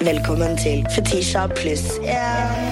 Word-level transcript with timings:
Velkommen 0.00 0.58
til 0.60 0.84
Fetisha 0.94 1.46
pluss 1.56 1.84
én. 2.04 2.66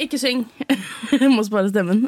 Ikke 0.00 0.18
syng! 0.18 0.46
Jeg 1.12 1.30
må 1.36 1.42
spare 1.44 1.68
stemmen. 1.68 2.06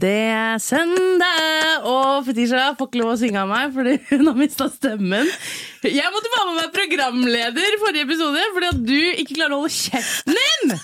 Det 0.00 0.16
er 0.32 0.58
søndag, 0.58 1.84
og 1.84 2.24
Fetisha 2.26 2.70
får 2.78 2.88
ikke 2.88 3.02
lov 3.02 3.12
å 3.12 3.18
synge 3.20 3.42
av 3.42 3.50
meg 3.50 3.74
fordi 3.74 3.98
hun 4.08 4.30
har 4.30 4.38
mista 4.38 4.66
stemmen. 4.72 5.28
Jeg 5.84 6.14
måtte 6.14 6.32
være 6.34 6.46
med 6.48 6.58
meg 6.62 6.72
programleder 6.78 7.78
forrige 7.84 8.06
episode 8.08 8.46
fordi 8.56 8.70
at 8.72 8.82
du 8.88 8.98
ikke 9.22 9.36
klarer 9.36 9.58
å 9.58 9.62
holde 9.62 9.76
kjeften 9.76 10.40
din! 10.40 10.78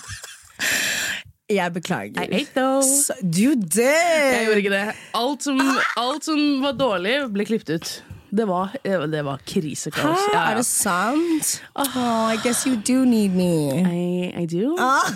Jeg 1.47 1.71
beklager. 1.77 2.19
I 2.27 2.41
ate 2.41 2.51
those. 2.57 3.13
Du 3.23 3.53
did! 3.55 3.79
Jeg 3.87 4.45
gjorde 4.49 4.59
ikke 4.65 4.73
det. 4.73 4.85
Alt 5.15 5.45
som, 5.47 5.61
alt 5.97 6.25
som 6.27 6.41
var 6.65 6.73
dårlig, 6.75 7.13
ble 7.31 7.45
klippet 7.47 7.77
ut. 7.77 7.91
Det 8.37 8.43
var, 8.49 8.73
det 8.83 9.21
var 9.23 9.39
krisekaos. 9.47 10.25
Ja, 10.33 10.41
Er 10.51 10.57
det 10.59 10.65
sant? 10.67 11.53
Oh, 11.79 12.27
I 12.27 12.35
guess 12.43 12.65
you 12.67 12.75
do 12.75 13.05
need 13.07 13.31
me. 13.31 13.53
I, 13.79 14.33
I 14.43 14.45
do. 14.51 14.73
Ah, 14.83 15.07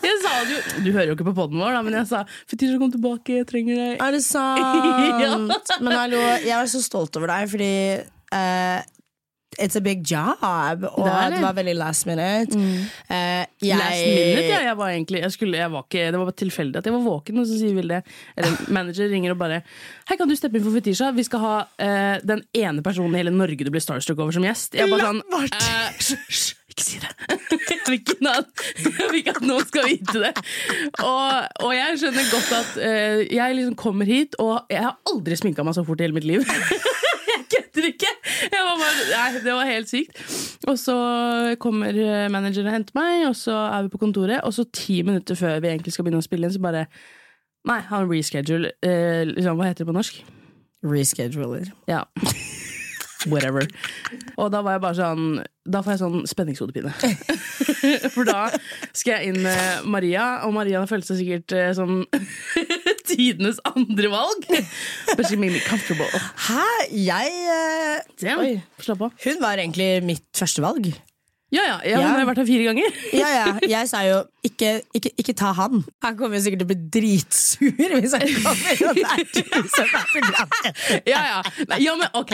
Jeg 0.00 0.14
sa 0.24 0.32
det 0.48 0.54
jo 0.56 0.62
Du 0.86 0.88
hører 0.94 1.10
jo 1.10 1.18
ikke 1.18 1.26
på 1.28 1.34
poden 1.36 1.60
vår, 1.60 1.76
da, 1.76 1.82
men 1.84 1.98
jeg 1.98 2.08
sa 2.08 2.22
Fetisha, 2.48 2.78
kom 2.80 2.88
tilbake, 2.94 3.36
jeg 3.42 3.46
trenger 3.52 3.76
deg. 3.82 4.00
er 4.00 4.16
det 4.16 4.22
sant? 4.30 5.20
Ja. 5.20 5.36
Men 5.84 5.92
hallo, 5.92 6.22
jeg 6.40 6.56
var 6.56 6.72
så 6.72 6.80
stolt 6.80 7.20
over 7.20 7.28
deg, 7.34 7.52
fordi 7.52 7.70
eh, 8.00 8.80
It's 9.58 9.78
a 9.78 9.82
big 9.84 10.02
job, 10.06 10.42
og 10.42 11.04
Det 11.06 11.34
det, 11.34 11.42
var 11.42 11.56
veldig 11.56 11.74
last 11.78 12.06
minute. 12.06 12.58
Eh, 12.58 13.44
jeg, 13.62 13.78
Last 13.78 14.06
minute, 14.06 14.48
ja. 14.50 14.60
Jeg 14.70 14.76
var 14.78 14.88
egentlig 14.94 15.22
jeg 15.22 15.32
skulle, 15.32 15.58
jeg 15.58 15.72
var 15.72 15.86
ikke, 15.86 16.06
Det 16.12 16.20
var 16.20 16.30
tilfeldig 16.30 16.80
at 16.80 16.88
jeg 16.88 16.96
var 16.96 17.04
våken, 17.04 17.38
og 17.38 17.46
så 17.46 17.58
sier 17.58 17.74
Vilde 17.74 18.02
Eller 18.36 18.68
manager 18.68 19.08
ringer 19.10 19.34
og 19.34 19.38
bare 19.38 19.62
Hei, 20.08 20.16
kan 20.20 20.28
du 20.28 20.36
steppe 20.36 20.58
inn 20.58 20.66
for 20.66 20.74
Fetisha? 20.74 21.10
Vi 21.16 21.24
skal 21.26 21.42
ha 21.44 21.54
uh, 21.64 22.16
den 22.24 22.44
ene 22.54 22.82
personen 22.84 23.14
i 23.14 23.22
hele 23.22 23.32
Norge 23.34 23.64
du 23.64 23.70
blir 23.72 23.82
starstruck 23.82 24.20
over 24.20 24.34
som 24.36 24.44
gjest. 24.44 24.76
Jeg 24.76 24.90
bare 24.90 25.08
sånn 25.08 25.22
eh, 25.48 26.54
ikke 26.74 26.84
si 26.84 27.00
det! 27.02 27.10
Jeg 27.74 27.80
vil 27.86 27.98
ikke, 28.00 28.14
jeg 28.24 29.08
vil 29.10 29.18
ikke 29.18 29.32
at 29.36 29.44
noen 29.44 29.66
skal 29.68 29.84
vite 29.86 30.20
det. 30.22 30.30
Og, 31.04 31.48
og 31.66 31.72
jeg 31.76 31.98
skjønner 32.00 32.30
godt 32.32 32.52
at 32.56 32.70
uh, 32.80 33.20
jeg 33.28 33.56
liksom 33.58 33.74
kommer 33.76 34.08
hit, 34.08 34.38
og 34.40 34.72
jeg 34.72 34.80
har 34.86 34.96
aldri 35.10 35.36
sminka 35.36 35.66
meg 35.66 35.76
så 35.76 35.84
fort 35.84 36.00
i 36.00 36.06
hele 36.06 36.16
mitt 36.16 36.24
liv. 36.28 36.44
Jeg 37.34 37.44
kødder 37.50 37.86
ikke! 37.90 38.10
Nei, 39.10 39.28
det 39.44 39.52
var 39.52 39.68
helt 39.68 39.90
sykt. 39.90 40.20
Og 40.70 40.78
så 40.80 40.96
kommer 41.62 41.96
eh, 41.96 42.28
manageren 42.32 42.70
og 42.70 42.76
henter 42.76 42.96
meg, 42.98 43.26
og 43.28 43.36
så 43.38 43.56
er 43.68 43.86
vi 43.86 43.92
på 43.94 44.00
kontoret. 44.02 44.40
Og 44.44 44.54
så 44.56 44.66
ti 44.72 45.02
minutter 45.02 45.38
før 45.38 45.60
vi 45.60 45.72
egentlig 45.72 45.94
skal 45.94 46.06
begynne 46.06 46.22
å 46.22 46.26
spille 46.26 46.48
inn, 46.48 46.54
så 46.54 46.62
bare 46.62 46.86
Nei, 47.64 47.78
han 47.88 48.10
reschedule. 48.10 48.74
Eh, 48.84 49.22
liksom, 49.30 49.56
hva 49.56 49.70
heter 49.70 49.86
det 49.86 49.88
på 49.88 49.96
norsk? 49.96 50.18
Rescheduler. 50.84 51.70
Ja. 51.88 52.02
Whatever. 53.32 53.64
Og 54.36 54.50
da 54.52 54.60
var 54.60 54.76
jeg 54.76 54.82
bare 54.84 54.96
sånn 54.98 55.28
Da 55.64 55.80
får 55.80 55.94
jeg 55.94 56.00
sånn 56.02 56.26
spenningshodepine. 56.28 56.92
For 58.14 58.28
da 58.28 58.50
skal 58.92 59.14
jeg 59.14 59.32
inn 59.32 59.40
med 59.46 59.88
Maria, 59.88 60.26
og 60.44 60.52
Maria 60.58 60.82
følte 60.90 61.14
seg 61.14 61.22
sikkert 61.22 61.56
eh, 61.56 61.70
som 61.76 62.04
tidenes 63.14 63.62
andre 63.70 64.10
valg. 64.12 64.46
But 65.16 65.26
she 65.30 65.38
made 65.40 65.54
me 65.54 65.62
comfortable. 65.64 66.10
Hæ? 66.48 66.60
Jeg 66.90 67.34
eh, 67.46 68.04
Damn. 68.20 68.44
Oi. 68.44 68.60
Slapp 68.82 69.08
av. 69.08 69.18
Hun 69.24 69.42
var 69.42 69.62
egentlig 69.62 69.90
mitt 70.04 70.26
førstevalg. 70.36 70.90
Ja, 70.92 71.13
ja, 71.54 71.64
ja, 71.70 71.76
Ja. 71.86 71.98
Hun 72.02 72.18
har 72.18 72.28
vært 72.28 72.40
her 72.42 72.48
fire 72.48 72.68
ganger. 72.70 73.00
Ja, 73.24 73.28
ja. 73.30 73.46
Jeg 73.70 73.88
sa 73.90 74.00
jo 74.06 74.22
ikke, 74.44 74.70
ikke, 74.96 75.10
ikke 75.22 75.34
ta 75.38 75.52
han. 75.56 75.84
Han 76.04 76.16
kommer 76.18 76.40
sikkert 76.42 76.64
til 76.64 76.66
å 76.66 76.72
bli 76.72 76.88
dritsur 76.92 77.94
hvis 78.00 78.12
han 78.16 78.24
kommer. 78.42 78.82
Og. 78.90 78.98
Ja, 81.08 81.20
ja. 81.30 81.38
Nei, 81.70 81.78
ja, 81.84 81.94
men 81.96 82.08
ok. 82.16 82.32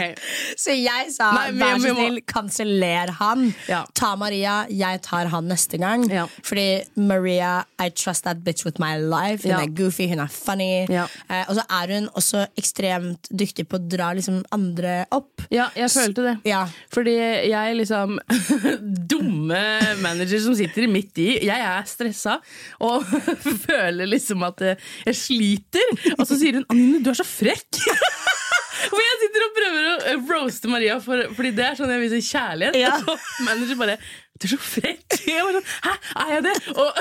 Så 0.59 0.75
jeg 0.75 1.13
sa 1.15 1.31
Nei, 1.37 1.45
men 1.55 1.61
vær 1.63 1.83
så 1.83 1.95
snill, 1.95 2.19
kanseller 2.29 3.13
han. 3.21 3.45
Ja. 3.71 3.83
Ta 3.99 4.13
Maria, 4.19 4.63
jeg 4.73 5.03
tar 5.07 5.31
han 5.33 5.49
neste 5.51 5.79
gang. 5.81 6.07
Ja. 6.11 6.27
Fordi 6.47 6.67
Maria, 6.99 7.61
I 7.83 7.91
trust 7.95 8.27
that 8.27 8.43
bitch 8.47 8.65
with 8.67 8.81
my 8.83 8.97
life. 8.99 9.45
Hun 9.47 9.57
er 9.59 9.71
goofy, 9.77 10.09
hun 10.11 10.23
er 10.25 10.33
funny. 10.33 10.87
Ja. 10.91 11.07
Eh, 11.29 11.45
og 11.47 11.59
så 11.61 11.67
er 11.81 11.95
hun 11.97 12.09
også 12.19 12.47
ekstremt 12.61 13.31
dyktig 13.31 13.69
på 13.71 13.79
å 13.79 13.85
dra 13.91 14.11
liksom 14.19 14.43
andre 14.55 15.05
opp. 15.15 15.47
Ja, 15.53 15.71
jeg 15.79 15.93
følte 15.95 16.27
det. 16.27 16.37
Ja. 16.51 16.65
Fordi 16.95 17.15
jeg 17.51 17.79
liksom 17.79 18.19
Dumme 19.11 19.63
manager 20.05 20.41
som 20.45 20.55
sitter 20.59 20.87
midt 20.91 21.19
i. 21.23 21.29
Jeg 21.49 21.67
er 21.67 21.87
stressa 21.91 22.39
og 22.87 23.05
føler 23.67 24.07
liksom 24.11 24.45
at 24.47 24.63
jeg 24.71 25.17
sliter. 25.19 25.95
Og 26.17 26.27
så 26.29 26.39
sier 26.41 26.61
hun 26.61 26.67
'Anine, 26.71 27.03
du 27.05 27.11
er 27.13 27.19
så 27.19 27.27
frekk'. 27.27 27.81
Hvor 28.91 29.03
jeg 29.03 29.19
sitter 29.21 29.45
og 29.45 29.53
prøver 29.59 29.87
å 29.87 29.95
eh, 30.09 30.21
roaste 30.31 30.71
Maria, 30.73 30.97
for, 31.05 31.21
fordi 31.37 31.51
det 31.57 31.65
er 31.67 31.75
sånn 31.79 31.91
jeg 31.93 32.01
viser 32.07 32.23
kjærlighet. 32.31 32.79
Ja. 32.81 32.95
Og 33.13 33.25
manager 33.45 33.77
bare 33.81 33.97
'Du 34.41 34.47
er 34.49 34.53
så 34.55 34.59
frekk'. 34.65 35.19
Sånn, 35.21 35.67
Hæ, 35.85 35.93
er 36.23 36.31
jeg 36.33 36.45
det? 36.47 36.55
Og 36.73 37.01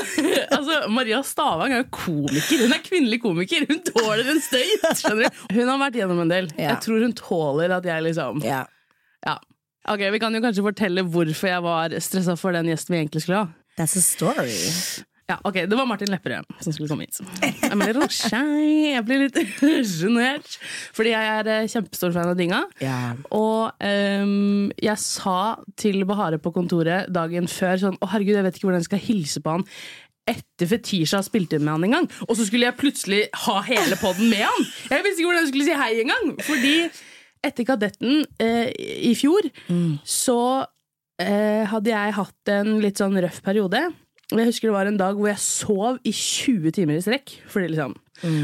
altså, 0.58 0.80
Maria 0.92 1.22
Stavang 1.24 1.72
er 1.72 1.86
jo 1.86 1.88
komiker. 1.96 2.66
Hun 2.66 2.76
er 2.76 2.82
kvinnelig 2.84 3.22
komiker. 3.24 3.64
Hun 3.70 3.80
tåler 3.88 4.28
en 4.34 4.42
støyt. 4.44 5.06
Hun 5.56 5.64
har 5.72 5.80
vært 5.86 6.02
gjennom 6.02 6.20
en 6.26 6.34
del. 6.34 6.50
Ja. 6.58 6.74
Jeg 6.74 6.82
tror 6.84 7.06
hun 7.06 7.16
tåler 7.16 7.78
at 7.78 7.88
jeg 7.88 8.04
liksom 8.10 8.44
Ja. 8.44 8.66
ja. 9.24 9.38
Ok, 9.90 10.04
Vi 10.14 10.20
kan 10.22 10.36
jo 10.36 10.42
kanskje 10.44 10.66
fortelle 10.66 11.02
hvorfor 11.02 11.50
jeg 11.50 11.66
var 11.66 11.94
stressa 12.04 12.36
for 12.38 12.54
den 12.54 12.70
gjesten 12.70 12.94
vi 12.94 13.04
egentlig 13.04 13.24
skulle 13.26 13.46
ha. 13.46 13.48
That's 13.80 13.96
a 13.98 14.04
story. 14.04 14.58
Ja, 15.30 15.38
ok, 15.46 15.54
Det 15.70 15.78
var 15.78 15.86
Martin 15.86 16.10
Lepperød 16.10 16.46
som 16.62 16.74
skulle 16.74 16.90
komme 16.90 17.06
hit. 17.06 17.20
I'm 17.70 17.84
a 17.84 17.86
little 17.86 18.08
shy. 18.10 18.94
Jeg 18.96 19.06
blir 19.06 19.28
litt 19.28 19.38
sjenert. 19.92 20.58
Fordi 20.98 21.14
jeg 21.14 21.32
er 21.38 21.50
eh, 21.54 21.68
kjempestor 21.70 22.14
fan 22.16 22.32
av 22.32 22.38
Dinga. 22.38 22.64
Ja. 22.82 23.14
Og 23.38 23.70
um, 23.78 24.72
jeg 24.74 24.98
sa 25.02 25.38
til 25.78 26.02
Bahare 26.10 26.42
på 26.42 26.54
kontoret 26.56 27.10
dagen 27.14 27.50
før 27.50 27.78
sånn 27.82 28.00
Å 28.02 28.10
herregud, 28.14 28.40
jeg 28.40 28.48
vet 28.48 28.58
ikke 28.58 28.70
hvordan 28.70 28.82
jeg 28.82 28.90
skal 28.90 29.04
hilse 29.06 29.44
på 29.46 29.58
han 29.58 29.68
etter 30.30 30.70
Fetisha 30.70 31.24
spilte 31.26 31.58
inn 31.58 31.64
med 31.66 31.74
han 31.74 31.86
en 31.88 31.96
gang. 31.96 32.08
Og 32.28 32.36
så 32.38 32.46
skulle 32.46 32.68
jeg 32.68 32.78
plutselig 32.78 33.24
ha 33.48 33.56
hele 33.66 33.98
poden 33.98 34.30
med 34.30 34.44
han! 34.46 34.68
Jeg 34.92 35.02
visste 35.06 35.24
ikke 35.24 35.32
hvordan 35.32 35.46
jeg 35.48 35.54
skulle 35.54 35.66
si 35.66 35.78
hei 35.80 36.04
engang! 36.04 36.28
Fordi 36.46 36.74
etter 37.46 37.68
Kadetten 37.68 38.26
eh, 38.42 38.68
i 39.10 39.14
fjor 39.18 39.48
så 40.04 40.40
eh, 41.22 41.66
hadde 41.70 41.94
jeg 41.94 42.16
hatt 42.20 42.54
en 42.56 42.78
litt 42.84 43.00
sånn 43.02 43.18
røff 43.22 43.42
periode. 43.46 43.88
Jeg 44.30 44.46
husker 44.46 44.70
det 44.70 44.76
var 44.76 44.90
en 44.90 45.00
dag 45.00 45.18
hvor 45.18 45.32
jeg 45.32 45.42
sov 45.42 46.00
i 46.06 46.14
20 46.14 46.76
timer 46.78 47.00
i 47.00 47.04
strekk. 47.04 47.40
Fordi 47.50 47.72
liksom. 47.74 47.96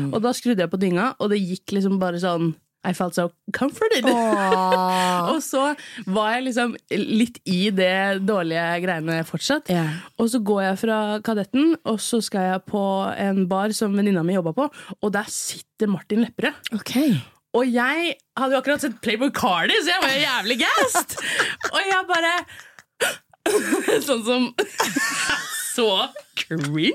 Og 0.10 0.22
da 0.24 0.32
skrudde 0.34 0.64
jeg 0.64 0.72
på 0.72 0.80
dynga, 0.82 1.12
og 1.20 1.34
det 1.34 1.44
gikk 1.44 1.76
liksom 1.76 2.00
bare 2.02 2.22
sånn 2.24 2.54
I 2.86 2.94
felt 2.94 3.18
so 3.18 3.28
comforted. 3.54 4.06
Og 5.32 5.40
så 5.42 5.72
var 6.06 6.36
jeg 6.36 6.44
liksom 6.48 6.76
litt 6.94 7.40
i 7.50 7.72
det 7.74 8.22
dårlige 8.26 8.66
greiene 8.84 9.20
fortsatt. 9.26 9.72
Yeah. 9.74 10.04
Og 10.22 10.30
så 10.30 10.42
går 10.46 10.62
jeg 10.68 10.82
fra 10.84 11.00
Kadetten, 11.26 11.74
og 11.82 11.98
så 12.04 12.22
skal 12.22 12.52
jeg 12.52 12.66
på 12.70 12.84
en 13.26 13.48
bar 13.50 13.74
som 13.74 13.98
venninna 13.98 14.22
mi 14.26 14.38
jobba 14.38 14.54
på, 14.54 14.70
og 15.02 15.16
der 15.18 15.26
sitter 15.34 15.90
Martin 15.90 16.22
Lepperød. 16.28 16.76
Ok. 16.78 16.94
Og 17.56 17.70
jeg 17.72 18.16
hadde 18.38 18.52
jo 18.56 18.60
akkurat 18.60 18.84
sett 18.84 18.98
Playboy 19.06 19.32
Cardi, 19.36 19.78
så 19.86 19.94
jeg 19.94 20.02
var 20.04 20.12
jo 20.12 20.22
jævlig 20.26 20.58
gassed! 20.66 21.16
og 21.72 21.82
jeg 21.88 22.02
bare 22.10 22.34
Sånn 24.08 24.24
som 24.28 24.48
Så 25.76 25.88
cringe! 26.40 26.92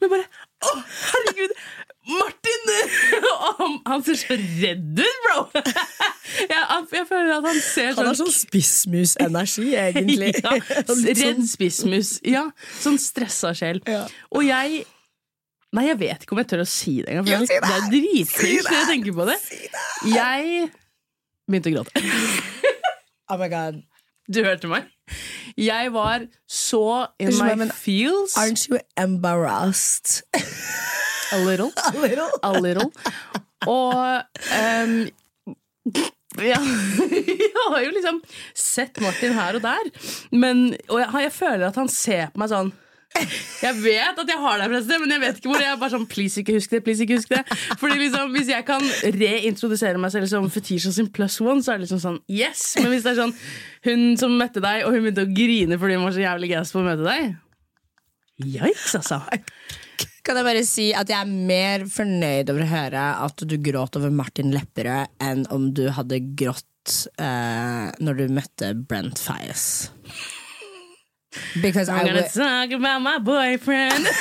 Men 0.00 0.10
bare 0.12 0.26
Å, 0.62 0.72
herregud! 1.12 1.54
Martin! 2.02 2.70
Han, 3.60 3.74
han 3.86 4.02
ser 4.06 4.16
så 4.18 4.34
redd 4.36 4.98
ut, 4.98 5.18
bro! 5.26 5.42
Jeg, 5.54 6.62
jeg 6.96 7.04
føler 7.06 7.30
at 7.36 7.46
han 7.46 7.60
ser 7.62 7.92
Han 7.94 8.08
har 8.08 8.16
sånn 8.18 8.32
spissmusenergi, 8.34 9.68
egentlig. 9.78 10.32
ja, 10.40 10.56
Sånn 10.88 11.02
Redd 11.06 11.20
sånn- 11.20 11.46
spissmus. 11.50 12.10
Ja, 12.26 12.46
sånn 12.82 12.98
stressa 13.02 13.52
sjel. 13.58 13.78
Ja. 13.86 14.02
Og 14.34 14.42
jeg 14.46 14.82
Nei, 15.72 15.86
jeg 15.88 15.98
vet 16.02 16.24
ikke 16.24 16.36
om 16.36 16.40
jeg 16.42 16.50
tør 16.50 16.62
å 16.66 16.68
si 16.68 16.98
det 17.00 17.14
engang. 17.14 17.28
For 17.28 17.48
si 17.48 17.56
det 17.56 17.68
det! 17.68 17.76
er 17.76 17.86
dritkult 17.94 18.66
når 18.68 18.76
jeg 18.76 18.88
tenker 18.90 19.14
på 19.16 19.28
det. 19.28 19.36
Jeg 20.12 20.66
begynte 21.48 21.72
å 21.72 21.76
gråte. 21.78 22.04
Oh 23.32 23.38
my 23.40 23.46
god. 23.48 23.78
Du 24.28 24.42
hørte 24.44 24.68
meg. 24.68 24.90
Jeg 25.56 25.92
var 25.94 26.26
så 26.44 27.06
in 27.22 27.30
my 27.38 27.54
men 27.56 27.70
feels. 27.72 28.34
Aren't 28.36 28.66
you 28.68 28.76
embarrassed? 29.00 30.20
A 31.32 31.38
little. 31.40 31.70
A 31.88 31.92
little. 31.96 32.28
A 32.42 32.52
little. 32.60 32.90
Og 33.64 33.96
um, 34.52 35.08
ja, 36.42 36.60
jeg 37.12 37.50
har 37.56 37.80
jo 37.86 37.90
liksom 37.96 38.20
sett 38.56 39.00
Martin 39.00 39.32
her 39.36 39.56
og 39.56 39.64
der, 39.64 39.90
men, 40.32 40.74
og 40.88 41.00
jeg, 41.00 41.08
jeg 41.26 41.34
føler 41.36 41.66
at 41.68 41.80
han 41.80 41.90
ser 41.92 42.30
på 42.32 42.42
meg 42.42 42.52
sånn 42.52 42.72
jeg 43.66 43.74
vet 43.82 44.20
at 44.22 44.30
jeg 44.32 44.40
har 44.40 44.62
deg, 44.62 44.72
men 45.02 45.14
jeg 45.14 45.22
vet 45.22 45.40
ikke 45.40 45.50
hvor. 45.50 45.62
Jeg 45.62 45.72
er 45.72 45.80
bare 45.80 45.92
sånn, 45.94 46.06
please 46.10 46.40
ikke 46.40 46.56
husk 46.56 46.72
det, 46.72 46.82
please 46.86 47.04
ikke 47.04 47.18
husk 47.18 47.32
det 47.32 47.42
Fordi 47.80 47.98
liksom, 48.00 48.32
Hvis 48.32 48.50
jeg 48.52 48.66
kan 48.68 48.86
reintrodusere 49.18 50.00
meg 50.00 50.14
selv 50.14 50.30
som 50.30 50.48
Fetisha 50.52 50.92
sin 50.94 51.10
plus 51.12 51.38
one, 51.44 51.60
så 51.64 51.74
er 51.74 51.80
det 51.80 51.86
liksom 51.86 52.02
sånn 52.02 52.18
yes. 52.32 52.72
Men 52.80 52.92
hvis 52.94 53.04
det 53.06 53.14
er 53.14 53.20
sånn 53.24 53.36
hun 53.82 54.04
som 54.20 54.34
møtte 54.38 54.62
deg, 54.62 54.86
og 54.86 54.94
hun 54.94 55.04
begynte 55.04 55.26
å 55.26 55.32
grine 55.34 55.78
fordi 55.80 55.98
hun 55.98 56.06
var 56.06 56.16
så 56.16 56.22
jævlig 56.22 56.52
gass 56.54 56.72
på 56.74 56.80
å 56.82 56.86
møte 56.86 57.06
deg 57.06 57.32
Yikes, 58.42 58.94
altså. 58.98 59.20
Kan 60.26 60.38
jeg 60.38 60.46
bare 60.46 60.62
si 60.66 60.88
at 60.96 61.10
jeg 61.10 61.18
er 61.18 61.30
mer 61.30 61.84
fornøyd 61.90 62.50
over 62.50 62.64
å 62.64 62.70
høre 62.70 63.06
at 63.26 63.44
du 63.46 63.56
gråt 63.62 63.98
over 63.98 64.12
Martin 64.14 64.52
Lepperød, 64.54 65.12
enn 65.22 65.44
om 65.54 65.68
du 65.76 65.84
hadde 65.94 66.20
grått 66.38 67.08
eh, 67.20 67.88
når 68.02 68.20
du 68.20 68.24
møtte 68.34 68.72
Brent 68.88 69.20
Fias. 69.22 69.66
Because 71.62 71.88
I 71.88 71.98
I'm 71.98 72.06
gonna 72.06 72.22
would, 72.22 72.32
talk 72.32 72.70
about 72.70 73.02
my 73.02 73.18
boyfriend. 73.18 74.06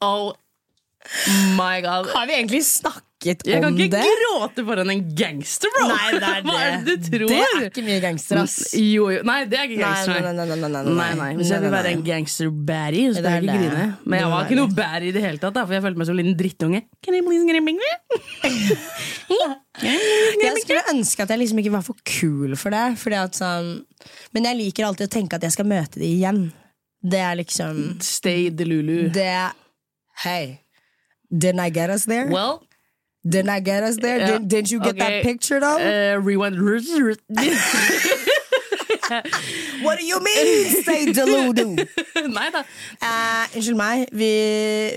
oh 0.00 0.34
my 1.56 1.80
god. 1.80 2.06
har 2.06 2.26
vi 2.26 2.32
egentlig 2.32 2.64
snakket 2.64 3.07
Jeg 3.18 3.38
kan 3.42 3.74
ikke 3.74 3.90
det? 3.96 4.02
gråte 4.20 4.62
foran 4.62 4.90
en 4.92 5.00
gangster, 5.18 5.72
bro! 5.74 5.88
Nei, 5.90 6.10
det 6.14 6.18
er 6.22 6.36
det. 6.38 6.42
Hva 6.46 6.58
er 6.62 6.76
det 6.86 6.94
du 7.02 7.08
tror? 7.08 7.32
Det 7.32 7.38
er 7.42 7.64
ikke 7.66 7.82
mye 7.82 8.02
gangster, 8.04 8.38
ass. 8.44 8.58
Jo, 8.78 9.08
jo. 9.10 9.24
Nei, 9.26 9.38
det 9.50 9.58
er 9.58 9.64
ikke 9.66 9.80
gangster. 9.80 10.20
nei, 10.22 10.34
nei, 10.36 10.44
nei, 10.46 10.58
nei, 10.62 10.70
nei, 10.76 10.82
Nei, 11.00 11.08
nei, 11.18 11.30
Hvis 11.40 11.50
jeg 11.50 11.64
vil 11.64 11.74
være 11.74 11.94
en 11.96 12.04
gangster 12.06 12.52
baddie, 12.68 13.08
så 13.10 13.18
skal 13.18 13.34
jeg 13.34 13.48
ikke 13.48 13.56
grine. 13.64 13.88
Men 14.06 14.22
jeg 14.22 14.30
var 14.30 14.46
ikke 14.46 14.60
noe 14.60 14.70
baddy 14.78 15.10
i 15.10 15.16
det 15.16 15.24
hele 15.24 15.42
tatt, 15.42 15.56
da, 15.58 15.64
for 15.66 15.74
jeg 15.74 15.84
følte 15.88 16.02
meg 16.02 16.10
som 16.10 16.14
en 16.14 16.20
liten 16.22 16.38
drittunge. 16.38 16.82
Can 17.02 17.18
I 17.18 17.24
please 17.26 17.42
get 17.48 17.58
a 17.58 17.64
big 17.66 17.82
Jeg 19.82 20.62
skulle 20.62 20.86
ønske 20.94 21.26
at 21.26 21.34
jeg 21.34 21.42
liksom 21.42 21.58
ikke 21.62 21.74
var 21.74 21.84
for 21.86 21.98
kul 22.06 22.54
for 22.58 22.74
det. 22.74 22.86
Sånn, 23.34 23.74
men 24.34 24.48
jeg 24.50 24.60
liker 24.62 24.86
alltid 24.88 25.10
å 25.10 25.14
tenke 25.18 25.38
at 25.38 25.46
jeg 25.46 25.58
skal 25.58 25.66
møte 25.70 25.98
de 25.98 26.06
igjen. 26.06 26.40
Det 27.02 27.20
er 27.22 27.36
liksom 27.38 27.98
Stay 28.02 28.48
Delulu. 28.54 29.08
Det 29.14 29.30
Hey, 30.24 30.64
didn't 31.30 31.62
I 31.62 31.70
get 31.70 31.90
us 31.90 32.06
there? 32.10 32.26
Well, 32.26 32.64
Didn't 33.28 33.50
I 33.50 33.60
get 33.60 33.82
us 33.82 33.96
there? 33.96 34.18
Yeah. 34.18 34.38
Did, 34.38 34.48
didn't 34.48 34.70
you 34.70 34.80
get 34.80 34.96
okay. 34.96 35.20
that 35.20 35.22
picture 35.22 35.60
though? 35.60 35.76
uh, 35.76 36.20
rewind 36.20 36.56
What 39.82 39.98
do 39.98 40.04
you 40.04 40.20
mean, 40.20 40.84
say 40.84 41.12
deludo? 41.12 41.64
Nei 42.28 42.50
da. 42.52 42.60
Eh, 43.00 43.56
unnskyld 43.56 43.78
meg, 43.78 44.08
vi, 44.12 44.28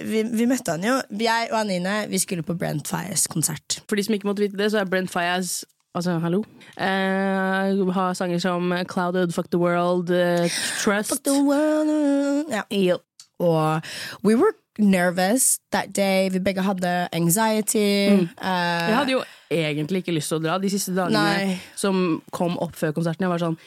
vi, 0.04 0.24
vi 0.36 0.48
møtte 0.50 0.76
han 0.76 0.84
jo. 0.84 0.98
Jeg 1.20 1.48
og 1.52 1.62
Anine 1.62 2.08
vi 2.12 2.20
skulle 2.20 2.44
på 2.44 2.58
Brent 2.60 2.92
Fias 2.92 3.28
konsert. 3.32 3.80
For 3.88 3.96
de 3.96 4.04
som 4.04 4.16
ikke 4.16 4.28
måtte 4.28 4.44
vite 4.44 4.60
det, 4.60 4.72
så 4.74 4.82
er 4.82 4.90
Brent 4.92 5.12
Fias 5.12 5.62
Altså, 5.92 6.14
hallo. 6.24 6.40
Uh, 6.80 7.90
har 7.92 8.14
sanger 8.16 8.40
som 8.40 8.72
Clouded, 8.88 9.34
Fuck 9.36 9.52
the 9.52 9.60
World, 9.60 10.08
uh, 10.08 10.48
Trust. 10.80 11.28
Ja. 11.28 12.64
Ja. 12.72 12.96
Og 13.40 13.82
we 14.24 14.36
were 14.36 14.56
nervous 14.82 15.60
that 15.72 15.94
day. 15.96 16.30
Vi 16.34 16.42
begge 16.44 16.64
hadde 16.66 16.92
anxiety. 17.16 18.12
Mm. 18.18 18.28
Uh, 18.36 18.90
Jeg 18.90 18.98
hadde 18.98 19.16
jo 19.16 19.24
egentlig 19.52 20.04
ikke 20.04 20.16
lyst 20.16 20.32
til 20.32 20.40
å 20.40 20.44
dra 20.44 20.58
de 20.62 20.70
siste 20.72 20.94
dagene 20.96 21.22
Nei. 21.22 21.56
som 21.80 22.22
kom 22.36 22.58
opp 22.64 22.78
før 22.80 22.94
konserten. 22.98 23.28
Jeg 23.28 23.34
var 23.34 23.44
sånn 23.44 23.58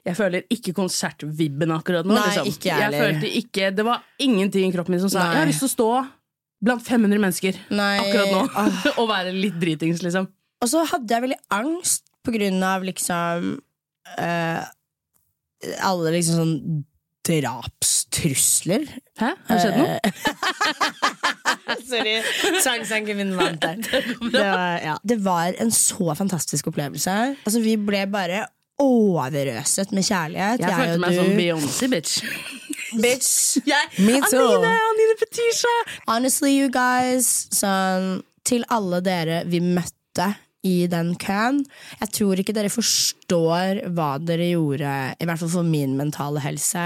jeg 0.00 0.16
føler 0.16 0.46
ikke 0.48 0.72
konsertvibben 0.72 1.72
akkurat 1.74 2.06
nå. 2.08 2.14
Nei, 2.16 2.24
liksom. 2.30 2.48
ikke 2.48 2.70
jeg 2.70 2.84
jeg 2.86 3.02
følte 3.02 3.32
ikke, 3.42 3.70
Det 3.76 3.84
var 3.84 4.04
ingenting 4.24 4.70
i 4.70 4.72
kroppen 4.72 4.96
min 4.96 5.02
som 5.02 5.12
sa 5.12 5.26
Nei. 5.26 5.34
jeg 5.34 5.42
har 5.42 5.50
lyst 5.50 5.60
til 5.64 5.68
å 5.68 5.74
stå 5.74 5.88
blant 6.64 6.84
500 6.84 7.20
mennesker 7.20 7.58
Nei, 7.76 7.94
akkurat 8.00 8.32
nå. 8.32 8.42
åh. 8.48 8.78
og 9.00 9.10
være 9.10 9.34
litt 9.36 9.58
dritings, 9.60 10.00
liksom. 10.04 10.28
Og 10.60 10.72
så 10.72 10.84
hadde 10.88 11.14
jeg 11.14 11.24
veldig 11.24 11.40
angst 11.56 12.08
på 12.24 12.34
grunn 12.34 12.60
av 12.64 12.84
liksom 12.84 13.52
uh, 14.20 14.62
Alle 15.84 16.14
liksom 16.16 16.40
sånn 16.40 16.56
drapstrusler. 18.10 18.86
Hæ? 19.20 19.30
Har 19.46 19.56
det 19.56 19.62
skjedd 19.62 19.78
noe? 19.78 19.98
Sorry. 21.90 22.14
Sangsangen 22.62 23.16
min 23.16 23.36
vant 23.38 23.62
der. 23.64 23.76
Det 23.80 24.44
var, 24.44 24.78
ja. 24.82 24.96
det 25.02 25.18
var 25.24 25.54
en 25.60 25.70
så 25.70 26.14
fantastisk 26.18 26.66
opplevelse. 26.66 27.10
Altså, 27.44 27.60
vi 27.60 27.76
ble 27.76 28.06
bare 28.10 28.46
overøset 28.80 29.92
med 29.92 30.06
kjærlighet. 30.06 30.60
Jeg 30.64 30.76
følte 30.76 31.00
meg 31.02 31.16
som 31.18 31.30
Beyoncé, 31.36 31.90
bitch. 31.92 32.22
Bitch. 33.00 33.58
Yeah. 33.70 33.86
Me 33.98 34.18
too. 34.30 34.40
Anine, 34.40 34.72
Anine 34.90 35.16
Petisha. 35.20 35.74
Honestly, 36.08 36.56
you 36.58 36.70
guys, 36.72 37.28
sånn, 37.54 38.22
til 38.46 38.64
alle 38.72 38.98
dere 39.04 39.42
vi 39.46 39.60
møtte 39.62 40.32
i 40.66 40.86
den 40.90 41.12
køen. 41.20 41.62
Jeg 42.00 42.10
tror 42.16 42.40
ikke 42.40 42.54
dere 42.56 42.72
forstår 42.72 43.84
hva 43.94 44.14
dere 44.22 44.48
gjorde, 44.50 44.94
i 45.20 45.28
hvert 45.28 45.40
fall 45.42 45.52
for 45.52 45.66
min 45.66 45.94
mentale 45.98 46.42
helse. 46.44 46.82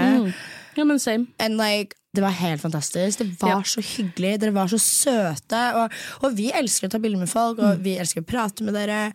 Ja, 0.75 0.83
men 0.83 0.99
same. 0.99 1.27
And 1.39 1.57
like, 1.57 1.95
det 2.15 2.21
var 2.23 2.31
helt 2.31 2.61
fantastisk. 2.61 3.19
Det 3.19 3.41
var 3.41 3.49
Ja. 3.49 3.61
så 3.67 3.81
hyggelig. 3.83 4.39
Dere 4.39 4.53
var 4.55 4.67
så 4.71 4.77
søte. 4.79 5.59
Og, 5.75 5.91
og 6.23 6.35
vi 6.37 6.45
elsker 6.55 6.87
å 6.87 6.91
ta 6.93 6.99
bilder 7.03 7.19
med 7.19 7.27
folk, 7.31 7.59
og 7.59 7.81
vi 7.83 7.97
elsker 7.99 8.23
å 8.23 8.27
prate 8.27 8.63
med 8.63 8.73
dere. 8.77 9.11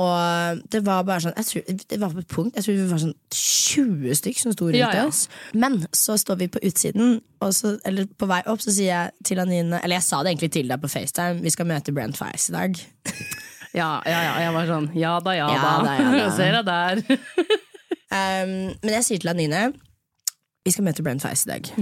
Og 0.00 0.62
det 0.72 0.80
var 0.86 1.02
bare 1.04 1.20
sånn 1.26 1.36
tror, 1.36 1.64
Det 1.88 1.98
var 2.00 2.14
på 2.14 2.22
et 2.24 2.28
punkt 2.32 2.56
Jeg 2.56 2.64
tror 2.64 2.78
vi 2.78 2.86
var 2.88 3.02
sånn 3.02 3.14
20 3.36 4.14
stykk 4.22 4.38
som 4.40 4.52
sto 4.56 4.68
rundt 4.70 4.80
Ja, 4.80 4.90
ja. 4.96 5.06
oss. 5.10 5.26
Men 5.52 5.82
så 5.92 6.16
står 6.16 6.38
vi 6.40 6.48
på 6.48 6.62
utsiden, 6.64 7.20
så, 7.52 7.74
eller 7.84 8.08
på 8.18 8.26
vei 8.26 8.40
opp, 8.46 8.60
så 8.64 8.72
sier 8.72 8.88
jeg 8.94 9.12
til 9.28 9.38
Anine 9.44 9.80
Eller 9.84 9.96
jeg 10.00 10.08
sa 10.08 10.22
det 10.24 10.32
egentlig 10.32 10.52
til 10.56 10.68
deg 10.72 10.80
på 10.80 10.88
FaceTime, 10.90 11.42
vi 11.44 11.50
skal 11.52 11.68
møte 11.68 11.92
Brent 11.92 12.16
Fies 12.16 12.48
i 12.48 12.56
dag. 12.56 12.80
Ja, 13.76 14.00
ja, 14.08 14.20
ja. 14.24 14.30
Jeg 14.40 14.52
var 14.54 14.64
sånn 14.66 14.86
ja 14.96 15.10
da, 15.20 15.32
ja, 15.36 15.48
Ja 15.52 15.58
da. 15.62 15.72
da, 15.84 16.12
da. 16.16 16.30
Ser 16.38 16.56
deg 16.56 16.64
der. 16.64 17.02
Um, 18.08 18.72
men 18.80 18.94
jeg 18.96 19.04
sier 19.04 19.20
til 19.20 19.28
Anine 19.28 19.66
vi 20.68 20.74
skal 20.76 20.86
møte 20.86 21.04
Brent 21.06 21.24
Fies 21.24 21.46
i 21.48 21.54
dag. 21.56 21.72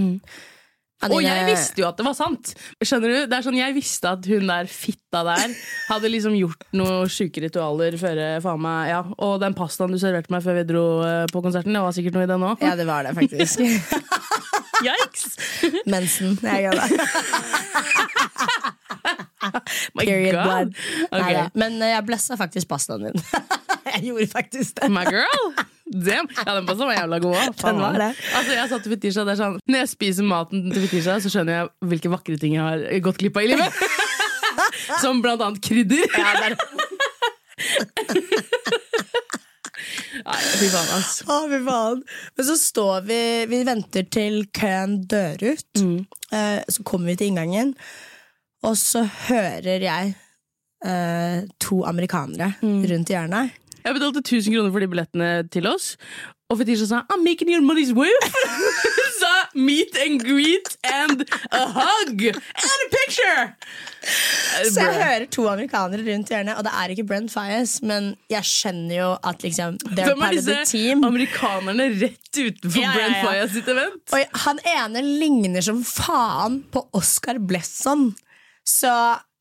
Og 1.05 1.19
jeg 1.21 1.45
visste 1.45 1.83
jo 1.83 1.87
at 1.91 1.99
det 1.99 2.07
var 2.07 2.15
sant! 2.17 2.55
Skjønner 2.81 3.11
du? 3.13 3.17
Det 3.29 3.37
er 3.37 3.45
sånn, 3.45 3.59
Jeg 3.59 3.75
visste 3.77 4.15
at 4.17 4.25
hun 4.31 4.49
der 4.49 4.69
fitta 4.71 5.21
der 5.27 5.53
hadde 5.91 6.09
liksom 6.09 6.37
gjort 6.39 6.65
noen 6.77 7.11
sjuke 7.13 7.43
ritualer 7.45 7.99
før 8.01 8.21
eh, 8.23 8.39
faen 8.45 8.63
meg 8.65 8.89
Ja, 8.95 9.03
Og 9.27 9.37
den 9.43 9.57
pastaen 9.59 9.93
du 9.93 9.99
serverte 10.01 10.33
meg 10.33 10.45
før 10.47 10.57
vi 10.57 10.65
dro 10.71 10.87
eh, 11.05 11.27
på 11.33 11.43
konserten, 11.45 11.77
det 11.77 11.85
var 11.85 11.93
sikkert 11.97 12.17
noe 12.17 12.25
i 12.25 12.31
den 12.33 12.47
òg. 12.49 12.65
Ja, 12.65 12.73
det 12.81 12.89
var 12.89 13.05
det 13.05 13.13
faktisk. 13.19 13.61
Yikes! 14.87 15.37
Mensen. 15.95 16.39
Jeg 16.43 16.67
gjør 16.67 16.81
det. 16.81 16.89
Period 20.01 20.35
God. 20.35 20.43
blood. 20.43 20.75
Okay. 21.13 21.47
Men 21.55 21.81
eh, 21.83 21.93
jeg 21.93 22.09
blessa 22.09 22.41
faktisk 22.41 22.73
pastaen 22.73 23.11
din. 23.11 23.25
jeg 23.93 24.09
gjorde 24.09 24.29
faktisk 24.33 24.81
det. 24.81 24.93
My 24.93 25.05
girl! 25.09 25.67
Damn. 25.87 26.27
Ja, 26.35 26.55
den 26.57 26.67
pasta 26.67 26.87
var 26.89 26.97
jævla 26.97 27.19
god 27.23 27.37
òg. 27.39 27.61
Altså, 28.35 28.53
jeg 28.57 28.69
sa 28.73 28.79
til 28.83 28.93
Fetisha, 28.97 29.23
det 29.23 29.37
er 29.37 29.39
sånn 29.39 29.59
Når 29.71 29.79
jeg 29.85 29.91
spiser 29.93 30.27
maten 30.27 30.65
til 30.73 30.83
Fetisha, 30.83 31.15
så 31.23 31.31
skjønner 31.31 31.61
jeg 31.61 31.69
hvilke 31.93 32.11
vakre 32.11 32.39
ting 32.43 32.57
jeg 32.57 32.65
har 32.65 32.83
gått 33.07 33.21
glipp 33.23 33.39
av 33.39 33.47
i 33.47 33.53
livet. 33.53 33.71
Som 35.03 35.23
blant 35.23 35.45
annet 35.47 35.63
krydder. 35.63 36.57
Nei, 40.27 40.41
fy 40.59 40.69
faen, 40.73 40.89
altså. 40.97 41.27
Å, 41.31 41.35
fy 41.53 41.59
faen. 41.67 42.01
Men 42.37 42.49
så 42.49 42.57
står 42.59 43.05
vi 43.07 43.21
Vi 43.53 43.61
venter 43.69 44.07
til 44.11 44.41
køen 44.57 44.99
dør 45.09 45.45
ut. 45.53 45.83
Eh, 46.35 46.61
så 46.67 46.87
kommer 46.89 47.13
vi 47.13 47.19
til 47.21 47.31
inngangen, 47.31 47.75
og 48.67 48.75
så 48.81 49.05
hører 49.29 49.85
jeg 49.87 50.15
eh, 50.85 51.45
to 51.63 51.85
amerikanere 51.87 52.57
rundt 52.91 53.13
hjørnet. 53.13 53.55
Jeg 53.87 53.95
betalte 53.95 54.19
1000 54.25 54.55
kroner 54.55 54.73
for 54.75 54.83
de 54.83 54.89
billettene 54.91 55.29
til 55.55 55.67
oss. 55.71 55.93
Og 56.51 56.59
Fetisha 56.59 56.87
sa 56.87 56.99
'I'm 57.11 57.23
making 57.27 57.51
your 57.51 57.63
money's 57.63 57.93
worth'. 57.95 58.35
sa 59.21 59.33
'meet 59.55 59.95
and 60.05 60.21
greet 60.23 60.69
and 60.85 61.25
a 61.51 61.65
hug 61.79 62.19
and 62.27 62.81
a 62.87 62.89
picture'. 62.99 63.47
Så 64.71 64.81
jeg 64.81 64.95
hører 64.95 65.25
to 65.31 65.49
amerikanere 65.49 66.03
rundt 66.13 66.29
hjørnet, 66.31 66.55
og 66.59 66.65
det 66.65 66.73
er 66.81 66.89
ikke 66.95 67.07
Brent 67.07 67.33
Fies, 67.33 67.83
men 67.83 68.17
jeg 68.31 68.45
skjønner 68.45 68.97
jo 68.97 69.09
at 69.25 69.43
liksom 69.43 69.79
they're 69.87 70.07
Hvem 70.11 70.19
er 70.19 70.25
part 70.25 70.39
of 70.39 70.45
the 70.45 70.59
disse 70.61 71.07
amerikanerne 71.11 71.89
rett 72.03 72.33
utenfor 72.39 72.81
Ja, 72.81 72.91
ja, 72.91 72.95
Brent 72.99 73.17
ja. 73.17 73.25
Fayez 73.27 73.51
sitt 73.53 73.69
event? 73.69 74.03
Og 74.13 74.43
han 74.47 74.63
ene 74.77 75.03
ligner 75.03 75.61
som 75.61 75.83
faen 75.85 76.63
på 76.71 76.89
Oscar 76.93 77.39
Blesson. 77.39 78.15
Så 78.67 78.93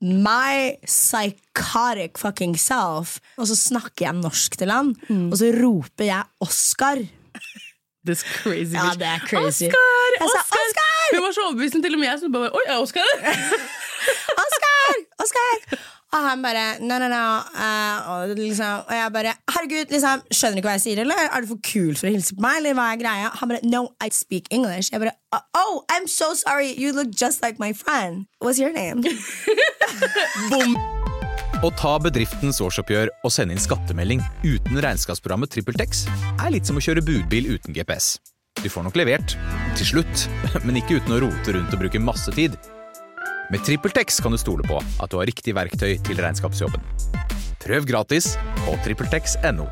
my 0.06 0.76
psychotic 0.86 2.18
fucking 2.22 2.54
self 2.60 3.18
Og 3.42 3.48
så 3.50 3.56
snakker 3.58 4.06
jeg 4.06 4.14
norsk 4.22 4.58
til 4.62 4.70
han, 4.72 4.94
Mm. 5.10 5.32
og 5.32 5.38
så 5.42 5.52
roper 5.64 6.06
jeg 6.12 6.24
Oscar. 6.46 7.02
This 8.06 8.22
crazy 8.22 8.76
Ja, 8.78 8.92
det 8.94 9.08
er 9.08 9.20
crazy. 9.26 9.66
Oscar! 9.66 10.10
Jeg 10.20 10.30
sa, 10.30 10.42
Oscar! 10.44 10.60
Oscar! 10.62 11.16
Hun 11.16 11.24
var 11.26 11.32
så 11.34 11.42
overbevisende 11.48 11.88
til 11.88 11.96
og 11.98 12.00
med 12.00 12.08
jeg 12.12 12.20
som 12.22 12.32
bare 12.36 12.52
Oi, 12.54 12.66
er 12.68 12.78
Oscar? 12.86 13.10
Oscar! 14.44 14.94
Oscar! 15.24 15.80
Og 16.16 16.24
han 16.24 16.44
bare 16.44 16.64
no, 16.80 16.96
no, 17.02 17.10
no. 17.12 17.24
Uh, 17.52 18.10
og, 18.12 18.36
liksom, 18.40 18.86
og 18.88 18.94
jeg 18.96 19.12
bare 19.16 19.34
herregud, 19.52 19.92
liksom, 19.92 20.24
skjønner 20.32 20.56
du 20.56 20.62
ikke 20.62 20.70
hva 20.70 20.76
jeg 20.78 20.86
sier, 20.86 21.02
eller 21.04 21.26
er 21.26 21.44
du 21.44 21.50
for 21.52 21.60
kul 21.66 21.94
for 22.00 22.08
å 22.08 22.14
hilse 22.14 22.38
på 22.38 22.46
meg? 22.46 22.62
Eller 22.62 22.78
hva 22.78 22.86
er 22.94 23.02
greia? 23.02 23.32
Han 23.42 23.52
bare 23.52 23.68
no, 23.68 23.82
I 24.00 24.12
speak 24.16 24.48
English. 24.56 24.94
Jeg 24.94 25.04
bare 25.04 25.16
oh, 25.60 25.84
I'm 25.92 26.08
so 26.08 26.32
sorry, 26.34 26.72
you 26.72 26.94
look 26.96 27.12
just 27.12 27.44
like 27.44 27.60
my 27.60 27.74
friend. 27.76 28.28
What's 28.40 28.62
your 28.62 28.72
name? 28.72 29.04
Å 31.66 31.70
ta 31.80 31.96
bedriftens 32.04 32.60
årsoppgjør 32.62 33.10
og 33.26 33.32
sende 33.34 33.56
inn 33.56 33.64
skattemelding 33.64 34.22
uten 34.44 34.80
regnskapsprogrammet 34.86 35.50
TrippelTex 35.56 36.06
er 36.36 36.52
litt 36.54 36.68
som 36.68 36.78
å 36.78 36.84
kjøre 36.84 37.04
budbil 37.06 37.56
uten 37.56 37.76
GPS. 37.76 38.16
Du 38.62 38.68
får 38.72 38.86
nok 38.86 39.00
levert, 39.00 39.36
til 39.80 39.90
slutt, 39.96 40.28
men 40.68 40.80
ikke 40.80 41.00
uten 41.00 41.16
å 41.16 41.22
rote 41.26 41.56
rundt 41.56 41.74
og 41.76 41.82
bruke 41.82 42.04
masse 42.04 42.32
tid. 42.38 42.60
Med 43.50 43.64
TrippelTex 43.66 44.20
kan 44.20 44.34
du 44.34 44.38
stole 44.42 44.66
på 44.66 44.80
at 44.82 45.12
du 45.12 45.20
har 45.20 45.28
riktig 45.30 45.54
verktøy 45.54 45.98
til 46.02 46.22
regnskapsjobben. 46.22 46.82
Prøv 47.62 47.86
gratis 47.86 48.34
på 48.64 48.78
TrippelTex.no. 48.86 49.68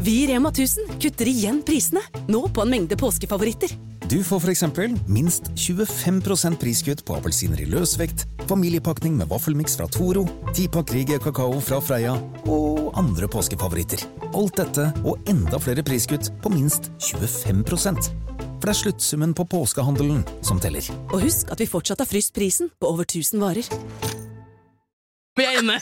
Vi 0.00 0.22
i 0.22 0.26
Rema 0.30 0.48
1000 0.52 0.94
kutter 1.00 1.28
igjen 1.28 1.60
prisene, 1.66 2.00
nå 2.30 2.46
på 2.52 2.62
en 2.64 2.70
mengde 2.72 2.96
påskefavoritter. 3.00 3.72
Du 4.10 4.18
får 4.26 4.44
f.eks. 4.44 4.62
minst 5.08 5.50
25% 5.54 6.60
priskutt 6.60 7.04
på 7.06 7.16
appelsiner 7.18 7.60
i 7.64 7.68
løsvekt, 7.68 8.24
familiepakning 8.48 9.16
med 9.18 9.28
vaffelmiks 9.30 9.76
fra 9.80 9.88
Toro, 9.92 10.24
10-pakk 10.54 10.94
Rieger 10.96 11.20
kakao 11.22 11.60
fra 11.64 11.80
Freia 11.84 12.16
og 12.46 12.90
andre 12.98 13.28
påskefavoritter. 13.30 14.04
Alt 14.32 14.60
dette 14.60 14.88
og 15.04 15.20
enda 15.30 15.60
flere 15.62 15.84
priskutt 15.86 16.32
på 16.42 16.52
minst 16.54 16.92
25 17.10 17.64
For 18.60 18.68
det 18.68 18.74
er 18.74 18.76
sluttsummen 18.82 19.30
på 19.32 19.46
påskehandelen 19.48 20.18
som 20.44 20.58
teller. 20.60 20.84
Og 21.14 21.22
husk 21.22 21.48
at 21.48 21.62
vi 21.62 21.66
fortsatt 21.70 22.02
har 22.02 22.08
fryst 22.08 22.34
prisen 22.36 22.68
på 22.76 22.90
over 22.92 23.06
1000 23.08 23.40
varer. 23.40 23.70
Vi 25.40 25.46
er 25.46 25.62
inne! 25.62 25.78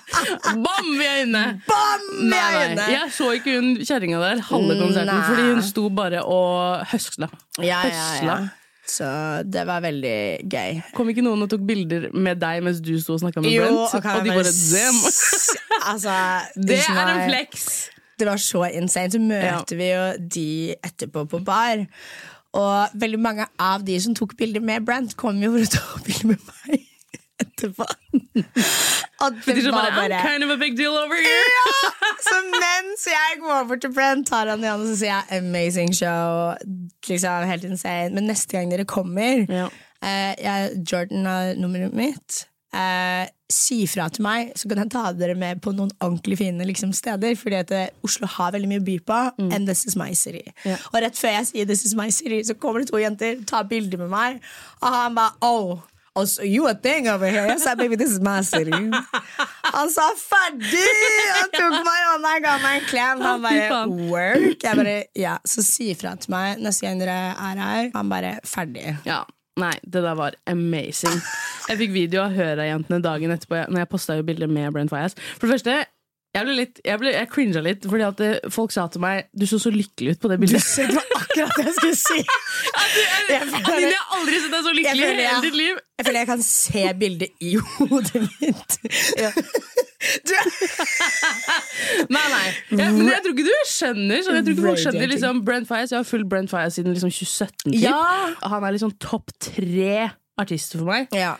Bam, 0.62 0.92
vi 0.94 1.08
er 1.08 1.24
inne! 1.24 1.42
Bam! 1.66 2.06
vi 2.20 2.30
er 2.30 2.38
er 2.38 2.54
nei. 2.54 2.62
inne. 2.68 2.86
Jeg 2.94 3.10
så 3.16 3.32
ikke 3.34 3.56
hun 3.56 3.72
kjerringa 3.82 4.22
der 4.22 4.44
halve 4.46 4.78
konserten, 4.78 5.10
Nei. 5.10 5.26
fordi 5.26 5.48
hun 5.48 5.62
sto 5.66 5.88
bare 5.90 6.22
og 6.22 6.86
høsla. 6.92 7.32
Ja, 7.58 7.82
ja, 7.90 8.08
ja. 8.22 8.40
Så 8.86 9.06
det 9.50 9.66
var 9.66 9.82
veldig 9.82 10.16
gøy. 10.50 10.80
Kom 10.94 11.10
ikke 11.10 11.26
noen 11.26 11.42
og 11.42 11.50
tok 11.50 11.66
bilder 11.66 12.12
med 12.14 12.38
deg 12.42 12.62
mens 12.62 12.78
du 12.78 12.94
sto 13.02 13.18
og 13.18 13.24
snakka 13.24 13.42
med 13.42 13.50
Jo, 13.50 13.66
Brent? 13.66 13.98
Okay, 13.98 14.18
og 14.18 14.26
de 14.26 14.38
bare 14.38 14.54
men... 14.54 15.02
Altså, 15.80 16.20
Det 16.70 16.78
er 16.78 17.10
en 17.10 17.24
flex! 17.26 17.72
Det 18.20 18.28
var 18.28 18.40
så 18.42 18.66
insane. 18.70 19.10
Så 19.14 19.20
møter 19.22 19.76
vi 19.80 19.88
jo 19.90 20.04
de 20.36 20.46
etterpå 20.86 21.24
på 21.32 21.40
bar. 21.46 21.86
Og 22.58 22.94
veldig 22.98 23.18
mange 23.22 23.46
av 23.62 23.84
de 23.86 23.96
som 24.02 24.14
tok 24.18 24.36
bilder 24.38 24.62
med 24.64 24.84
Brent, 24.86 25.16
kom 25.16 25.38
jo 25.42 25.52
for 25.54 25.66
å 25.66 25.70
ta 25.74 26.00
bilder 26.06 26.32
med 26.32 26.48
meg 26.50 26.86
etterpå. 27.40 27.86
Og 29.24 29.36
det 29.46 29.54
De 29.56 29.70
var 29.72 29.90
bare, 29.96 30.18
I'm 30.18 30.26
kind 30.26 30.44
of 30.44 30.50
a 30.50 30.56
big 30.60 30.76
deal 30.76 30.96
over 30.98 31.16
here! 31.16 31.46
ja! 31.54 31.90
Så 32.26 32.36
mens 32.52 33.06
jeg 33.08 33.38
går 33.40 33.64
bort 33.70 33.80
til 33.84 33.92
Brent, 33.96 34.26
tar 34.28 34.50
han 34.50 34.64
i 34.64 34.68
hånden 34.68 34.92
og 34.92 34.98
sier 35.00 35.14
jeg 35.14 35.40
'amazing 35.40 35.94
show'. 35.96 36.56
Liksom, 37.08 37.46
helt 37.48 37.64
insane. 37.64 38.14
Men 38.14 38.28
neste 38.28 38.52
gang 38.58 38.70
dere 38.70 38.84
kommer 38.84 39.46
Ja. 39.48 39.68
eh, 40.02 40.34
jeg, 40.42 40.84
Jordan 40.92 41.26
har 41.26 41.54
nummeret 41.54 41.92
mitt. 41.96 42.46
Eh, 42.70 43.26
si 43.50 43.82
fra 43.90 44.06
til 44.14 44.22
meg, 44.22 44.52
så 44.58 44.70
kan 44.70 44.78
jeg 44.84 44.92
ta 44.94 45.08
dere 45.16 45.34
med 45.38 45.58
på 45.64 45.72
noen 45.74 45.90
ordentlig 45.98 46.38
fine 46.38 46.66
liksom, 46.68 46.94
steder. 46.94 47.34
Fordi 47.38 47.60
at 47.64 47.74
eh, 47.74 47.88
Oslo 48.06 48.30
har 48.30 48.54
veldig 48.54 48.70
mye 48.70 48.82
å 48.82 48.86
by 48.86 48.98
på. 49.10 49.20
And 49.50 49.66
this 49.68 49.84
is 49.88 49.98
my 49.98 50.12
city. 50.14 50.46
Yeah. 50.64 50.82
Og 50.92 51.02
rett 51.04 51.18
før 51.18 51.38
jeg 51.40 51.50
sier 51.50 51.70
this 51.70 51.84
is 51.88 51.96
my 51.98 52.10
city, 52.14 52.42
så 52.46 52.54
kommer 52.58 52.84
det 52.84 52.92
to 52.92 53.00
jenter, 53.02 53.40
tar 53.48 53.66
bilder 53.70 54.04
med 54.04 54.12
meg. 54.12 54.44
Og 54.80 54.92
han 54.94 55.18
bare 55.18 55.36
oh, 55.46 55.80
Also, 56.18 56.42
you 56.42 56.66
a 56.66 56.74
thing 56.74 57.08
over 57.08 57.30
here? 57.30 57.46
Jeg 57.46 57.60
sa 57.62 57.76
baby, 57.78 57.94
this 57.96 58.10
is 58.10 58.20
my 58.20 58.40
city. 58.42 58.74
Han 59.76 59.90
sa 59.94 60.08
ferdig! 60.18 60.88
Han 61.36 61.52
tok 61.54 61.76
meg 61.86 62.00
i 62.00 62.06
hånda 62.08 62.32
ga 62.42 62.54
meg 62.64 62.80
en 62.80 62.88
klem. 62.90 63.22
Han 63.22 63.44
bare 63.44 63.84
work. 64.10 64.64
Jeg 64.66 64.80
bare, 64.80 64.96
ja, 65.14 65.36
Så 65.46 65.62
si 65.62 65.92
ifra 65.94 66.16
til 66.18 66.34
meg 66.34 66.58
neste 66.58 66.88
gang 66.88 66.98
dere 66.98 67.18
er 67.30 67.62
her. 67.62 67.92
Han 67.94 68.10
bare 68.10 68.40
ferdig. 68.42 68.96
Ja, 69.06 69.22
Nei, 69.58 69.74
det 69.82 70.02
der 70.04 70.14
var 70.14 70.36
amazing. 70.46 71.18
Jeg 71.68 71.78
fikk 71.80 71.94
video 71.94 72.22
av 72.22 72.34
Høra-jentene 72.34 73.00
dagen 73.04 73.32
etterpå 73.34 73.64
Når 73.70 73.82
jeg 73.82 73.90
jo 74.18 74.26
bilder 74.26 74.50
med 74.50 74.72
Brent 74.74 74.92
Fias. 74.92 75.16
For 75.38 75.46
det 75.46 75.58
første, 75.58 75.74
jeg 76.30 76.46
ble 76.46 76.52
litt 76.54 76.76
Jeg, 76.86 76.98
ble, 77.02 77.10
jeg 77.10 77.28
cringa 77.32 77.60
litt 77.64 77.86
fordi 77.90 78.04
at 78.06 78.20
eh, 78.22 78.50
folk 78.54 78.70
sa 78.70 78.84
til 78.92 79.02
meg 79.02 79.26
Du 79.34 79.42
så 79.50 79.58
så 79.58 79.72
lykkelig 79.74 80.14
ut 80.14 80.20
på 80.22 80.30
det 80.30 80.36
bildet. 80.42 80.62
Det 80.62 80.94
var 80.94 81.08
akkurat 81.18 81.56
det 81.58 81.64
jeg 81.66 81.74
skulle 81.78 81.98
si. 81.98 82.20
Jeg 83.30 83.46
føler, 83.46 83.84
jeg 83.86 83.98
har 84.00 84.16
aldri 84.16 84.38
sett 84.42 84.50
deg 84.54 84.64
så 84.66 84.72
lykkelig 84.74 85.04
i 85.04 85.10
hele 85.20 85.42
ditt 85.44 85.56
liv! 85.58 85.76
jeg 86.00 86.06
føler 86.06 86.18
jeg 86.18 86.28
kan 86.30 86.40
se 86.42 86.82
bildet 86.98 87.44
i 87.44 87.50
hodet 87.60 88.22
mitt. 88.24 88.76
Du, 90.26 90.32
Nei, 92.10 92.24
nei. 92.32 92.46
Jeg, 92.72 92.94
men 92.96 93.10
jeg 93.12 93.22
tror 93.22 93.34
ikke 93.36 93.46
du 93.46 93.52
skjønner. 93.70 94.22
Sånn, 94.24 94.38
jeg 94.40 94.46
tror 94.46 94.54
ikke 94.56 94.66
folk 94.66 94.82
skjønner 94.82 95.12
liksom, 95.12 95.42
Brent 95.46 95.68
Faiyaz. 95.68 95.92
Jeg 95.94 96.00
har 96.00 96.08
fulgt 96.08 96.30
Brent 96.32 96.50
Fias 96.50 96.78
siden 96.80 96.96
liksom 96.96 97.12
2017. 97.12 97.76
Ja. 97.78 98.00
Han 98.50 98.66
er 98.66 98.74
liksom 98.74 98.94
topp 99.02 99.30
tre 99.44 100.08
artister 100.40 100.80
for 100.82 100.90
meg. 100.90 101.10
ja. 101.16 101.36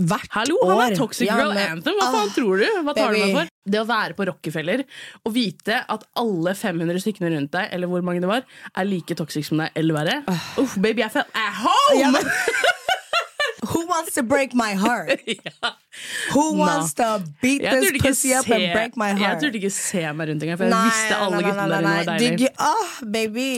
Hvert 0.00 0.30
Hallo, 0.32 0.56
han 0.70 0.92
er. 0.92 0.96
Toxic 0.96 1.26
Ja, 1.28 1.36
Girl 1.36 1.52
men- 1.54 1.70
Anthem. 1.76 1.94
Hva 2.00 2.06
faen 2.14 2.28
Ah, 2.30 2.34
tror 2.34 2.56
du? 2.62 2.66
Hva 2.86 2.94
tar 2.96 3.12
du 3.12 3.18
meg 3.20 3.34
for? 3.36 3.48
Det 3.70 3.80
å 3.80 3.86
være 3.86 4.14
på 4.16 4.26
Rockefeller 4.30 4.84
og 5.26 5.32
vite 5.34 5.84
at 5.88 6.04
alle 6.16 6.54
500 6.56 7.02
stykkene 7.04 7.30
rundt 7.36 7.50
deg, 7.52 7.68
eller 7.72 7.86
hvor 7.92 8.02
mange 8.02 8.20
det 8.24 8.28
var, 8.30 8.42
er 8.74 8.84
like 8.88 9.14
toxic 9.14 9.46
som 9.46 9.58
deg, 9.58 9.70
eller 9.76 9.94
verre. 9.94 10.38
Uff, 10.58 10.78
baby, 10.80 11.02
I 11.04 11.08
felt 11.08 11.26
at 11.34 11.54
home! 11.60 12.00
Ja, 12.00 12.10
men- 12.10 12.24
Who 13.70 13.84
wants 13.86 14.14
to 14.14 14.22
break 14.22 14.54
my 14.54 14.72
heart? 14.74 15.20
Ja. 15.28 15.74
Who 16.32 16.54
wants 16.56 16.94
to 16.94 17.22
beat 17.42 17.60
Jeg 17.62 17.82
this 17.82 18.02
pussy 18.02 18.32
up 18.32 18.48
and 18.48 18.72
break 18.72 18.96
my 18.96 19.10
heart? 19.12 19.20
jeg 19.20 19.52
turte 19.52 19.58
ikke 19.60 19.70
se 19.74 20.00
meg 20.16 20.28
rundt 20.30 20.42
engang, 20.46 20.56
for 20.56 20.64
jeg 20.64 20.88
visste 20.88 21.18
alle 21.20 21.42
guttene 21.44 21.68
der 21.68 21.84
inne 21.84 21.92
var 21.98 22.08
deilige. 22.08 22.50
ah, 22.58 22.96
baby. 23.04 23.48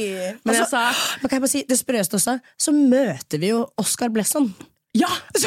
Men 0.42 0.54
jeg 0.56 0.64
Altså, 0.64 0.68
sa- 0.70 1.16
men 1.22 1.28
kan 1.30 1.36
jeg 1.38 1.44
bare 1.46 1.54
si, 1.54 1.62
det 1.68 1.78
sprøeste 1.78 2.18
også, 2.18 2.34
så 2.58 2.74
møter 2.74 3.38
vi 3.38 3.52
jo 3.54 3.62
Oscar 3.78 4.08
Blesson. 4.10 4.50
Ja! 4.98 5.08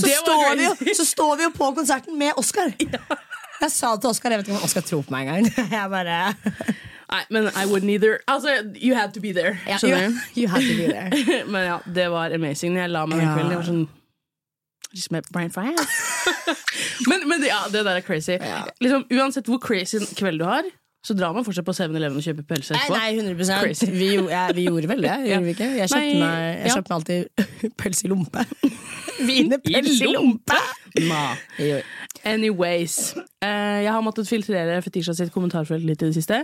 Så, 0.00 0.08
står 0.22 0.56
vi 0.58 0.64
jo, 0.64 0.94
så 0.94 1.04
står 1.06 1.36
vi 1.36 1.42
jo 1.46 1.50
på 1.54 1.70
konserten 1.76 2.18
med 2.18 2.32
Oscar. 2.40 2.72
Jeg 3.64 3.70
sa 3.70 3.92
det 3.94 4.00
til 4.02 4.10
Oscar, 4.10 4.30
jeg 4.34 4.38
vet 4.40 4.48
ikke 4.48 4.58
om 4.58 4.64
Oscar 4.66 4.82
tror 4.84 5.02
på 5.06 5.12
meg 5.14 5.28
engang. 5.28 5.46
Jeg 5.78 5.90
bare 5.90 6.34
Nei, 7.14 7.20
men 7.30 7.46
I 7.54 7.64
wouldn't 7.70 7.90
either. 7.92 8.18
Altså, 8.28 8.48
you 8.74 8.94
had 8.96 9.12
to 9.14 9.20
be 9.20 9.30
there. 9.32 9.58
ja, 9.68 9.78
you, 9.82 10.16
you 10.42 10.48
had 10.50 10.60
to 10.66 10.74
be 10.76 10.88
there. 10.90 11.44
Men 11.46 11.62
ja, 11.68 11.78
det 11.94 12.08
var 12.10 12.34
amazing. 12.34 12.76
Jeg 12.76 12.90
la 12.90 13.04
meg 13.06 13.20
den 13.22 13.28
kvelden, 13.30 13.50
jeg 13.54 13.60
var 13.62 13.68
sånn 13.68 13.84
Just 14.94 15.10
met 15.10 15.26
Brian 15.34 15.50
Faiyaz. 15.50 15.90
men 17.10 17.24
men 17.28 17.40
det- 17.42 17.48
ja, 17.50 17.62
det 17.72 17.84
der 17.84 17.96
er 17.98 18.00
crazy. 18.06 18.36
Liksom, 18.80 19.06
uansett 19.10 19.46
hvor 19.50 19.58
crazy 19.62 19.96
en 19.98 20.06
kveld 20.18 20.38
du 20.38 20.44
har, 20.46 20.62
så 21.04 21.14
drar 21.18 21.34
man 21.36 21.44
fortsatt 21.44 21.66
på 21.66 21.74
7-Eleven 21.76 22.16
og 22.16 22.24
kjøper 22.24 22.46
pølse 22.48 22.72
Nei, 22.72 22.80
etterpå. 22.80 22.96
nei, 22.96 23.34
100%. 23.36 23.90
vi, 23.92 24.08
ja, 24.32 24.44
vi 24.56 24.64
gjorde 24.64 24.88
vel 24.88 25.04
det, 25.04 25.16
gjorde 25.28 25.44
vi 25.44 25.52
ikke? 25.56 25.68
Jeg 25.78 25.90
kjøpte 25.92 26.00
Nei, 26.00 26.22
meg, 26.22 26.46
jeg 26.62 26.70
ja. 26.72 26.78
meg 26.78 26.94
alltid 26.96 27.20
pølse 27.82 28.06
i 28.06 28.12
lompe. 28.12 28.44
Wienerpølse 29.28 30.08
i 30.08 30.12
lompe! 30.14 30.58
Nah. 31.04 31.36
Anyways. 32.24 32.96
eh, 33.44 33.82
jeg 33.84 33.92
har 33.92 34.02
måttet 34.06 34.28
filtrere 34.30 34.80
Fetisha 34.84 35.12
sitt 35.18 35.32
kommentarfelt 35.34 35.84
litt 35.84 36.02
i 36.02 36.08
det 36.08 36.16
siste. 36.16 36.42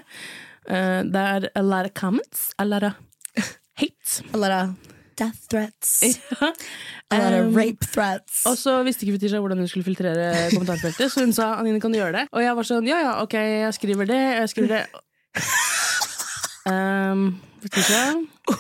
Eh, 0.69 1.01
det 1.09 1.25
er 1.35 1.49
a 1.57 1.63
lot 1.65 1.89
of 1.89 1.95
comments, 1.97 2.51
a 2.59 2.67
lot 2.69 2.85
of 2.85 2.99
hate. 3.81 4.21
A 4.35 4.37
lot 4.37 4.53
of 4.53 4.75
death 5.21 5.45
threats. 5.53 6.01
A 6.03 7.19
lot 7.19 7.35
of 7.35 7.51
Um, 7.51 7.57
rape 7.57 7.87
threats. 7.93 8.41
Og 8.47 8.57
så 8.59 8.77
visste 8.87 9.05
ikke 9.07 9.17
Fetisha 9.19 9.41
hvordan 9.43 9.59
hun 9.63 9.69
skulle 9.71 9.87
filtrere 9.87 10.29
kommentarfeltet, 10.55 11.11
så 11.13 11.25
hun 11.25 11.35
sa 11.37 11.53
Anine, 11.59 11.81
kan 11.83 11.93
du 11.93 11.99
gjøre 11.99 12.15
det? 12.21 12.25
Og 12.33 12.45
jeg 12.45 12.57
var 12.59 12.69
sånn 12.69 12.87
ja 12.89 13.01
ja, 13.03 13.13
ok, 13.25 13.35
jeg 13.67 13.75
skriver 13.77 14.09
det. 14.11 14.21
Jeg 14.41 14.53
skriver 14.53 14.71
det. 14.77 14.85
Um, 16.71 17.25
Fetisha 17.65 18.03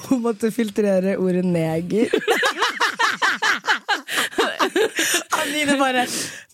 Hun 0.09 0.23
måtte 0.25 0.50
filtrere 0.55 1.17
ordet 1.21 1.45
neger. 1.47 2.11
Anine 5.40 5.76
bare 5.81 6.05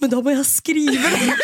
Men 0.00 0.12
da 0.12 0.20
må 0.24 0.32
jeg 0.36 0.46
skrive 0.48 1.10
det! 1.16 1.34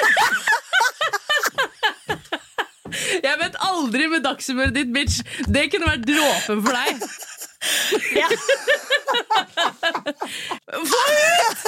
Jeg 3.23 3.38
vet 3.40 3.57
aldri 3.64 4.07
med 4.12 4.25
dagshumøret 4.25 4.75
ditt, 4.76 4.90
bitch! 4.92 5.21
Det 5.49 5.69
kunne 5.73 5.88
vært 5.95 6.04
dråpen 6.09 6.61
for 6.64 6.76
deg. 6.76 7.04
Ja. 8.16 8.28
Få 10.92 11.00
ut! 11.12 11.61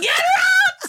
Get 0.00 0.20
her 0.20 0.40
out! 0.40 0.80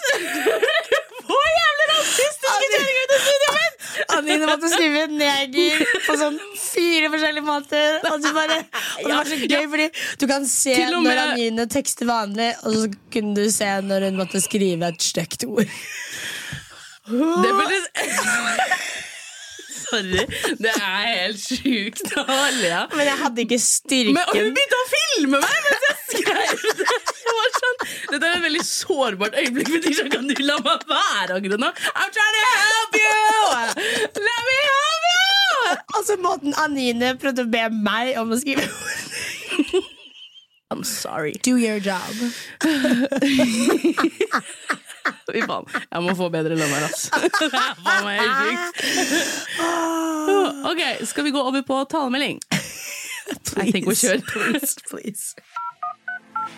Få 1.28 1.38
jævlig 1.56 1.86
rasistiske 1.92 2.66
kjerringer 2.72 3.04
ut 3.04 3.14
av 3.16 3.22
studioet 3.26 3.58
mitt! 3.58 3.76
Anine 4.16 4.48
måtte 4.50 4.72
skrive 4.72 5.04
neger 5.12 5.84
på 6.08 6.16
sånn 6.20 6.38
fire 6.60 7.12
forskjellige 7.14 7.46
måter. 7.46 8.00
Og, 8.10 8.28
bare, 8.36 8.58
og 9.02 9.08
det 9.08 9.16
var 9.16 9.30
så 9.30 9.38
gøy, 9.42 9.66
fordi 9.74 9.88
du 10.22 10.28
kan 10.32 10.48
se 10.50 10.76
når 10.96 11.24
Anine 11.26 11.68
tekster 11.72 12.10
vanlig, 12.10 12.52
og 12.66 12.76
så 12.78 12.90
kunne 13.14 13.36
du 13.38 13.52
se 13.54 13.70
når 13.88 14.10
hun 14.10 14.20
måtte 14.22 14.44
skrive 14.44 14.92
et 14.92 15.08
stygt 15.12 15.48
ord. 15.48 15.70
Det 17.12 17.54
føltes 17.62 17.86
Sorry. 19.92 20.24
Det 20.62 20.72
er 20.72 21.08
helt 21.12 21.42
sjukt 21.44 22.14
å 22.18 22.24
le 22.62 22.70
av. 22.78 22.94
Men 22.96 23.06
jeg 23.10 23.18
hadde 23.22 23.40
ikke 23.46 23.60
styrken. 23.62 24.14
Men 24.16 24.24
og 24.32 24.36
hun 24.40 24.54
begynte 24.56 24.78
å 24.80 24.86
filme 24.92 25.38
meg 25.44 25.58
mens 25.68 25.84
jeg 25.88 25.96
skrev 26.22 26.58
det! 26.82 26.96
Jeg 27.22 27.34
var 27.38 27.50
sånn, 27.58 27.78
Dette 28.12 28.26
er 28.28 28.34
et 28.38 28.44
veldig 28.46 28.64
sårbart 28.68 29.34
øyeblikk. 29.42 29.68
Men 29.76 29.82
Tisha, 29.86 30.06
kan 30.12 30.24
du 30.30 30.34
la 30.44 30.56
meg 30.64 30.80
være 30.90 31.32
akkurat 31.40 31.62
nå? 31.64 31.70
I'm 31.92 32.12
trying 32.16 32.36
to 32.38 32.44
help 32.56 32.94
you! 33.02 33.22
Let 34.16 34.42
me 34.50 34.58
help 34.68 35.04
you! 35.12 35.28
Altså 36.00 36.14
måten 36.24 36.52
Anine 36.64 37.08
prøvde 37.22 37.42
å 37.46 37.52
be 37.52 37.64
meg 37.76 38.06
om 38.22 38.28
å 38.34 38.36
skrive. 38.42 38.66
I'm 40.72 40.84
sorry. 40.88 41.34
Do 41.44 41.54
your 41.58 41.80
job. 41.84 42.16
Fy 45.32 45.42
faen. 45.48 45.66
Jeg 45.92 46.04
må 46.06 46.16
få 46.18 46.30
bedre 46.34 46.58
lønn 46.60 46.74
her, 46.76 46.88
ass. 46.88 47.10
Det 47.40 47.50
er 47.50 47.80
faen 47.86 48.06
meg 48.06 48.20
helt 48.22 48.84
sjukt. 48.86 49.42
Ok, 50.72 50.82
skal 51.10 51.28
vi 51.28 51.34
gå 51.36 51.42
over 51.42 51.66
på 51.68 51.82
talemelding? 51.92 52.42
I 53.62 53.72
think 53.72 53.90
å 53.90 53.96
kjøre. 53.96 54.22
Please, 54.28 54.76
please. 54.90 55.36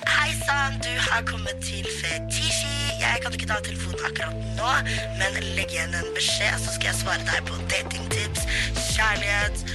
Hei 0.08 0.32
sann, 0.44 0.80
du 0.84 0.92
har 1.08 1.24
kommet 1.28 1.60
til 1.64 1.86
Fetisji. 2.00 2.72
Jeg 3.00 3.22
kan 3.24 3.36
ikke 3.36 3.50
ta 3.50 3.60
telefonen 3.64 4.04
akkurat 4.08 4.36
nå, 4.58 4.72
men 5.20 5.38
legg 5.58 5.72
igjen 5.72 5.96
en 6.00 6.10
beskjed, 6.16 6.56
så 6.64 6.76
skal 6.76 6.92
jeg 6.92 7.00
svare 7.02 7.28
deg 7.28 7.44
på 7.48 7.60
datingtips, 7.72 8.48
kjærlighet, 8.94 9.66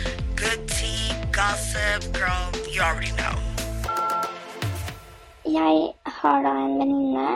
good 0.40 0.64
tea, 0.72 1.14
gossip, 1.36 2.08
girl, 2.16 2.50
you 2.72 2.82
already 2.82 3.12
know. 3.16 3.36
jeg 5.48 5.92
har 6.04 6.42
da 6.44 6.50
en 6.64 6.74
venninne. 6.80 7.28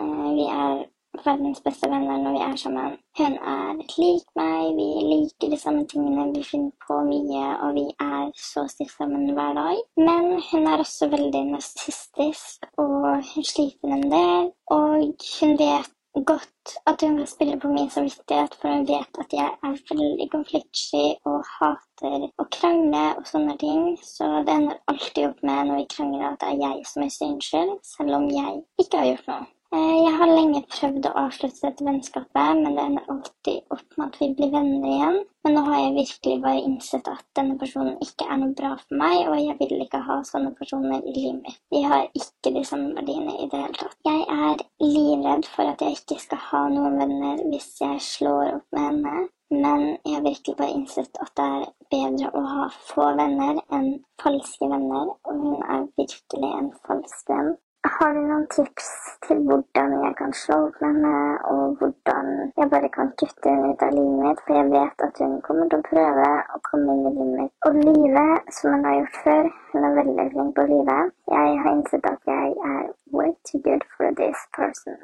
Eh, 0.00 0.28
Vi 0.38 0.46
er 0.48 0.84
verdens 1.24 1.60
beste 1.64 1.88
venner 1.90 2.18
når 2.22 2.32
vi 2.36 2.42
er 2.44 2.56
sammen. 2.56 2.92
Hun 3.18 3.34
er 3.54 3.80
lik 4.02 4.26
meg, 4.40 4.70
vi 4.78 4.86
liker 5.10 5.50
de 5.52 5.58
samme 5.60 5.84
tingene, 5.92 6.30
vi 6.34 6.42
finner 6.50 6.72
på 6.86 7.00
mye, 7.08 7.44
og 7.64 7.74
vi 7.78 7.84
er 8.00 8.30
så 8.50 8.64
stilt 8.72 8.94
sammen 8.96 9.28
hver 9.36 9.52
dag. 9.60 9.82
Men 10.08 10.30
hun 10.50 10.66
er 10.66 10.84
også 10.84 11.10
veldig 11.12 11.44
narsissistisk, 11.50 12.68
og 12.78 13.20
hun 13.34 13.50
sliter 13.52 13.96
en 13.98 14.06
del. 14.16 14.52
Og 14.78 15.28
hun 15.40 15.58
vet 15.60 15.92
godt 16.32 16.74
at 16.86 17.00
hun 17.00 17.16
kan 17.16 17.26
spille 17.26 17.60
på 17.60 17.68
min 17.68 17.90
samvittighet, 17.90 18.54
for 18.60 18.68
hun 18.68 18.88
vet 18.88 19.20
at 19.22 19.32
jeg 19.32 19.50
er 19.68 19.78
veldig 19.92 20.28
konfliktsky 20.34 21.06
og 21.30 21.38
hater 21.54 22.28
å 22.42 22.50
krangle 22.56 23.06
og 23.16 23.24
sånne 23.32 23.56
ting. 23.64 23.96
Så 24.02 24.28
det 24.46 24.58
ender 24.58 24.82
alltid 24.92 25.24
opp 25.30 25.40
med 25.42 25.66
når 25.68 25.82
vi 25.82 25.88
krangler 25.96 26.28
at 26.32 26.40
det 26.40 26.52
er 26.52 26.62
jeg 26.66 26.86
som 26.92 27.06
er 27.06 27.16
synskyld, 27.18 27.74
selv 27.94 28.20
om 28.20 28.30
jeg 28.30 28.62
ikke 28.84 29.02
har 29.02 29.12
gjort 29.12 29.34
noe. 29.34 29.50
Eh, 29.76 29.98
Jeg 30.04 30.12
har 30.20 30.30
lenge 30.36 30.60
prøvd 30.72 31.06
å 31.08 31.10
avslutte 31.20 31.62
dette 31.64 31.84
vennskapet, 31.86 32.58
men 32.58 32.74
det 32.76 32.82
ender 32.82 33.06
alltid 33.12 33.70
opp 33.76 33.94
med 33.96 34.02
at 34.06 34.18
vi 34.20 34.26
blir 34.36 34.50
venner 34.52 34.84
igjen. 34.94 35.16
Men 35.44 35.56
nå 35.56 35.62
har 35.68 35.78
jeg 35.80 35.94
virkelig 35.96 36.34
bare 36.42 36.64
innsett 36.66 37.08
at 37.12 37.24
denne 37.38 37.56
personen 37.62 37.96
ikke 38.06 38.26
er 38.34 38.40
noe 38.42 38.56
bra 38.58 38.74
for 38.82 38.98
meg, 39.02 39.22
og 39.30 39.38
jeg 39.40 39.56
vil 39.62 39.86
ikke 39.86 40.02
ha 40.10 40.18
sånne 40.28 40.52
personer 40.58 41.00
i 41.00 41.14
livet 41.16 41.40
mitt. 41.46 41.58
Vi 41.72 41.82
har 41.88 42.04
ikke 42.20 42.52
de 42.58 42.66
samme 42.72 42.92
verdiene 42.98 43.38
i 43.38 43.48
det 43.48 43.62
hele 43.62 43.80
tatt. 43.80 43.96
Jeg 44.10 44.26
er 44.36 44.62
livredd 44.82 45.48
for 45.54 45.72
at 45.72 45.86
jeg 45.86 45.96
ikke 46.02 46.20
skal 46.26 46.44
ha 46.50 46.62
noen 46.76 47.00
venner 47.00 47.42
hvis 47.48 47.72
jeg 47.80 48.04
slår 48.10 48.54
opp 48.58 48.68
med 48.76 48.88
henne. 48.90 49.26
Men 49.56 49.88
jeg 50.04 50.18
har 50.18 50.28
virkelig 50.28 50.58
bare 50.60 50.76
innsett 50.76 51.24
at 51.24 51.32
det 51.40 51.48
er 51.56 51.66
bedre 51.96 52.28
å 52.36 52.46
ha 52.52 52.70
få 52.92 53.08
venner 53.24 53.64
enn 53.72 53.90
falske 54.20 54.68
venner, 54.68 55.16
og 55.24 55.44
hun 55.46 55.60
er 55.64 55.88
virkelig 55.96 56.56
en 56.60 56.74
falsk 56.84 57.32
venn. 57.32 57.54
Har 57.82 58.14
du 58.14 58.20
noen 58.22 58.44
tips 58.54 58.88
til 59.26 59.40
hvordan 59.46 59.94
jeg 60.04 60.14
kan 60.18 60.32
slå 60.38 60.58
med 60.66 60.84
henne, 60.86 61.14
og 61.50 61.62
hvordan 61.80 62.28
jeg 62.60 62.68
bare 62.74 62.90
kan 62.96 63.10
kutte 63.18 63.50
henne 63.50 63.72
ut 63.72 63.82
av 63.86 63.96
livet 63.96 64.20
mitt? 64.22 64.42
For 64.44 64.58
jeg 64.58 64.68
vet 64.70 65.04
at 65.06 65.18
hun 65.22 65.34
kommer 65.46 65.66
til 65.72 65.82
å 65.82 65.88
prøve 65.88 66.28
å 66.54 66.60
komme 66.68 66.94
inn 66.94 67.08
i 67.10 67.12
livet 67.16 67.34
mitt 67.40 67.66
og 67.66 67.80
lyve, 67.88 68.26
som 68.54 68.76
hun 68.76 68.86
har 68.86 68.96
gjort 69.00 69.18
før. 69.24 69.50
Hun 69.72 69.88
er 69.88 69.98
veldig 69.98 70.28
flink 70.36 70.54
på 70.54 70.64
å 70.64 70.70
lyve. 70.70 70.98
Jeg 71.34 71.58
har 71.64 71.70
innsett 71.74 72.08
at 72.12 72.32
jeg 72.32 72.54
er 72.70 72.82
way 73.18 73.34
too 73.50 73.62
good 73.66 73.86
for 73.96 74.14
this 74.22 74.46
person. 74.54 74.98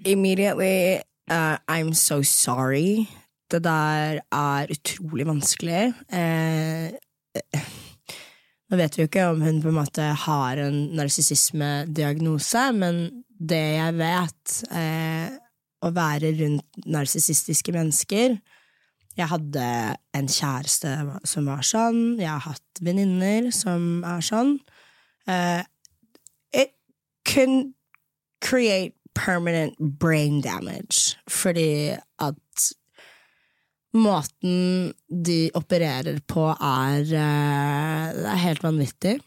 Immediately, 0.00 1.02
uh, 1.28 1.56
I'm 1.68 1.92
so 1.92 2.22
sorry. 2.22 3.08
Det 3.50 3.64
der 3.64 4.24
er 4.32 4.72
utrolig 4.72 5.26
vanskelig. 5.26 5.92
Uh, 6.08 6.96
nå 8.66 8.78
vet 8.80 8.96
vi 8.96 9.04
jo 9.04 9.10
ikke 9.10 9.28
om 9.30 9.42
hun 9.46 9.60
på 9.62 9.70
en 9.70 9.78
måte 9.78 10.06
har 10.26 10.58
en 10.58 10.78
narsissismediagnose, 10.98 12.64
men 12.74 13.02
det 13.38 13.62
jeg 13.76 13.96
vet, 14.00 14.54
eh, 14.74 15.36
å 15.84 15.92
være 15.94 16.32
rundt 16.40 16.86
narsissistiske 16.88 17.74
mennesker 17.74 18.38
Jeg 19.16 19.30
hadde 19.30 19.66
en 20.12 20.26
kjæreste 20.28 20.90
som 21.24 21.46
var 21.48 21.62
sånn, 21.64 22.18
jeg 22.20 22.28
har 22.28 22.42
hatt 22.50 22.80
venninner 22.84 23.46
som 23.48 24.04
er 24.04 24.20
sånn. 24.20 24.58
Eh, 25.24 25.62
it 26.52 26.74
can 27.24 27.72
create 28.44 28.92
permanent 29.14 29.72
brain 29.80 30.42
damage, 30.42 31.16
fordi 31.32 31.96
at 32.20 32.36
måten 33.94 34.92
de 35.08 35.50
opererer 35.54 36.18
på, 36.26 36.48
er, 36.52 37.02
eh, 37.14 38.32
er 38.32 38.42
helt 38.42 38.62
vanvittig. 38.62 39.20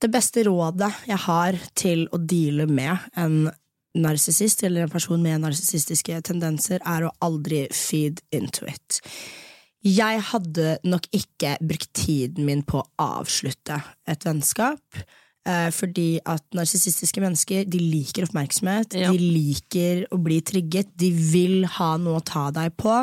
Det 0.00 0.10
beste 0.12 0.44
rådet 0.44 0.92
jeg 1.06 1.16
har 1.16 1.58
til 1.74 2.08
å 2.12 2.18
deale 2.18 2.66
med 2.66 2.98
en 3.16 3.50
narsissist, 3.94 4.64
eller 4.66 4.82
en 4.82 4.90
person 4.90 5.22
med 5.22 5.40
narsissistiske 5.40 6.20
tendenser, 6.26 6.80
er 6.84 7.06
å 7.06 7.14
aldri 7.24 7.68
feed 7.72 8.20
into 8.34 8.66
it. 8.66 9.00
Jeg 9.84 10.20
hadde 10.30 10.78
nok 10.84 11.06
ikke 11.12 11.58
brukt 11.60 11.92
tiden 11.94 12.46
min 12.48 12.62
på 12.64 12.80
å 12.80 12.88
avslutte 13.20 13.82
et 14.08 14.24
vennskap. 14.24 14.80
Eh, 15.46 15.68
fordi 15.76 16.18
at 16.24 16.40
narsissistiske 16.56 17.20
mennesker 17.20 17.66
de 17.68 17.78
liker 17.78 18.24
oppmerksomhet, 18.24 18.94
Ja. 18.96 19.10
de 19.12 19.18
liker 19.18 20.06
å 20.10 20.16
bli 20.24 20.38
trigget, 20.40 20.88
de 20.96 21.10
vil 21.12 21.66
ha 21.66 21.96
noe 22.00 22.20
å 22.20 22.24
ta 22.24 22.46
deg 22.50 22.72
på. 22.80 22.94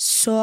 Så 0.00 0.36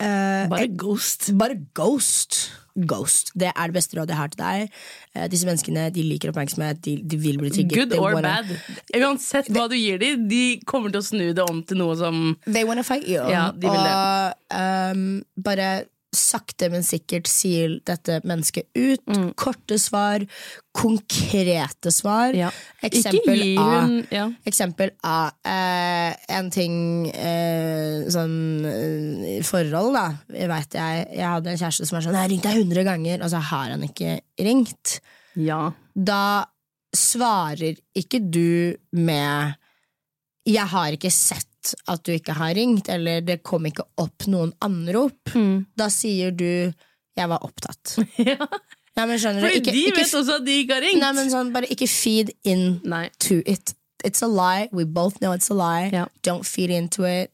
eh, 0.00 0.46
Bare 0.52 0.66
ghost. 0.76 1.30
bare 1.38 1.56
ghost. 1.74 2.50
Ghost. 2.76 3.30
Det 3.34 3.48
er 3.56 3.70
det 3.70 3.72
beste 3.78 3.96
rådet 3.96 4.12
jeg 4.12 4.18
har 4.20 4.28
til 4.34 4.42
deg. 4.42 4.74
Eh, 5.16 5.28
disse 5.32 5.46
menneskene 5.48 5.86
de 5.96 6.02
liker 6.04 6.28
oppmerksomhet, 6.28 6.82
de, 6.84 6.98
de 7.00 7.16
vil 7.16 7.38
bli 7.40 7.48
trigget. 7.54 7.88
Good 7.88 7.96
or 7.96 8.12
wanna- 8.18 8.42
bad. 8.44 9.00
Uansett 9.00 9.48
hva 9.48 9.64
du 9.72 9.76
gir 9.78 9.96
dem, 10.02 10.26
de 10.28 10.60
kommer 10.68 10.92
til 10.92 11.00
å 11.00 11.06
snu 11.08 11.32
det 11.32 11.46
om 11.48 11.62
til 11.64 11.78
noe 11.80 11.96
som 11.96 12.36
They 12.44 12.64
wanna 12.68 12.84
fight 12.84 13.08
you. 13.08 13.22
Ja, 13.32 13.48
de 13.52 13.64
vil 13.64 13.80
det. 13.80 13.96
og 13.96 14.92
um, 14.92 15.24
bare 15.40 15.86
sakte, 16.16 16.68
men 16.72 16.84
sikkert 16.86 17.28
sier 17.30 17.76
dette 17.86 18.18
mennesket 18.26 18.68
ut. 18.76 19.02
Mm. 19.08 19.28
Korte 19.38 19.78
svar, 19.80 20.24
konkrete 20.76 21.92
svar. 21.94 22.36
ja. 22.36 22.50
Eksempel 22.84 23.42
A. 23.58 23.66
hun 23.80 23.94
ja. 24.12 24.26
Eksempel 24.48 24.92
A. 25.06 25.30
Eh, 25.46 26.36
en 26.36 26.50
ting 26.54 26.76
eh, 27.12 28.06
sånn 28.12 28.36
eh, 28.70 29.38
forhold, 29.46 29.96
da. 29.96 30.06
Jeg 30.36 30.50
vet 30.52 30.78
jeg, 30.80 31.06
jeg 31.20 31.32
hadde 31.36 31.52
en 31.52 31.62
kjæreste 31.62 31.88
som 31.88 31.98
var 31.98 32.06
sånn 32.06 32.16
'Jeg 32.16 32.24
har 32.24 32.32
ringt 32.34 32.48
deg 32.48 32.60
100 32.62 32.88
ganger', 32.90 33.22
og 33.24 33.32
så 33.32 33.40
har 33.52 33.72
han 33.74 33.86
ikke 33.86 34.20
ringt. 34.40 35.00
ja. 35.34 35.72
Da 35.96 36.46
svarer 36.96 37.76
ikke 37.96 38.20
du 38.20 38.76
med 38.92 39.56
'Jeg 40.46 40.66
har 40.68 40.92
ikke 40.92 41.10
sett 41.10 41.55
at 41.88 42.02
du 42.06 42.12
ikke 42.12 42.32
har 42.36 42.54
ringt', 42.54 42.88
eller 42.92 43.20
'det 43.20 43.42
kom 43.42 43.66
ikke 43.66 43.84
opp 43.98 44.26
noen 44.26 44.52
anrop'. 44.60 45.34
Mm. 45.34 45.66
Da 45.76 45.88
sier 45.88 46.30
du 46.30 46.72
'jeg 47.16 47.28
var 47.28 47.38
opptatt'. 47.42 47.96
ja. 48.30 48.36
Nei, 48.96 49.06
men 49.06 49.18
skjønner 49.18 49.40
du? 49.40 49.46
Fordi 49.46 49.58
Ikke, 49.60 49.72
de 49.72 49.84
ikke, 49.86 49.96
vet 50.00 50.14
også 50.14 50.36
at 50.40 50.46
de 50.46 50.52
ikke 50.62 50.74
har 50.74 50.80
ringt. 50.82 51.00
nei, 51.00 51.12
men 51.12 51.30
sånn, 51.30 51.52
bare 51.52 51.68
ikke 51.68 51.88
feed 51.88 52.30
in 52.44 52.80
Nei. 52.84 53.08
to 53.20 53.42
it. 53.46 53.74
It's 54.04 54.22
a 54.22 54.28
lie. 54.28 54.68
We 54.72 54.84
both 54.84 55.18
know 55.20 55.34
it's 55.34 55.50
a 55.50 55.54
lie. 55.56 55.90
Ja. 55.92 56.06
Don't 56.26 56.44
feed 56.44 56.70
into 56.70 57.04
it. 57.04 57.30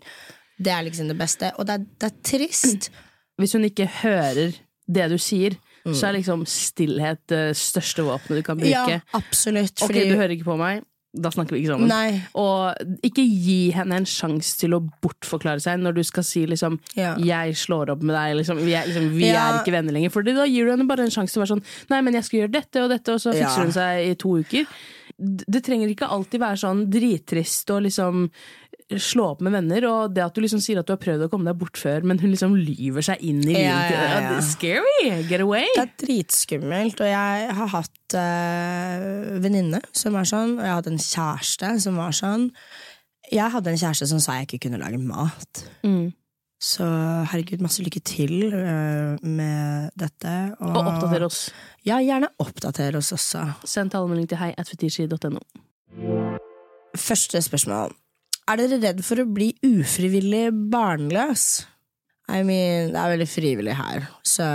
Det 0.58 0.72
er 0.72 0.82
liksom 0.82 1.08
det 1.08 1.18
beste. 1.18 1.52
Og 1.58 1.66
det 1.66 1.74
er, 1.74 1.84
det 2.00 2.08
er 2.10 2.16
trist. 2.24 2.90
Hvis 3.38 3.52
hun 3.52 3.64
ikke 3.64 3.86
hører 4.02 4.52
det 4.88 5.10
du 5.10 5.18
sier, 5.18 5.54
så 5.86 6.06
er 6.08 6.12
liksom 6.18 6.44
stillhet 6.46 7.18
det 7.28 7.56
største 7.58 8.02
våpenet 8.06 8.38
du 8.38 8.42
kan 8.46 8.58
bruke. 8.58 8.70
Ja, 8.70 9.00
absolutt. 9.18 9.82
Ok, 9.82 9.94
du 9.94 10.14
hører 10.14 10.30
ikke 10.36 10.44
på 10.44 10.56
meg, 10.60 10.82
da 11.14 11.28
snakker 11.30 11.52
vi 11.52 11.60
ikke 11.62 11.74
sammen. 11.74 11.88
Nei. 11.88 12.22
Og 12.40 12.74
ikke 13.04 13.24
gi 13.28 13.70
henne 13.76 13.98
en 14.00 14.06
sjanse 14.08 14.56
til 14.58 14.72
å 14.72 14.80
bortforklare 15.04 15.60
seg 15.60 15.82
når 15.82 15.94
du 15.98 16.02
skal 16.08 16.24
si 16.24 16.46
liksom 16.46 16.78
Ja. 16.96 17.14
'jeg 17.16 17.54
slår 17.54 17.90
opp 17.90 18.02
med 18.02 18.16
deg', 18.16 18.36
liksom, 18.40 18.56
vi, 18.64 18.72
er, 18.72 18.86
liksom, 18.86 19.10
vi 19.12 19.26
Ja. 19.26 19.50
er 19.52 19.58
ikke 19.62 19.72
venner 19.72 19.92
lenger. 19.92 20.10
For 20.10 20.22
da 20.22 20.44
gir 20.46 20.64
du 20.64 20.70
henne 20.70 20.88
bare 20.88 21.00
en 21.04 21.10
sjanse 21.10 21.32
til 21.34 21.42
å 21.42 21.44
være 21.46 21.56
sånn 21.58 21.64
'nei, 21.90 22.00
men 22.02 22.14
jeg 22.14 22.24
skal 22.24 22.40
gjøre 22.40 22.52
dette 22.52 22.76
og 22.82 22.90
dette', 22.90 23.12
og 23.12 23.20
så 23.20 23.32
fikser 23.32 23.58
Ja. 23.58 23.62
hun 23.64 23.72
seg 23.72 24.10
i 24.10 24.14
to 24.14 24.28
uker. 24.38 24.66
Det 25.20 25.62
trenger 25.62 25.88
ikke 25.94 26.08
alltid 26.08 26.40
være 26.40 26.56
sånn 26.58 26.88
drittrist 26.90 27.70
og 27.70 27.82
liksom 27.82 28.30
slå 29.00 29.28
opp 29.32 29.42
med 29.44 29.54
venner, 29.54 29.84
og 29.88 30.14
det 30.16 30.24
at 30.24 30.36
du 30.36 30.42
liksom 30.44 30.60
sier 30.62 30.80
at 30.80 30.88
du 30.88 30.92
har 30.94 31.00
prøvd 31.00 31.26
å 31.26 31.30
komme 31.32 31.48
deg 31.48 31.58
bort 31.60 31.78
før, 31.80 32.04
men 32.08 32.20
hun 32.20 32.32
liksom 32.32 32.56
lyver 32.58 33.04
seg 33.06 33.22
inn 33.24 33.42
i 33.46 33.56
Ja, 33.56 33.76
ja, 33.88 34.06
ja. 34.08 34.22
det 34.28 34.38
er 34.38 34.46
Scary! 34.46 35.10
Get 35.30 35.44
away! 35.44 35.66
Det 35.76 35.84
er 35.84 35.92
dritskummelt, 36.04 37.02
og 37.02 37.10
jeg 37.10 37.52
har 37.58 37.70
hatt 37.76 38.16
uh, 38.18 39.36
venninne 39.42 39.82
som 39.96 40.18
var 40.18 40.28
sånn, 40.28 40.56
og 40.58 40.64
jeg 40.64 40.72
har 40.74 40.80
hatt 40.82 40.90
en 40.92 41.04
kjæreste 41.04 41.76
som 41.86 42.00
var 42.00 42.16
sånn. 42.16 42.50
Jeg 43.32 43.54
hadde 43.54 43.72
en 43.72 43.80
kjæreste 43.80 44.10
som 44.10 44.20
sa 44.20 44.40
jeg 44.40 44.50
ikke 44.50 44.66
kunne 44.66 44.82
lage 44.82 45.00
mat. 45.00 45.64
Mm. 45.86 46.10
Så 46.62 46.86
herregud, 47.32 47.62
masse 47.64 47.82
lykke 47.82 48.02
til 48.06 48.52
uh, 48.52 49.18
med 49.24 49.90
dette. 49.98 50.34
Og, 50.60 50.68
Og 50.70 50.92
oppdater 50.92 51.26
oss. 51.26 51.40
Ja, 51.88 51.98
gjerne 52.04 52.30
oppdater 52.42 52.94
oss 53.00 53.10
også. 53.16 53.48
Send 53.66 53.94
talemelding 53.94 54.28
til 54.30 54.38
heiatfetisji.no. 54.38 55.42
Første 56.98 57.42
spørsmål. 57.42 57.96
Er 58.50 58.58
dere 58.58 58.80
redd 58.82 59.02
for 59.06 59.22
å 59.22 59.26
bli 59.30 59.52
ufrivillig 59.66 60.48
barnløs? 60.72 61.66
I 62.32 62.42
mean, 62.46 62.90
det 62.94 62.98
er 62.98 63.12
veldig 63.14 63.28
frivillig 63.28 63.76
her, 63.76 64.08
så 64.26 64.46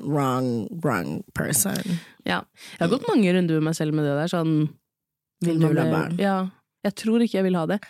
wrong, 0.00 0.68
wrong 0.80 1.20
person. 1.36 1.98
Ja. 2.24 2.40
Jeg 2.76 2.84
har 2.84 2.92
gått 2.92 3.08
mange 3.08 3.32
runder 3.34 3.58
med 3.60 3.70
meg 3.70 3.76
selv 3.76 3.96
med 3.96 4.06
det 4.08 4.16
der. 4.16 4.32
Sånn, 4.32 4.54
Du 5.44 5.52
ha 5.60 5.86
barn? 5.90 6.16
Ja. 6.20 6.38
Jeg 6.84 6.96
tror 6.96 7.20
ikke 7.20 7.40
jeg 7.40 7.44
vil 7.50 7.58
ha 7.60 7.66
det. 7.68 7.80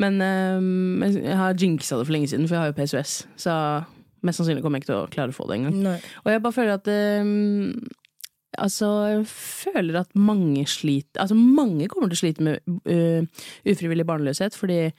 Men 0.00 0.18
um, 0.20 1.04
jeg 1.06 1.36
har 1.38 1.56
jinxa 1.56 1.96
det 1.96 2.04
for 2.08 2.12
lenge 2.16 2.28
siden, 2.28 2.48
for 2.48 2.58
jeg 2.58 2.64
har 2.66 2.72
jo 2.72 2.76
PCOS. 2.76 3.14
Så 3.40 3.54
mest 4.26 4.40
sannsynlig 4.42 4.64
kommer 4.64 4.80
jeg 4.80 4.84
ikke 4.84 4.92
til 4.92 5.00
å 5.00 5.12
klare 5.12 5.32
å 5.32 5.36
få 5.36 5.46
det 5.48 5.60
engang. 5.60 5.78
Og 6.24 6.32
jeg 6.32 6.42
bare 6.44 6.56
føler 6.56 6.76
at 6.76 6.90
ehm, 6.92 7.70
Altså, 8.62 8.88
føler 9.28 10.00
at 10.00 10.12
mange 10.14 10.66
sliter 10.70 11.22
Altså, 11.22 11.36
mange 11.36 11.88
kommer 11.92 12.10
til 12.10 12.18
å 12.18 12.22
slite 12.24 12.46
med 12.46 12.60
uh, 12.88 13.46
ufrivillig 13.68 14.06
barnløshet, 14.08 14.56
fordi 14.58 14.90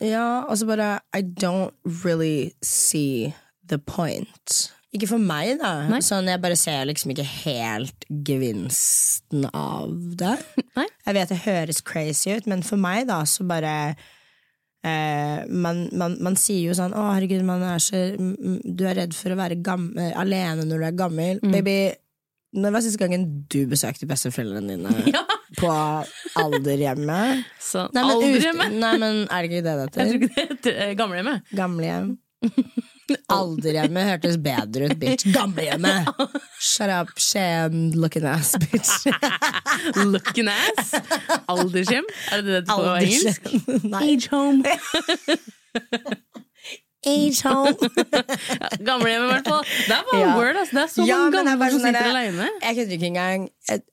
Ja, 0.00 0.44
altså 0.48 0.68
bare 0.70 1.00
I 1.14 1.22
don't 1.22 1.74
really 2.04 2.52
see 2.62 3.32
the 3.68 3.78
point 3.78 4.72
Ikke 4.92 5.08
for 5.08 5.22
meg, 5.22 5.56
da. 5.62 5.88
Nei. 5.88 6.02
Sånn, 6.04 6.28
jeg 6.28 6.42
bare 6.42 6.56
ser 6.60 6.84
liksom 6.84 7.14
ikke 7.14 7.24
helt 7.24 8.04
gevinsten 8.28 9.46
av 9.56 9.94
det. 10.20 10.34
Nei. 10.76 10.84
Jeg 11.06 11.16
vet 11.16 11.32
det 11.32 11.38
høres 11.46 11.80
crazy 11.80 12.34
ut, 12.36 12.48
men 12.50 12.60
for 12.66 12.76
meg, 12.76 13.06
da, 13.08 13.22
så 13.24 13.46
bare 13.48 13.72
eh, 14.84 15.48
man, 15.48 15.86
man, 15.96 16.18
man 16.20 16.36
sier 16.36 16.68
jo 16.68 16.76
sånn 16.76 16.92
'Å, 16.92 17.06
herregud, 17.14 17.44
man 17.46 17.64
er 17.66 17.80
så, 17.82 18.02
du 18.18 18.84
er 18.84 18.98
redd 19.00 19.16
for 19.16 19.32
å 19.32 19.38
være 19.40 19.60
gam 19.64 19.90
eh, 19.96 20.12
alene 20.18 20.66
når 20.68 20.82
du 20.84 20.88
er 20.90 20.98
gammel'. 20.98 21.40
Mm. 21.40 21.54
Baby, 21.56 21.76
når 22.52 22.74
var 22.74 22.82
siste 22.84 23.00
gangen 23.00 23.22
du 23.52 23.60
besøkte 23.70 24.06
besteforeldrene 24.10 24.74
dine 24.76 24.92
Ja. 25.16 25.22
på 25.58 25.70
alderhjemmet? 26.40 27.46
Så 27.60 27.86
Nei, 27.94 28.02
men 28.02 28.12
alderhjemmet. 28.16 28.76
Nei, 28.82 28.92
men 29.00 29.22
er 29.28 29.46
det 29.46 29.50
ikke 29.50 29.64
det 29.66 29.76
det 29.78 29.86
Jeg 29.96 30.10
tror 30.10 30.18
ikke 30.18 30.32
det 30.34 30.46
heter 30.50 30.80
eh, 30.86 30.92
gamlehjemmet. 31.00 31.52
Gamlehjem. 31.56 32.10
Alderhjemmet 33.32 34.06
hørtes 34.08 34.36
bedre 34.40 34.86
ut, 34.88 34.94
bitch. 35.00 35.26
Gamlehjemmet! 35.34 36.08
Shut 36.62 36.88
up, 36.92 37.10
shame, 37.20 37.90
looking 37.98 38.24
ass, 38.26 38.54
bitch. 38.62 39.04
Looking 40.14 40.48
ass. 40.48 40.94
Aldershjem. 41.52 42.08
Er 42.32 42.40
det 42.40 42.46
det 42.46 42.52
det 42.52 42.62
heter 42.62 42.72
på 42.72 42.82
engelsk? 43.02 43.42
Age 44.00 44.28
home. 44.32 44.62
Age 47.06 47.42
home. 47.42 47.74
Gamlehjemmet, 48.86 49.26
i 49.26 49.32
hvert 49.32 49.48
fall. 49.48 49.64
Det 49.88 49.94
er 49.96 50.04
bare 50.12 50.20
Ja. 50.20 50.36
word, 50.36 50.56
altså. 50.56 50.74
Det 50.76 50.82
er 50.82 50.86
så 50.92 51.06
Ja, 51.06 51.16
mange 51.18 51.32
gamle 51.48 51.70
som 51.70 51.80
sånn 51.80 51.86
sitter 51.88 52.10
aleine. 52.10 52.48
Jeg 52.62 52.76
kødder 52.76 52.92
ikke 52.98 53.06
engang. 53.10 53.48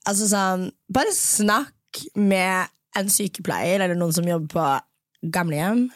Altså 0.05 0.27
sånn, 0.29 0.67
bare 0.93 1.13
snakk 1.17 2.03
med 2.15 2.67
en 2.97 3.09
sykepleier 3.09 3.81
eller 3.81 3.95
noen 3.97 4.13
som 4.13 4.27
jobber 4.29 4.47
på 4.53 5.31
gamlehjem. 5.31 5.87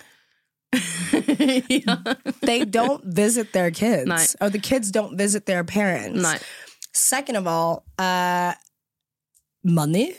ja. 1.69 1.97
They 2.41 2.65
don't 2.65 3.03
visit 3.05 3.53
their 3.53 3.69
kids. 3.71 4.07
Nei. 4.07 4.25
Or 4.41 4.49
the 4.49 4.59
kids 4.59 4.91
don't 4.91 5.17
visit 5.17 5.45
their 5.45 5.63
parents. 5.63 6.19
Nei. 6.21 6.37
Second 6.93 7.37
of 7.37 7.47
all, 7.47 7.83
uh, 7.99 8.53
money. 9.63 10.15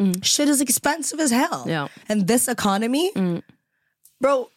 Mm. 0.00 0.22
Shit 0.24 0.48
is 0.48 0.60
expensive 0.60 1.20
as 1.20 1.30
hell. 1.30 1.64
Yeah. 1.66 1.88
And 2.08 2.26
this 2.28 2.48
economy 2.48 3.10
Mm. 3.16 3.42
Bro, 4.20 4.50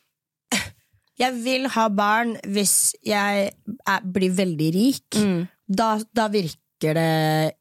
jeg 1.22 1.38
vil 1.46 1.68
ha 1.76 1.88
barn 1.94 2.36
hvis 2.50 2.76
jeg 3.06 3.52
er, 3.88 4.00
blir 4.14 4.34
veldig 4.38 4.70
rik. 4.76 5.20
Mm. 5.22 5.44
Da, 5.72 5.92
da 6.18 6.28
virker 6.34 6.98
det 6.98 7.54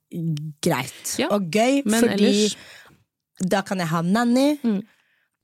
greit 0.64 1.16
Ja, 1.20 1.28
og 1.30 1.50
gøy, 1.52 1.82
men 1.84 2.00
fordi 2.06 2.30
ellers- 2.30 2.56
da 3.50 3.60
kan 3.62 3.78
jeg 3.78 3.88
ha 3.92 4.00
nanny. 4.02 4.56
Mm. 4.64 4.80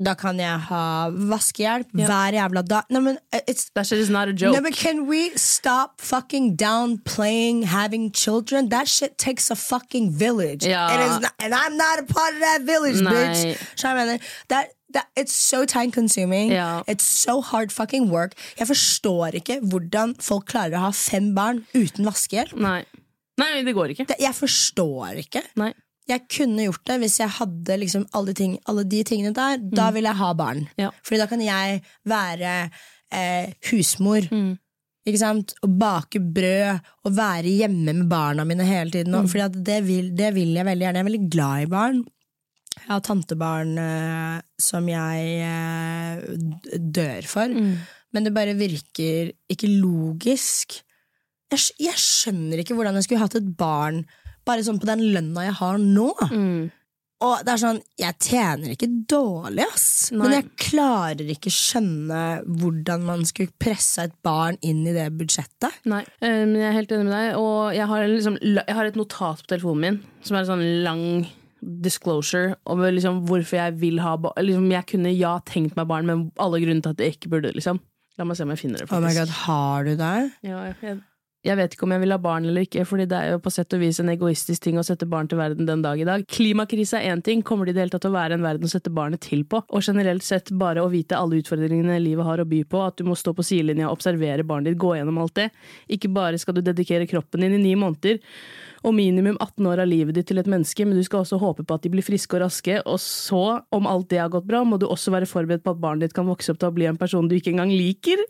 Da 0.04 0.12
kan 0.20 0.36
jeg 0.36 0.58
ha 0.68 1.08
vaskehjelp 1.08 1.86
Ja. 1.96 2.04
hver 2.06 2.34
jævla 2.36 2.62
dag. 2.68 2.82
Nei, 2.90 3.00
men 3.00 3.18
it's 3.48 3.70
That 3.74 3.86
shit 3.86 3.98
is 3.98 4.10
not 4.10 4.28
a 4.28 4.32
joke. 4.32 4.60
No, 4.60 4.70
can 4.70 5.06
we 5.08 5.30
stop 5.36 6.02
fucking 6.02 6.56
downplaying 6.56 7.64
having 7.64 8.10
children? 8.12 8.68
That 8.68 8.88
shit 8.88 9.16
takes 9.16 9.50
a 9.50 9.54
fucking 9.56 10.12
village. 10.12 10.66
Ja. 10.66 10.86
Not, 11.20 11.32
and 11.40 11.54
I'm 11.54 11.76
not 11.78 11.98
a 12.00 12.04
part 12.04 12.34
of 12.34 12.40
that 12.40 12.60
village, 12.66 13.00
Nei. 13.00 13.10
bitch. 13.12 13.82
Jeg 13.82 13.94
mener? 13.96 14.18
That, 14.94 15.08
it's 15.16 15.34
so 15.34 15.64
time 15.64 15.90
consuming. 15.90 16.52
Yeah. 16.52 16.82
It's 16.86 17.04
so 17.04 17.40
hard 17.40 17.72
fucking 17.72 18.10
work. 18.10 18.36
Jeg 18.58 18.68
forstår 18.68 19.34
ikke 19.40 19.58
hvordan 19.66 20.14
folk 20.22 20.46
klarer 20.52 20.78
å 20.78 20.84
ha 20.86 20.92
fem 20.94 21.32
barn 21.34 21.64
uten 21.74 22.06
vaskehjelp. 22.06 22.54
Nei. 22.62 22.84
Nei, 23.40 23.50
det 23.66 23.74
går 23.76 23.92
ikke. 23.92 24.06
Det, 24.08 24.20
jeg 24.22 24.36
forstår 24.36 25.18
ikke. 25.26 25.42
Nei. 25.60 25.72
Jeg 26.06 26.22
kunne 26.30 26.68
gjort 26.68 26.84
det 26.86 27.00
hvis 27.02 27.16
jeg 27.18 27.34
hadde 27.40 27.78
liksom 27.82 28.04
alle, 28.14 28.32
ting, 28.38 28.54
alle 28.70 28.84
de 28.86 29.00
tingene 29.06 29.34
der. 29.34 29.58
Da 29.58 29.90
vil 29.94 30.06
jeg 30.06 30.20
ha 30.20 30.30
barn. 30.38 30.62
Mm. 30.68 30.84
Ja. 30.86 30.92
Fordi 31.02 31.18
da 31.18 31.26
kan 31.30 31.42
jeg 31.42 31.82
være 32.06 32.54
eh, 33.10 33.50
husmor. 33.72 34.28
Mm. 34.30 34.54
Ikke 35.06 35.20
sant? 35.22 35.54
Og 35.66 35.74
bake 35.78 36.22
brød 36.22 36.78
og 37.06 37.14
være 37.14 37.52
hjemme 37.60 37.92
med 37.92 38.06
barna 38.10 38.46
mine 38.46 38.66
hele 38.66 38.94
tiden. 38.94 39.14
Mm. 39.14 39.28
Fordi 39.30 39.64
det, 39.66 39.80
vil, 39.86 40.12
det 40.18 40.32
vil 40.38 40.54
jeg 40.54 40.66
veldig 40.66 40.86
gjerne. 40.86 41.02
Jeg 41.02 41.04
er 41.04 41.10
veldig 41.10 41.32
glad 41.34 41.66
i 41.66 41.72
barn. 41.74 42.04
Jeg 42.82 42.92
har 42.92 43.02
tantebarn 43.04 43.76
eh, 43.82 44.38
som 44.60 44.86
jeg 44.90 45.36
eh, 45.46 46.78
dør 46.78 47.28
for. 47.28 47.50
Mm. 47.50 47.76
Men 48.14 48.26
det 48.26 48.34
bare 48.36 48.56
virker 48.58 49.32
ikke 49.52 49.70
logisk. 49.72 50.78
Jeg, 51.52 51.66
jeg 51.82 52.00
skjønner 52.00 52.62
ikke 52.62 52.76
hvordan 52.78 52.98
jeg 52.98 53.08
skulle 53.08 53.24
hatt 53.24 53.38
et 53.38 53.52
barn 53.58 54.04
bare 54.46 54.62
sånn 54.62 54.78
på 54.78 54.88
den 54.88 55.02
lønna 55.14 55.48
jeg 55.48 55.58
har 55.58 55.78
nå. 55.82 56.10
Mm. 56.30 56.66
Og 57.24 57.40
det 57.46 57.52
er 57.54 57.60
sånn, 57.62 57.78
Jeg 57.96 58.18
tjener 58.20 58.72
ikke 58.74 58.88
dårlig, 59.08 59.64
ass. 59.64 60.10
Nei. 60.12 60.20
Men 60.20 60.34
jeg 60.34 60.48
klarer 60.60 61.30
ikke 61.32 61.52
skjønne 61.54 62.24
hvordan 62.60 63.06
man 63.08 63.24
skulle 63.28 63.54
presse 63.56 64.04
et 64.04 64.12
barn 64.26 64.58
inn 64.60 64.82
i 64.84 64.92
det 64.92 65.08
budsjettet. 65.16 65.80
Nei, 65.88 66.02
eh, 66.20 66.42
men 66.44 66.58
jeg 66.60 66.68
er 66.68 66.76
helt 66.76 66.92
enig 66.92 67.08
med 67.08 67.16
deg. 67.16 67.40
Og 67.40 67.72
jeg 67.78 67.88
har, 67.92 68.06
liksom, 68.12 68.38
jeg 68.44 68.78
har 68.78 68.90
et 68.90 69.00
notat 69.00 69.42
på 69.42 69.50
telefonen 69.54 69.82
min 69.86 69.98
som 70.26 70.36
er 70.36 70.44
en 70.44 70.50
sånn 70.52 70.66
lang 70.84 71.04
disclosure 71.66 72.54
over 72.70 72.94
liksom 72.94 73.24
hvorfor 73.26 73.58
jeg 73.58 73.76
vil 73.80 74.00
ha 74.04 74.14
barn. 74.20 74.38
Liksom, 74.44 74.70
jeg 74.72 74.88
kunne 74.92 75.12
ja 75.16 75.36
tenkt 75.48 75.76
meg 75.78 75.90
barn, 75.90 76.08
men 76.08 76.30
alle 76.42 76.62
grunner 76.62 76.84
til 76.84 76.94
at 76.94 77.02
jeg 77.02 77.16
ikke 77.16 77.34
burde. 77.36 77.52
Liksom. 77.56 77.82
La 78.16 78.24
meg 78.24 78.38
se 78.38 78.46
om 78.46 78.54
jeg 78.54 78.62
finner 78.62 78.82
det. 78.82 78.88
Oh 78.94 79.02
my 79.02 79.12
god, 79.16 79.34
Har 79.44 79.84
du 79.84 79.92
det? 79.98 80.14
Ja, 80.46 80.62
jeg, 80.70 80.98
jeg 81.46 81.58
vet 81.60 81.74
ikke 81.76 81.84
om 81.86 81.92
jeg 81.94 82.02
vil 82.02 82.14
ha 82.14 82.18
barn 82.22 82.46
eller 82.48 82.64
ikke, 82.66 82.84
Fordi 82.88 83.06
det 83.10 83.18
er 83.18 83.34
jo 83.34 83.42
på 83.42 83.52
sett 83.54 83.74
og 83.76 83.82
vis 83.82 84.00
en 84.02 84.10
egoistisk 84.10 84.64
ting 84.64 84.80
å 84.80 84.84
sette 84.86 85.06
barn 85.10 85.28
til 85.30 85.38
verden 85.38 85.68
den 85.68 85.82
dag 85.84 86.00
i 86.00 86.06
dag. 86.08 86.24
Klimakrise 86.32 86.98
er 86.98 87.12
én 87.12 87.22
ting, 87.24 87.44
kommer 87.46 87.68
det 87.68 87.74
i 87.74 87.76
det 87.76 87.84
hele 87.84 87.94
tatt 87.94 88.06
til 88.06 88.14
å 88.14 88.16
være 88.16 88.38
en 88.38 88.46
verden 88.46 88.66
å 88.66 88.72
sette 88.72 88.92
barnet 88.94 89.22
til 89.26 89.44
på? 89.46 89.62
Og 89.68 89.84
generelt 89.84 90.26
sett 90.26 90.50
bare 90.58 90.82
å 90.82 90.90
vite 90.92 91.18
alle 91.18 91.40
utfordringene 91.42 92.00
livet 92.02 92.26
har 92.26 92.42
å 92.42 92.48
by 92.48 92.62
på, 92.66 92.82
at 92.82 92.98
du 92.98 93.06
må 93.06 93.18
stå 93.18 93.34
på 93.36 93.46
sidelinja 93.46 93.90
og 93.90 94.00
observere 94.00 94.46
barnet 94.46 94.72
ditt, 94.72 94.80
gå 94.82 94.96
gjennom 94.96 95.20
alt 95.22 95.36
det. 95.38 95.50
Ikke 95.92 96.10
bare 96.12 96.40
skal 96.40 96.58
du 96.58 96.64
dedikere 96.66 97.08
kroppen 97.10 97.44
din 97.46 97.58
i 97.60 97.62
ni 97.62 97.76
måneder 97.78 98.18
og 98.86 98.94
minimum 98.94 99.34
18 99.40 99.66
år 99.66 99.82
av 99.82 99.90
livet 99.90 100.14
ditt 100.16 100.28
til 100.30 100.38
et 100.38 100.48
menneske, 100.50 100.86
men 100.86 100.98
du 100.98 101.02
skal 101.06 101.24
også 101.24 101.40
håpe 101.42 101.64
på 101.66 101.76
at 101.76 101.82
de 101.82 101.90
blir 101.92 102.06
friske 102.06 102.38
og 102.38 102.44
raske, 102.44 102.78
og 102.86 103.00
så, 103.02 103.42
om 103.74 103.88
alt 103.90 104.08
det 104.12 104.22
har 104.22 104.30
gått 104.32 104.46
bra, 104.46 104.62
må 104.62 104.78
du 104.78 104.86
også 104.86 105.14
være 105.14 105.28
forberedt 105.30 105.64
på 105.66 105.74
at 105.74 105.82
barnet 105.82 106.06
ditt 106.06 106.16
kan 106.16 106.28
vokse 106.30 106.54
opp 106.54 106.62
til 106.62 106.70
å 106.70 106.76
bli 106.76 106.86
en 106.88 107.00
person 107.00 107.26
du 107.26 107.34
ikke 107.38 107.52
engang 107.56 107.74
liker. 107.74 108.22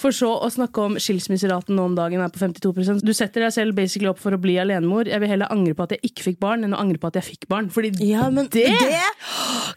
For 0.00 0.14
så 0.16 0.30
å 0.40 0.48
snakke 0.52 0.80
om 0.86 0.94
skilsmisseraten 1.00 1.76
nå 1.76 1.84
om 1.90 1.96
dagen 1.98 2.22
er 2.24 2.30
på 2.32 2.40
52% 2.40 3.04
Du 3.04 3.12
setter 3.16 3.44
deg 3.44 3.52
selv 3.52 3.76
basically 3.76 4.08
opp 4.08 4.20
for 4.22 4.32
å 4.32 4.40
bli 4.40 4.54
alenemor. 4.62 5.10
Jeg 5.10 5.20
vil 5.20 5.28
heller 5.34 5.52
angre 5.52 5.76
på 5.76 5.84
at 5.84 5.94
jeg 5.96 6.10
ikke 6.10 6.26
fikk 6.30 6.38
barn, 6.40 6.64
enn 6.64 6.72
å 6.76 6.80
angre 6.80 7.00
på 7.02 7.10
at 7.10 7.18
jeg 7.20 7.26
fikk 7.34 7.48
barn. 7.52 7.68
Fordi 7.72 7.92
Ja, 8.08 8.30
men 8.32 8.48
det, 8.52 8.64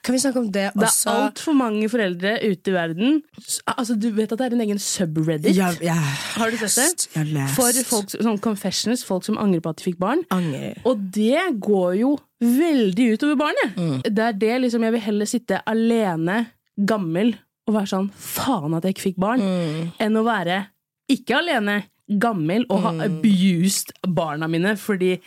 Kan 0.03 0.15
vi 0.15 0.21
snakke 0.23 0.39
om 0.39 0.49
det 0.53 0.69
også? 0.71 0.79
det 0.79 0.88
er 0.88 1.21
altfor 1.27 1.57
mange 1.59 1.89
foreldre 1.91 2.36
ute 2.43 2.71
i 2.71 2.75
verden 2.75 3.21
Altså, 3.67 3.97
Du 3.99 4.09
vet 4.15 4.31
at 4.31 4.39
det 4.39 4.47
er 4.47 4.55
en 4.57 4.65
egen 4.65 4.79
subreddit? 4.81 5.55
Ja, 5.57 5.71
ja. 5.83 5.99
Har 6.38 6.51
du 6.51 6.57
sett 6.63 7.07
det? 7.07 7.09
Jeg 7.13 7.19
har 7.19 7.31
lest. 7.36 7.55
For 7.59 7.83
folk, 7.91 8.13
sånn 8.15 8.39
confessions, 8.43 9.03
folk 9.07 9.25
som 9.27 9.38
angrer 9.41 9.63
på 9.63 9.73
at 9.73 9.81
de 9.81 9.88
fikk 9.91 9.99
barn. 10.01 10.23
Anger. 10.33 10.79
Og 10.88 11.03
det 11.13 11.41
går 11.63 11.97
jo 11.99 12.15
veldig 12.43 13.13
utover 13.17 13.39
barnet. 13.39 13.75
Mm. 13.77 13.97
Det 14.07 14.23
er 14.29 14.38
det 14.39 14.53
liksom 14.65 14.83
Jeg 14.88 14.95
vil 14.95 15.05
heller 15.07 15.29
sitte 15.29 15.62
alene, 15.69 16.38
gammel, 16.79 17.36
og 17.73 17.79
være 17.81 17.91
sånn 17.91 18.12
faen 18.13 18.75
at 18.77 18.83
jeg 18.88 18.95
ikke 18.95 19.07
fikk 19.09 19.19
barn, 19.19 19.41
Mm. 19.41 19.91
enn 19.99 20.19
å 20.19 20.23
være 20.27 20.67
ikke 21.12 21.38
alene, 21.41 21.83
gammel, 22.19 22.65
og 22.69 22.81
ha 22.83 22.91
Mm. 22.91 23.01
abused 23.01 23.91
barna 24.07 24.47
mine 24.47 24.75
fordi 24.77 25.19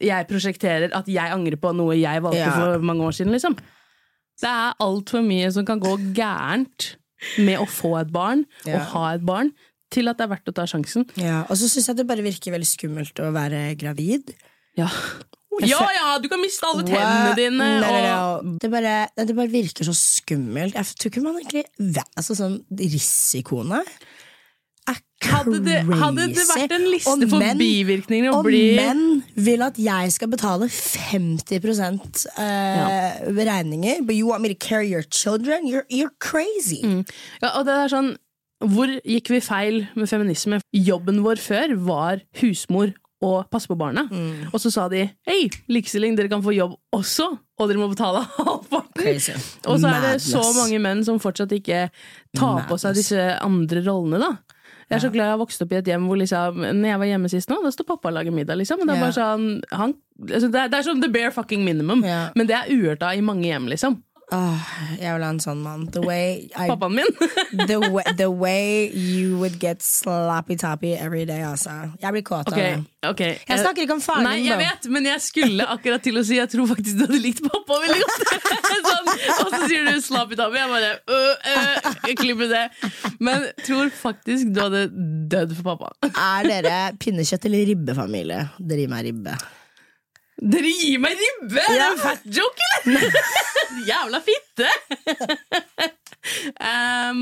jeg 0.00 0.28
prosjekterer 0.28 0.90
at 0.94 1.06
jeg 1.06 1.30
angrer 1.30 1.56
på 1.56 1.74
noe 1.74 1.94
jeg 1.96 2.22
valgte 2.22 2.38
Ja. 2.38 2.50
for 2.52 2.78
mange 2.80 3.02
år 3.02 3.12
siden, 3.16 3.32
liksom. 3.32 3.54
Det 4.40 4.48
er 4.48 4.74
altfor 4.80 5.22
mye 5.24 5.52
som 5.52 5.64
kan 5.64 5.78
gå 5.80 5.96
gærent 6.14 6.96
med 7.38 7.58
å 7.58 7.66
få 7.66 8.00
et 8.00 8.10
barn, 8.12 8.46
Ja. 8.66 8.76
og 8.76 8.80
ha 8.92 9.14
et 9.14 9.24
barn, 9.24 9.52
til 9.90 10.08
at 10.08 10.16
det 10.18 10.24
er 10.24 10.34
verdt 10.34 10.48
å 10.48 10.54
ta 10.54 10.62
sjansen. 10.64 11.04
Ja, 11.16 11.42
og 11.42 11.56
så 11.56 11.68
syns 11.68 11.86
jeg 11.86 11.96
det 11.96 12.06
bare 12.06 12.22
virker 12.24 12.50
veldig 12.52 12.66
skummelt 12.66 13.14
å 13.20 13.30
være 13.32 13.76
gravid. 13.76 14.34
Ja. 14.76 14.88
Ja 15.68 15.82
ja, 15.92 16.18
du 16.22 16.28
kan 16.32 16.40
miste 16.40 16.64
alle 16.66 16.84
tennene 16.88 17.34
dine! 17.36 17.58
Nei, 17.82 17.90
nei, 17.92 18.14
og- 18.16 18.58
Det, 18.62 18.70
bare, 18.72 18.94
det 19.16 19.36
bare 19.36 19.52
virker 19.52 19.84
så 19.84 19.92
skummelt. 19.94 20.74
Jeg 20.74 20.84
tror 20.96 21.10
ikke 21.12 21.22
man 21.22 21.36
egentlig 21.42 21.64
vet 21.78 22.08
altså, 22.16 22.34
sånn, 22.38 22.60
Risikoene 22.72 23.82
er 23.82 23.92
Hadde 25.22 25.60
det, 25.62 25.76
hadde 25.86 26.24
det 26.34 26.44
vært 26.48 26.72
en 26.74 26.86
liste 26.90 27.10
Og 27.12 27.20
for 27.30 27.38
menn- 27.38 27.58
bivirkninger 27.60 28.34
Og 28.34 28.42
bli 28.44 28.74
menn 28.74 29.22
vil 29.38 29.62
at 29.62 29.78
jeg 29.78 30.10
skal 30.16 30.28
betale 30.32 30.66
50 30.68 32.26
eh, 32.38 33.20
regninger. 33.30 34.02
But 34.04 34.16
you 34.16 34.26
want 34.26 34.42
me 34.42 34.48
to 34.48 34.54
carry 34.58 34.88
your 34.88 35.02
children? 35.02 35.66
You're, 35.68 35.86
you're 35.88 36.10
crazy. 36.18 36.82
ja, 37.42 37.52
Og 37.58 37.66
det 37.66 37.76
er 37.84 37.92
sånn 37.92 38.16
Hvor 38.62 38.90
gikk 39.06 39.30
vi 39.30 39.40
feil 39.42 39.86
med 39.94 40.08
feminisme? 40.10 40.60
Jobben 40.74 41.22
vår 41.24 41.38
før 41.42 41.76
var 41.86 42.20
husmor 42.42 42.92
og 43.22 43.48
passe 43.52 43.70
på 43.70 43.76
barna. 43.78 44.02
Mm. 44.10 44.48
Og 44.52 44.58
så 44.60 44.70
sa 44.74 44.88
de 44.90 45.04
hei, 45.28 45.44
likestilling, 45.70 46.16
dere 46.18 46.28
kan 46.32 46.42
få 46.42 46.54
jobb 46.56 46.74
også, 46.96 47.28
og 47.58 47.68
dere 47.70 47.78
må 47.78 47.86
betale 47.92 48.24
halvparten. 48.38 49.20
Og 49.70 49.78
så 49.78 49.92
er 49.92 50.00
det 50.08 50.16
så 50.24 50.42
mange 50.58 50.80
menn 50.82 51.04
som 51.06 51.20
fortsatt 51.22 51.54
ikke 51.54 51.84
tar 52.36 52.64
på 52.68 52.78
seg 52.82 52.98
disse 52.98 53.28
andre 53.42 53.84
rollene, 53.86 54.18
da. 54.22 54.32
Jeg 54.90 54.98
er 54.98 55.02
så 55.06 55.12
glad 55.14 55.24
jeg 55.30 55.32
har 55.32 55.40
vokst 55.40 55.62
opp 55.64 55.70
i 55.72 55.76
et 55.78 55.86
hjem 55.88 56.02
hvor 56.04 56.18
liksom, 56.20 56.58
når 56.76 56.88
jeg 56.90 56.98
var 57.00 57.08
hjemme 57.08 57.28
sist 57.32 57.48
nå, 57.48 57.56
da 57.64 57.70
står 57.72 57.86
pappa 57.88 58.10
og 58.10 58.16
lager 58.18 58.34
middag. 58.36 58.58
liksom. 58.60 58.82
Det 58.84 58.92
er 58.98 59.14
sånn, 59.16 59.46
han, 59.72 59.94
altså 60.26 60.50
det, 60.52 60.58
er, 60.66 60.72
det 60.74 60.80
er 60.82 60.84
sånn 60.90 61.00
the 61.00 61.08
bare 61.14 61.30
fucking 61.32 61.62
minimum, 61.64 62.02
Yeah. 62.04 62.26
men 62.36 62.50
det 62.50 62.58
er 62.58 62.68
uhørt 62.74 63.06
av 63.06 63.16
i 63.16 63.22
mange 63.24 63.46
hjem. 63.48 63.70
liksom. 63.72 63.96
Åh, 64.32 64.60
jeg 64.96 65.12
vil 65.12 65.24
ha 65.26 65.28
en 65.34 65.40
sånn 65.42 65.60
mann. 65.60 65.82
The 65.92 66.00
way, 66.00 66.46
I, 66.56 66.68
Pappaen 66.70 66.94
min. 66.96 67.10
the, 67.68 67.76
way, 67.92 68.04
the 68.16 68.30
way 68.30 68.88
you 68.88 69.36
would 69.36 69.58
get 69.60 69.84
sloppy-toppy 69.84 70.94
every 70.96 71.26
day, 71.28 71.42
altså. 71.44 71.74
Jeg 72.00 72.16
blir 72.16 72.24
kåt 72.24 72.48
av 72.48 72.54
okay, 72.54 72.78
det. 72.80 73.10
Okay. 73.10 73.36
Jeg 73.48 73.60
snakker 73.60 73.84
ikke 73.84 73.98
om 73.98 74.02
faren 74.04 74.24
Nei, 74.24 74.38
din, 74.40 74.48
jeg 74.48 74.60
vet, 74.62 74.88
men 74.94 75.08
jeg 75.10 75.24
skulle 75.24 75.66
akkurat 75.74 76.04
til 76.06 76.20
å 76.20 76.22
si 76.24 76.36
Jeg 76.38 76.48
tror 76.52 76.68
faktisk 76.70 77.00
du 77.00 77.04
hadde 77.04 77.20
likt 77.20 77.42
pappa 77.44 77.80
veldig 77.84 78.00
godt. 78.06 78.28
sånn, 78.88 79.10
og 79.12 79.56
så 79.56 79.62
sier 79.66 79.88
du 79.90 80.04
sloppy-toppy. 80.08 80.60
Jeg 80.62 80.72
bare 80.72 80.92
øh, 81.12 81.48
øh, 81.54 82.12
klipper 82.22 82.52
det. 82.52 82.66
Men 83.20 83.50
tror 83.66 83.92
faktisk 84.00 84.54
du 84.54 84.62
hadde 84.64 84.86
dødd 85.32 85.58
for 85.58 85.74
pappa. 85.74 86.12
Er 86.12 86.48
dere 86.48 86.78
pinnekjøtt- 87.02 87.50
eller 87.50 87.68
ribbefamilie? 87.74 88.46
Dere 88.56 88.86
gir 88.86 88.96
meg 88.96 89.10
ribbe. 89.10 89.36
Dere 90.42 90.70
gir 90.74 90.98
meg 90.98 91.14
ribbe! 91.20 91.60
Er 91.62 91.76
det 91.78 91.84
en 91.92 92.00
fat 92.02 92.22
joke, 92.34 92.68
eller? 92.82 93.18
Jævla 93.90 94.18
fitte! 94.26 94.70
um, 96.62 97.20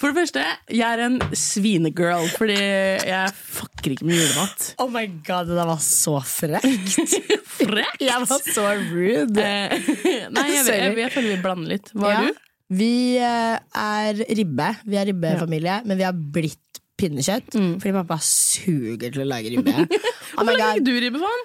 for 0.00 0.08
det 0.10 0.16
første, 0.22 0.44
jeg 0.72 0.84
er 0.96 1.02
en 1.06 1.18
svinegirl, 1.36 2.28
fordi 2.38 2.56
jeg 2.56 3.34
fucker 3.36 3.94
ikke 3.94 4.08
med 4.08 4.16
julemat. 4.20 4.70
Oh 4.80 4.88
my 4.92 5.04
god, 5.26 5.50
det 5.50 5.58
der 5.60 5.68
var 5.74 5.82
så 5.84 6.16
frekt! 6.24 6.96
Frekt! 7.54 8.00
Jeg 8.02 8.16
var 8.24 8.40
så 8.48 8.64
rude. 8.80 9.44
Uh, 9.44 9.92
Nei, 10.34 10.48
jeg, 10.50 10.64
jeg, 10.64 10.80
jeg, 10.80 10.98
jeg 11.04 11.12
føler 11.14 11.30
vi 11.36 11.40
blander 11.44 11.74
litt. 11.76 11.92
Hva 11.94 12.10
er 12.10 12.16
Ja. 12.16 12.26
du? 12.32 12.40
Vi 12.74 12.90
eh, 13.20 13.58
er 13.78 14.20
ribbe. 14.34 14.66
Vi 14.88 14.96
er 14.98 15.04
ribbefamilie, 15.10 15.74
men 15.86 15.98
vi 16.00 16.02
har 16.08 16.16
blitt 16.16 16.80
pinnekjøtt. 16.98 17.52
Fordi 17.52 17.92
pappa 17.94 18.16
suger 18.24 19.12
til 19.12 19.20
å 19.22 19.26
lage 19.28 19.52
ribbe. 19.52 19.74
oh 19.84 20.40
Hvor 20.40 20.48
my 20.48 20.54
lager 20.56 20.80
god, 20.80 20.88
du 20.88 20.94
ribbe, 21.04 21.20
faen? 21.22 21.44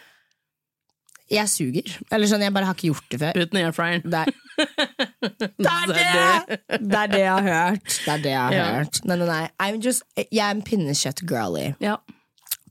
Jeg 1.31 1.49
suger. 1.51 1.91
Eller 2.11 2.27
sånn, 2.31 2.41
jeg 2.45 2.53
bare 2.55 2.65
har 2.69 2.77
ikke 2.77 2.89
gjort 2.91 3.09
det 3.13 3.19
før. 3.21 3.39
Uten 3.43 3.59
airfryeren. 3.63 4.05
Det 4.59 5.67
er, 5.67 5.87
det 5.87 6.03
er 6.03 6.45
det! 6.47 6.57
Det 6.89 6.97
er 6.99 7.11
det 7.11 7.19
jeg 7.19 7.31
har 7.31 7.45
hørt. 7.47 7.85
Det 8.05 8.11
er 8.13 8.21
det 8.23 8.31
jeg 8.31 8.39
har 8.41 8.53
Ja. 8.55 8.63
hørt. 8.79 8.99
Nei, 9.07 9.15
nei, 9.19 9.27
nei. 9.29 9.43
I'm 9.63 9.77
just, 9.83 10.03
jeg 10.17 10.41
er 10.43 10.51
en 10.55 10.63
pinnekjøtt-girly. 10.67 11.65
Ja. 11.83 11.95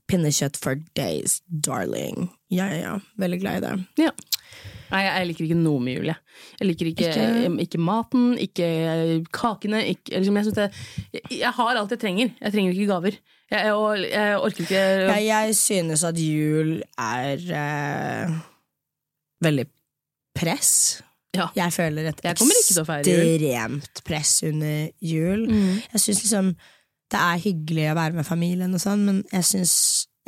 Pinnekjøtt 0.09 0.57
for 0.61 0.75
days, 0.97 1.39
darling. 1.49 2.29
Ja, 2.53 2.65
ja, 2.69 2.79
ja. 2.83 2.93
Veldig 3.21 3.39
glad 3.41 3.57
i 3.57 3.65
det. 3.67 3.73
ja. 4.05 4.11
Nei, 4.89 5.03
jeg, 5.05 5.25
liker 5.29 5.45
ikke 5.45 5.57
noe 5.59 5.79
med 5.85 5.93
jul, 5.99 6.07
jeg. 6.09 6.17
Jeg 6.59 6.67
liker 6.67 6.87
ikke, 6.89 7.09
Ikke- 7.13 7.59
ikke, 7.61 7.77
maten, 7.85 8.23
ikke 8.41 8.69
kakene. 9.31 9.83
Ikke, 9.91 10.17
liksom, 10.17 10.39
jeg, 10.41 10.55
det, 10.55 10.69
jeg, 11.29 11.51
har 11.53 11.75
alt 11.77 11.91
jeg 11.93 11.99
trenger. 12.01 12.31
Jeg 12.41 12.51
trenger 12.55 12.73
ikke 12.73 12.87
gaver. 12.89 13.19
Jeg, 13.51 13.65
jeg, 14.09 14.39
orker 14.39 14.63
ikke 14.65 15.19
jeg 15.25 15.55
synes 15.57 16.03
at 16.09 16.17
jul 16.21 16.81
er 16.97 17.45
eh, 17.61 18.33
veldig 19.43 19.65
press. 20.37 20.73
Ja. 21.35 21.47
Jeg 21.55 21.73
føler 21.73 22.09
et 22.09 22.21
Jeg 22.23 22.35
ekstremt 22.35 24.01
press 24.05 24.39
under 24.43 24.89
jul. 25.01 25.45
Mm. 25.49 25.81
Jeg 25.93 26.01
syns 26.01 26.23
liksom 26.23 26.53
det 27.09 27.19
er 27.19 27.41
hyggelig 27.41 27.85
å 27.89 27.97
være 27.97 28.19
med 28.19 28.25
familien 28.27 28.73
og 28.77 28.81
sånn, 28.83 29.05
men 29.07 29.21
jeg 29.33 29.45
syns 29.49 29.75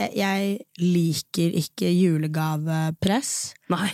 jeg, 0.02 0.14
jeg 0.18 0.56
liker 0.82 1.58
ikke 1.62 1.92
julegavepress. 1.94 3.34
Nei. 3.70 3.92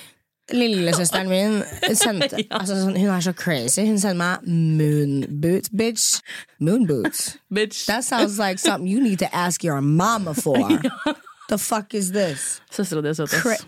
Lillesøsteren 0.56 1.28
min 1.28 1.58
sendte 1.92 2.40
altså, 2.56 2.78
sånn, 2.80 2.96
Hun 2.96 3.12
er 3.12 3.24
så 3.26 3.34
crazy. 3.36 3.84
Hun 3.84 4.00
sender 4.00 4.22
meg 4.22 4.48
moonboots, 4.48 5.74
bitch. 5.76 6.22
Moonboots. 6.64 7.34
Bitch. 7.56 7.86
That 7.92 8.08
sounds 8.08 8.40
like 8.40 8.60
something 8.60 8.88
you 8.88 9.04
need 9.04 9.20
to 9.20 9.28
ask 9.36 9.64
your 9.64 9.82
mama 9.82 10.34
for. 10.34 10.80
The 11.50 11.58
fuck 11.58 11.94
is 11.94 12.12
this? 12.12 12.62
Søstera 12.72 13.02
di 13.02 13.12
er 13.12 13.20
søt, 13.20 13.34
ass. 13.34 13.68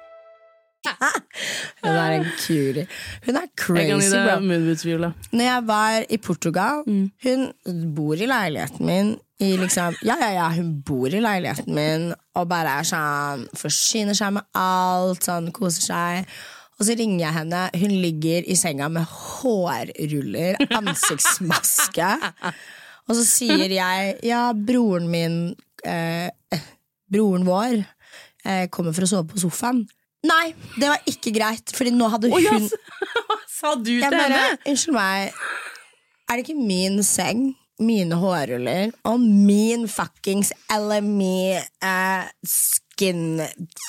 Hun 1.83 1.91
er 1.95 2.15
en 2.15 2.25
curie. 2.41 2.85
Hun 3.25 3.37
er 3.37 3.49
crazy, 3.57 4.15
bro. 4.15 5.11
Når 5.31 5.43
jeg 5.45 5.67
var 5.67 6.05
i 6.09 6.17
Portugal 6.17 6.81
Hun 7.23 7.43
bor 7.95 8.13
i 8.17 8.25
leiligheten 8.29 8.85
min 8.85 9.11
i 9.41 9.55
liksom, 9.57 9.95
Ja, 10.05 10.15
ja, 10.21 10.31
ja, 10.35 10.47
hun 10.53 10.81
bor 10.85 11.07
i 11.09 11.21
leiligheten 11.21 11.73
min 11.73 12.11
Og 12.37 12.49
bare 12.49 12.79
er 12.79 12.85
sånn 12.85 13.47
Forsyner 13.57 14.17
seg 14.17 14.35
med 14.37 14.45
alt 14.57 15.25
Sånn, 15.25 15.51
koser 15.55 15.85
seg. 15.85 16.35
Og 16.81 16.87
så 16.87 16.95
ringer 16.97 17.19
jeg 17.27 17.35
henne. 17.35 17.61
Hun 17.77 17.91
ligger 18.01 18.45
i 18.49 18.55
senga 18.57 18.87
med 18.89 19.05
hårruller 19.05 20.57
Ansiktsmaske. 20.79 22.11
Og 23.05 23.17
så 23.17 23.25
sier 23.27 23.69
jeg 23.77 24.15
Ja, 24.25 24.47
broren 24.53 25.09
min 25.13 25.41
eh, 25.85 26.29
Broren 27.11 27.45
vår 27.45 27.81
eh, 27.81 28.65
Kommer 28.73 28.97
for 28.97 29.05
å 29.05 29.11
sove 29.13 29.29
på 29.33 29.41
sofaen 29.41 29.83
Nei, 30.27 30.51
det 30.77 30.85
var 30.91 31.01
ikke 31.09 31.31
greit 31.33 31.71
Fordi 31.73 31.93
nå 31.95 32.05
hadde 32.13 32.29
hun 32.29 32.37
oh, 32.37 32.59
yes. 32.61 32.75
Sa 33.49 33.73
du 33.73 33.89
til 33.89 34.05
henne? 34.05 34.41
unnskyld 34.69 34.93
meg 34.93 35.33
Er 36.29 36.37
det 36.37 36.45
ikke 36.45 36.57
min 36.61 37.01
seng, 37.05 37.47
mine 37.81 38.19
hårruller 38.21 38.93
og 39.09 39.23
min 39.23 39.87
fuckings 39.89 40.53
LME 40.69 41.57
eh, 41.57 42.29
skin 42.91 43.41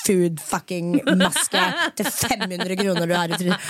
food 0.06 0.40
fucking 0.40 0.94
maske 1.18 1.62
til 1.98 2.08
500 2.08 2.76
kroner 2.78 3.08
du 3.10 3.14
har 3.16 3.32
i 3.32 3.38
trynet? 3.40 3.60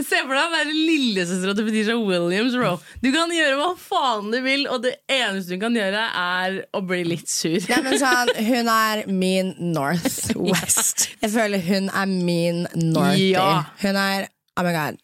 Se 0.00 0.20
for 0.22 0.32
deg 0.32 0.42
å 0.46 0.52
være 0.52 0.72
lillesøstera 0.72 1.54
til 1.58 1.68
Fetisha 1.68 1.96
Williams, 1.98 2.56
bro. 2.56 2.76
Du 3.02 3.10
kan 3.14 3.32
gjøre 3.34 3.58
hva 3.60 3.70
faen 3.80 4.30
du 4.32 4.38
vil, 4.44 4.66
og 4.72 4.84
det 4.86 4.94
eneste 5.12 5.56
du 5.56 5.62
kan 5.62 5.76
gjøre, 5.76 6.02
er 6.22 6.58
å 6.72 6.82
bli 6.86 7.02
litt 7.12 7.30
sur. 7.30 7.58
Nei, 7.68 7.80
men 7.84 7.98
sånn, 8.00 8.32
hun 8.48 8.72
er 8.72 9.04
min 9.10 9.54
Northwest. 9.74 11.08
Jeg 11.24 11.34
føler 11.34 11.64
hun 11.66 11.90
er 11.90 12.12
min 12.12 12.64
Northy. 12.78 13.32
Ja. 13.34 13.64
Hun 13.82 13.98
er 13.98 14.30
Oh 14.52 14.66
my 14.66 14.72
god. 14.76 14.98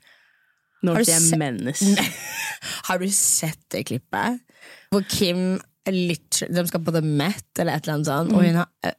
Det 0.84 1.08
er 1.08 1.38
menace. 1.40 1.86
Har 2.88 3.00
du 3.00 3.08
sett 3.10 3.62
det 3.72 3.86
klippet? 3.88 4.42
Hvor 4.92 5.04
Kim 5.08 5.56
litt, 5.94 6.38
De 6.52 6.62
skal 6.68 6.80
på 6.84 6.92
The 6.94 7.00
Met 7.04 7.58
eller 7.62 7.74
et 7.78 7.84
eller 7.86 7.94
annet 7.98 8.08
sånt, 8.10 8.32
og 8.36 8.44
hun 8.44 8.58
har 8.60 8.68
eh, 8.84 8.94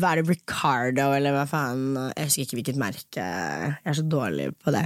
Hva 0.00 0.10
er 0.14 0.20
det, 0.22 0.26
Ricardo, 0.32 1.06
eller 1.16 1.34
hva 1.36 1.44
faen? 1.50 1.84
Jeg 2.16 2.28
husker 2.30 2.42
ikke 2.46 2.58
hvilket 2.60 2.80
merke. 2.80 3.24
Jeg 3.24 3.78
er 3.92 3.98
så 3.98 4.04
dårlig 4.08 4.50
på 4.64 4.72
det. 4.74 4.84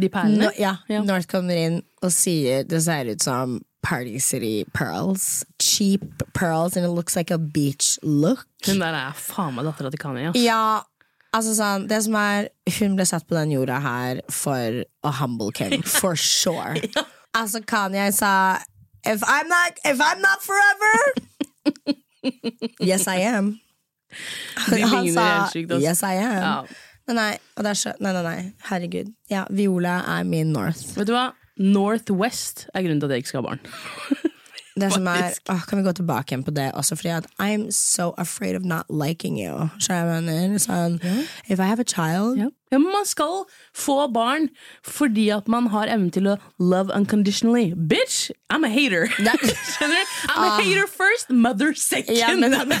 De 0.00 0.08
perlene? 0.12 0.46
No, 0.48 0.52
ja, 0.58 0.76
Ja. 0.90 1.02
North 1.06 1.28
kommer 1.30 1.56
inn 1.56 1.80
og 2.02 2.12
sier 2.14 2.64
det 2.68 2.82
ser 2.84 3.10
ut 3.12 3.22
som 3.24 3.58
Party 3.82 4.18
City 4.20 4.64
pearls. 4.76 5.42
Cheap 5.62 6.22
pearls, 6.36 6.76
and 6.76 6.84
it 6.84 6.90
looks 6.92 7.16
like 7.16 7.30
a 7.32 7.38
beach 7.38 7.98
look. 8.02 8.46
Hun 8.66 8.78
der 8.82 8.92
er 8.98 9.12
faen 9.16 9.54
meg 9.56 9.64
dattera 9.68 9.90
til 9.94 10.02
Kanye. 10.02 10.30
ass. 10.34 10.40
Ja, 10.40 10.82
altså 11.32 11.54
sånn 11.56 11.86
Det 11.88 12.02
som 12.04 12.16
er 12.18 12.48
Hun 12.78 12.96
ble 12.98 13.06
satt 13.08 13.24
på 13.30 13.36
den 13.38 13.52
jorda 13.54 13.78
her 13.80 14.20
for 14.28 14.82
å 15.06 15.12
humble 15.22 15.52
Kim, 15.56 15.80
for 16.00 16.14
sure. 16.18 16.76
Altså 17.36 17.62
Kanye 17.64 18.10
sa 18.12 18.58
If 19.04 19.22
I'm 19.26 19.48
not, 19.48 19.78
if 19.84 20.00
I'm 20.00 20.20
not 20.20 20.42
forever 20.42 21.14
Yes, 22.80 23.08
I 23.08 23.16
am. 23.24 23.60
Han 24.56 25.08
sa. 25.12 25.48
Yes, 25.78 26.02
I 26.02 26.14
am. 26.20 26.42
Ja. 26.42 26.64
Nei, 27.10 27.38
nei, 27.58 27.72
så, 27.74 27.92
nei, 27.98 28.12
nei, 28.12 28.22
nei, 28.22 28.52
herregud. 28.68 29.08
Ja, 29.30 29.46
Viola 29.50 30.00
er 30.18 30.26
min 30.28 30.52
North. 30.54 30.92
Vet 30.98 31.08
du 31.08 31.14
hva? 31.16 31.30
Northwest 31.60 32.68
er 32.74 32.84
grunnen 32.84 33.00
til 33.02 33.10
at 33.10 33.16
jeg 33.16 33.24
ikke 33.24 33.32
skal 33.32 33.42
ha 33.42 33.48
barn. 33.50 33.64
Det 34.80 34.92
som 34.92 35.06
er, 35.06 35.34
åh, 35.52 35.62
kan 35.68 35.78
vi 35.78 35.84
gå 35.86 35.92
tilbake 36.00 36.32
igjen 36.34 36.44
på 36.46 36.54
det 36.56 36.68
også, 36.74 36.96
fordi 36.96 37.08
at 37.18 37.26
I'm 37.38 37.68
so 37.70 38.10
afraid 38.18 38.56
of 38.56 38.62
not 38.64 38.86
liking 38.90 39.38
you. 39.40 39.68
Skjønner 39.78 40.14
jeg 40.14 40.24
mener? 40.24 40.58
Sånn, 40.58 40.98
If 41.48 41.58
I 41.60 41.66
have 41.68 41.80
a 41.80 41.84
child 41.84 42.38
yeah. 42.38 42.50
ja, 42.72 42.78
men 42.78 42.92
Man 42.92 43.06
skal 43.06 43.44
få 43.74 44.06
barn 44.14 44.48
fordi 44.86 45.28
at 45.34 45.48
man 45.48 45.66
har 45.74 45.86
evnen 45.90 46.10
til 46.14 46.28
å 46.30 46.36
love 46.58 46.90
unconditionally. 46.94 47.72
Bitch, 47.74 48.30
I'm 48.52 48.64
a 48.64 48.70
hater. 48.70 49.06
Skjønner 49.16 49.98
du? 49.98 50.14
I'm 50.30 50.44
a 50.46 50.62
hater 50.62 50.86
first, 50.86 51.30
mother 51.30 51.74
second. 51.74 52.16
Ja, 52.16 52.34
men- 52.34 52.54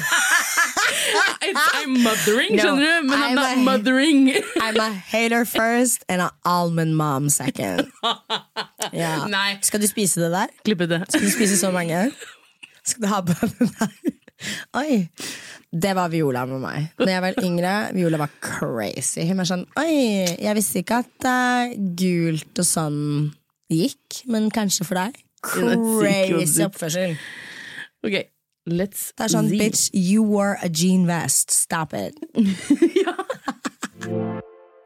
I'm 1.80 1.96
mothering, 2.04 2.56
No, 2.56 2.62
skjønner 2.62 2.84
du? 2.84 3.08
Men 3.08 3.18
I'm, 3.18 3.30
I'm 3.30 3.34
not 3.38 3.56
a- 3.56 3.64
mothering. 3.66 4.20
I'm 4.64 4.76
a 4.80 4.90
hater 5.12 5.44
first 5.44 6.04
and 6.08 6.22
an 6.22 6.30
almond 6.44 6.96
mom 6.96 7.28
second. 7.30 7.90
Ja. 8.92 9.20
Skal 9.62 9.80
du 9.82 9.86
spise 9.86 10.20
det 10.24 10.30
der? 10.32 10.50
Klippe 10.64 10.86
det. 10.90 11.02
Skal 11.08 11.20
du 11.26 11.30
spise 11.30 11.56
så 11.60 11.70
mange? 11.70 12.10
Skal 12.84 13.02
du 13.04 13.08
ha 13.12 13.20
på 13.20 13.34
den 13.40 13.68
der? 13.78 13.92
Oi. 14.80 15.04
Det 15.70 15.92
var 15.94 16.08
Viola 16.10 16.46
med 16.48 16.62
meg. 16.64 16.88
Når 16.98 17.10
jeg 17.12 17.22
var 17.22 17.36
yngre, 17.44 17.74
Viola 17.94 18.18
var 18.24 18.32
crazy. 18.42 19.22
Hun 19.28 19.38
var 19.38 19.46
sånn 19.50 19.66
Oi, 19.78 19.92
jeg 20.40 20.56
visste 20.58 20.80
ikke 20.82 21.02
at 21.04 21.28
uh, 21.28 21.74
gult 22.00 22.58
og 22.64 22.66
sånn 22.66 22.98
gikk, 23.70 24.22
men 24.32 24.48
kanskje 24.50 24.88
for 24.88 24.98
deg. 24.98 25.20
Crazy 25.44 26.64
oppførsel. 26.66 27.14
Ok, 28.02 28.16
Let's 28.68 29.12
Det 29.16 29.24
er 29.24 29.32
sånn, 29.32 29.48
see. 29.48 29.58
bitch, 29.58 29.88
you 29.94 30.22
wore 30.22 30.58
a 30.62 30.68
jean 30.68 31.06
vest. 31.08 31.50
Stop 31.50 31.94
it. 31.94 32.14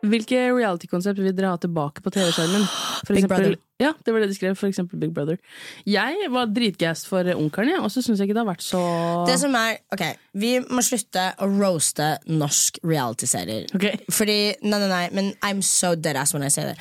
Hvilke 0.05 0.37
reality-konsept 0.53 1.17
vil 1.23 1.33
dere 1.33 1.55
ha 1.55 1.59
tilbake 1.61 2.03
på 2.05 2.11
TV-skjermen? 2.13 2.65
Big 3.09 3.23
eksempel- 3.23 3.29
Brother. 3.29 3.57
Ja, 3.81 3.93
det 4.05 4.13
var 4.13 4.21
det 4.21 4.29
de 4.29 4.35
skrev. 4.37 4.57
For 4.57 4.69
eksempel 4.69 4.99
Big 5.01 5.13
Brother. 5.15 5.39
Jeg 5.87 6.29
var 6.31 6.47
dritgassed 6.47 7.09
for 7.09 7.25
ja, 7.25 7.35
og 7.81 7.91
så 7.91 8.03
syns 8.05 8.19
jeg 8.21 8.29
ikke 8.29 8.35
det 8.37 8.45
har 8.47 8.53
vært 8.55 8.63
så 8.63 9.27
Det 9.27 9.39
som 9.41 9.55
er, 9.55 9.79
ok, 9.93 10.05
Vi 10.35 10.59
må 10.61 10.83
slutte 10.83 11.35
å 11.41 11.49
roaste 11.49 12.19
norsk 12.29 12.79
reality-serier. 12.85 13.67
Ok. 13.75 14.05
Fordi, 14.11 14.55
nei, 14.63 14.79
nei, 14.79 14.89
nei, 14.89 15.09
men 15.13 15.33
I'm 15.43 15.63
so 15.63 15.95
dead 15.95 16.17
ass 16.17 16.35
when 16.35 16.43
I 16.45 16.49
say 16.49 16.65
that. 16.65 16.79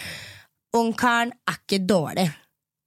Ungkaren 0.75 1.31
er 1.47 1.57
ikke 1.63 1.85
dårlig. 1.87 2.29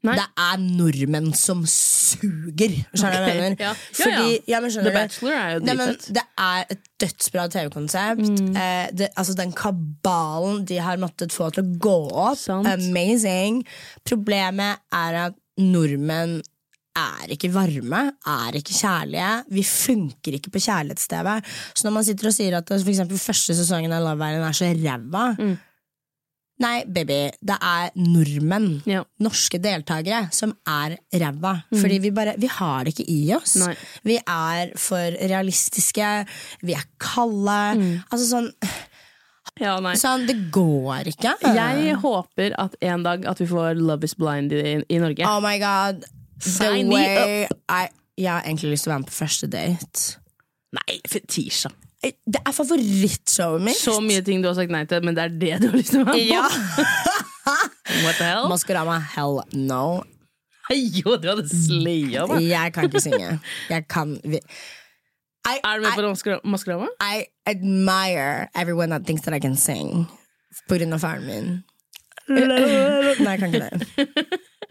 Nei. 0.06 0.14
Det 0.16 0.26
er 0.46 0.62
nordmenn 0.62 1.28
som 1.36 1.64
suger. 1.68 2.74
Skjønner 2.94 3.16
du 3.16 3.26
hva 3.26 3.30
jeg 3.32 3.40
mener? 3.42 3.56
ja. 3.60 3.72
Ja, 3.72 4.00
Fordi, 4.00 4.34
ja. 4.52 4.60
men 4.64 4.70
The? 4.76 4.92
Bachelor 4.94 5.36
er 5.40 5.54
jo 5.56 5.60
dritfett. 5.66 6.08
Det 6.16 6.24
er 6.46 6.64
et 6.76 6.82
dødsbra 7.02 7.46
TV-konsept. 7.52 8.26
Mm. 8.40 8.56
Eh, 8.56 8.90
det- 8.92 9.10
altså 9.16 9.34
Den 9.36 9.52
kabalen 9.52 10.64
de 10.68 10.76
har 10.78 10.96
måttet 11.02 11.32
få 11.34 11.50
til 11.52 11.64
å 11.64 11.78
gå 11.78 11.96
opp. 12.12 12.38
Sant. 12.38 12.66
Amazing. 12.66 13.64
Problemet 14.04 14.78
er 14.92 15.14
at 15.26 15.34
nordmenn 15.58 16.42
er 16.96 17.28
ikke 17.34 17.50
varme, 17.52 17.98
er 18.26 18.56
ikke 18.56 18.72
kjærlige. 18.72 19.32
Vi 19.52 19.62
funker 19.68 20.38
ikke 20.38 20.48
på 20.54 20.62
kjærlighets-TV. 20.64 21.42
Så 21.76 21.84
når 21.84 21.92
man 21.92 22.04
sitter 22.08 22.30
og 22.30 22.32
sier 22.32 22.56
at 22.56 22.68
for 22.72 23.18
første 23.20 23.52
sesongen 23.58 23.92
av 23.92 24.02
Love 24.06 24.24
Island 24.24 24.48
er 24.48 24.56
så 24.56 24.70
ræva 24.72 25.26
Mm. 25.36 25.58
Nei, 26.58 26.84
baby, 26.88 27.18
det 27.44 27.56
er 27.60 27.90
nordmenn, 28.00 28.82
Ja. 28.88 29.02
norske 29.20 29.58
deltakere, 29.60 30.32
som 30.32 30.54
er 30.66 30.96
ræva. 31.12 31.64
Fordi 31.68 31.98
vi 32.00 32.10
bare 32.16 32.34
Vi 32.40 32.46
har 32.48 32.84
det 32.84 32.94
ikke 32.94 33.08
i 33.12 33.34
oss. 33.36 33.56
Mm. 33.56 33.66
Nei. 33.66 33.76
Vi 34.04 34.16
er 34.26 34.72
for 34.80 35.18
realistiske, 35.20 36.26
vi 36.62 36.72
er 36.72 36.84
kalde. 36.98 37.58
Mm. 37.76 38.02
Altså 38.10 38.26
sånn, 38.30 38.52
Ja, 39.60 39.78
sånn 39.96 40.26
Det 40.26 40.50
går 40.52 41.06
ikke. 41.12 41.34
Jeg 41.42 41.94
håper 42.02 42.54
at 42.58 42.74
en 42.82 43.02
dag 43.02 43.24
at 43.26 43.38
vi 43.38 43.46
får 43.46 43.78
Love 43.80 44.04
is 44.04 44.14
blind 44.14 44.52
i, 44.52 44.82
i 44.88 44.98
Norge. 44.98 45.24
Oh 45.24 45.40
my 45.40 45.58
god. 45.58 46.04
The 46.40 46.50
Sign 46.50 46.88
way 46.88 47.46
I, 47.68 47.88
Jeg 48.18 48.30
har 48.32 48.42
egentlig 48.42 48.72
lyst 48.74 48.84
til 48.84 48.92
å 48.92 48.94
være 48.96 49.04
med 49.04 49.10
på 49.10 49.16
første 49.24 49.48
date. 49.48 50.16
Nei, 50.76 51.00
Fetisha. 51.08 51.70
Det 52.26 52.40
er 52.46 52.52
favorittshowet 52.54 53.62
mitt. 53.66 53.78
Så 53.78 53.96
mye 54.04 54.22
ting 54.26 54.42
du 54.44 54.48
har 54.50 54.56
sagt 54.58 54.70
nei 54.74 54.84
til, 54.90 55.02
men 55.06 55.16
det 55.16 55.24
er 55.24 55.34
det 55.40 55.54
du 55.62 55.68
har 55.70 55.76
lyst 55.78 55.92
til 55.94 56.02
å 56.02 56.06
være 56.08 56.16
med 56.16 56.26
Ja. 56.30 56.46
What 58.04 58.18
the 58.18 58.24
hell? 58.26 58.48
Maskorama, 58.50 58.98
hell 59.14 59.40
no. 59.54 60.02
Jo, 60.74 61.14
du 61.22 61.28
hadde 61.30 61.44
slaya 61.46 62.24
meg. 62.26 62.42
Jeg 62.50 62.72
kan 62.74 62.88
ikke 62.88 63.02
synge. 63.04 63.36
Jeg 63.70 63.86
kan 63.88 64.16
vi- 64.24 64.42
I, 65.46 65.60
Er 65.62 65.78
du 65.78 65.84
med 65.86 65.92
I, 65.94 65.94
på 66.02 66.40
Maskorama? 66.50 66.88
I 67.00 67.26
admire 67.46 68.48
everyone 68.56 68.90
that 68.90 69.06
thinks 69.06 69.22
that 69.22 69.34
I 69.34 69.38
can 69.38 69.54
sing. 69.56 70.08
På 70.68 70.74
grunn 70.80 70.92
av 70.96 71.00
faren 71.04 71.26
min. 71.26 71.52
Nei, 72.28 73.36
jeg 73.36 73.38
kan 73.38 73.54
ikke 73.54 73.62
det. 73.62 74.06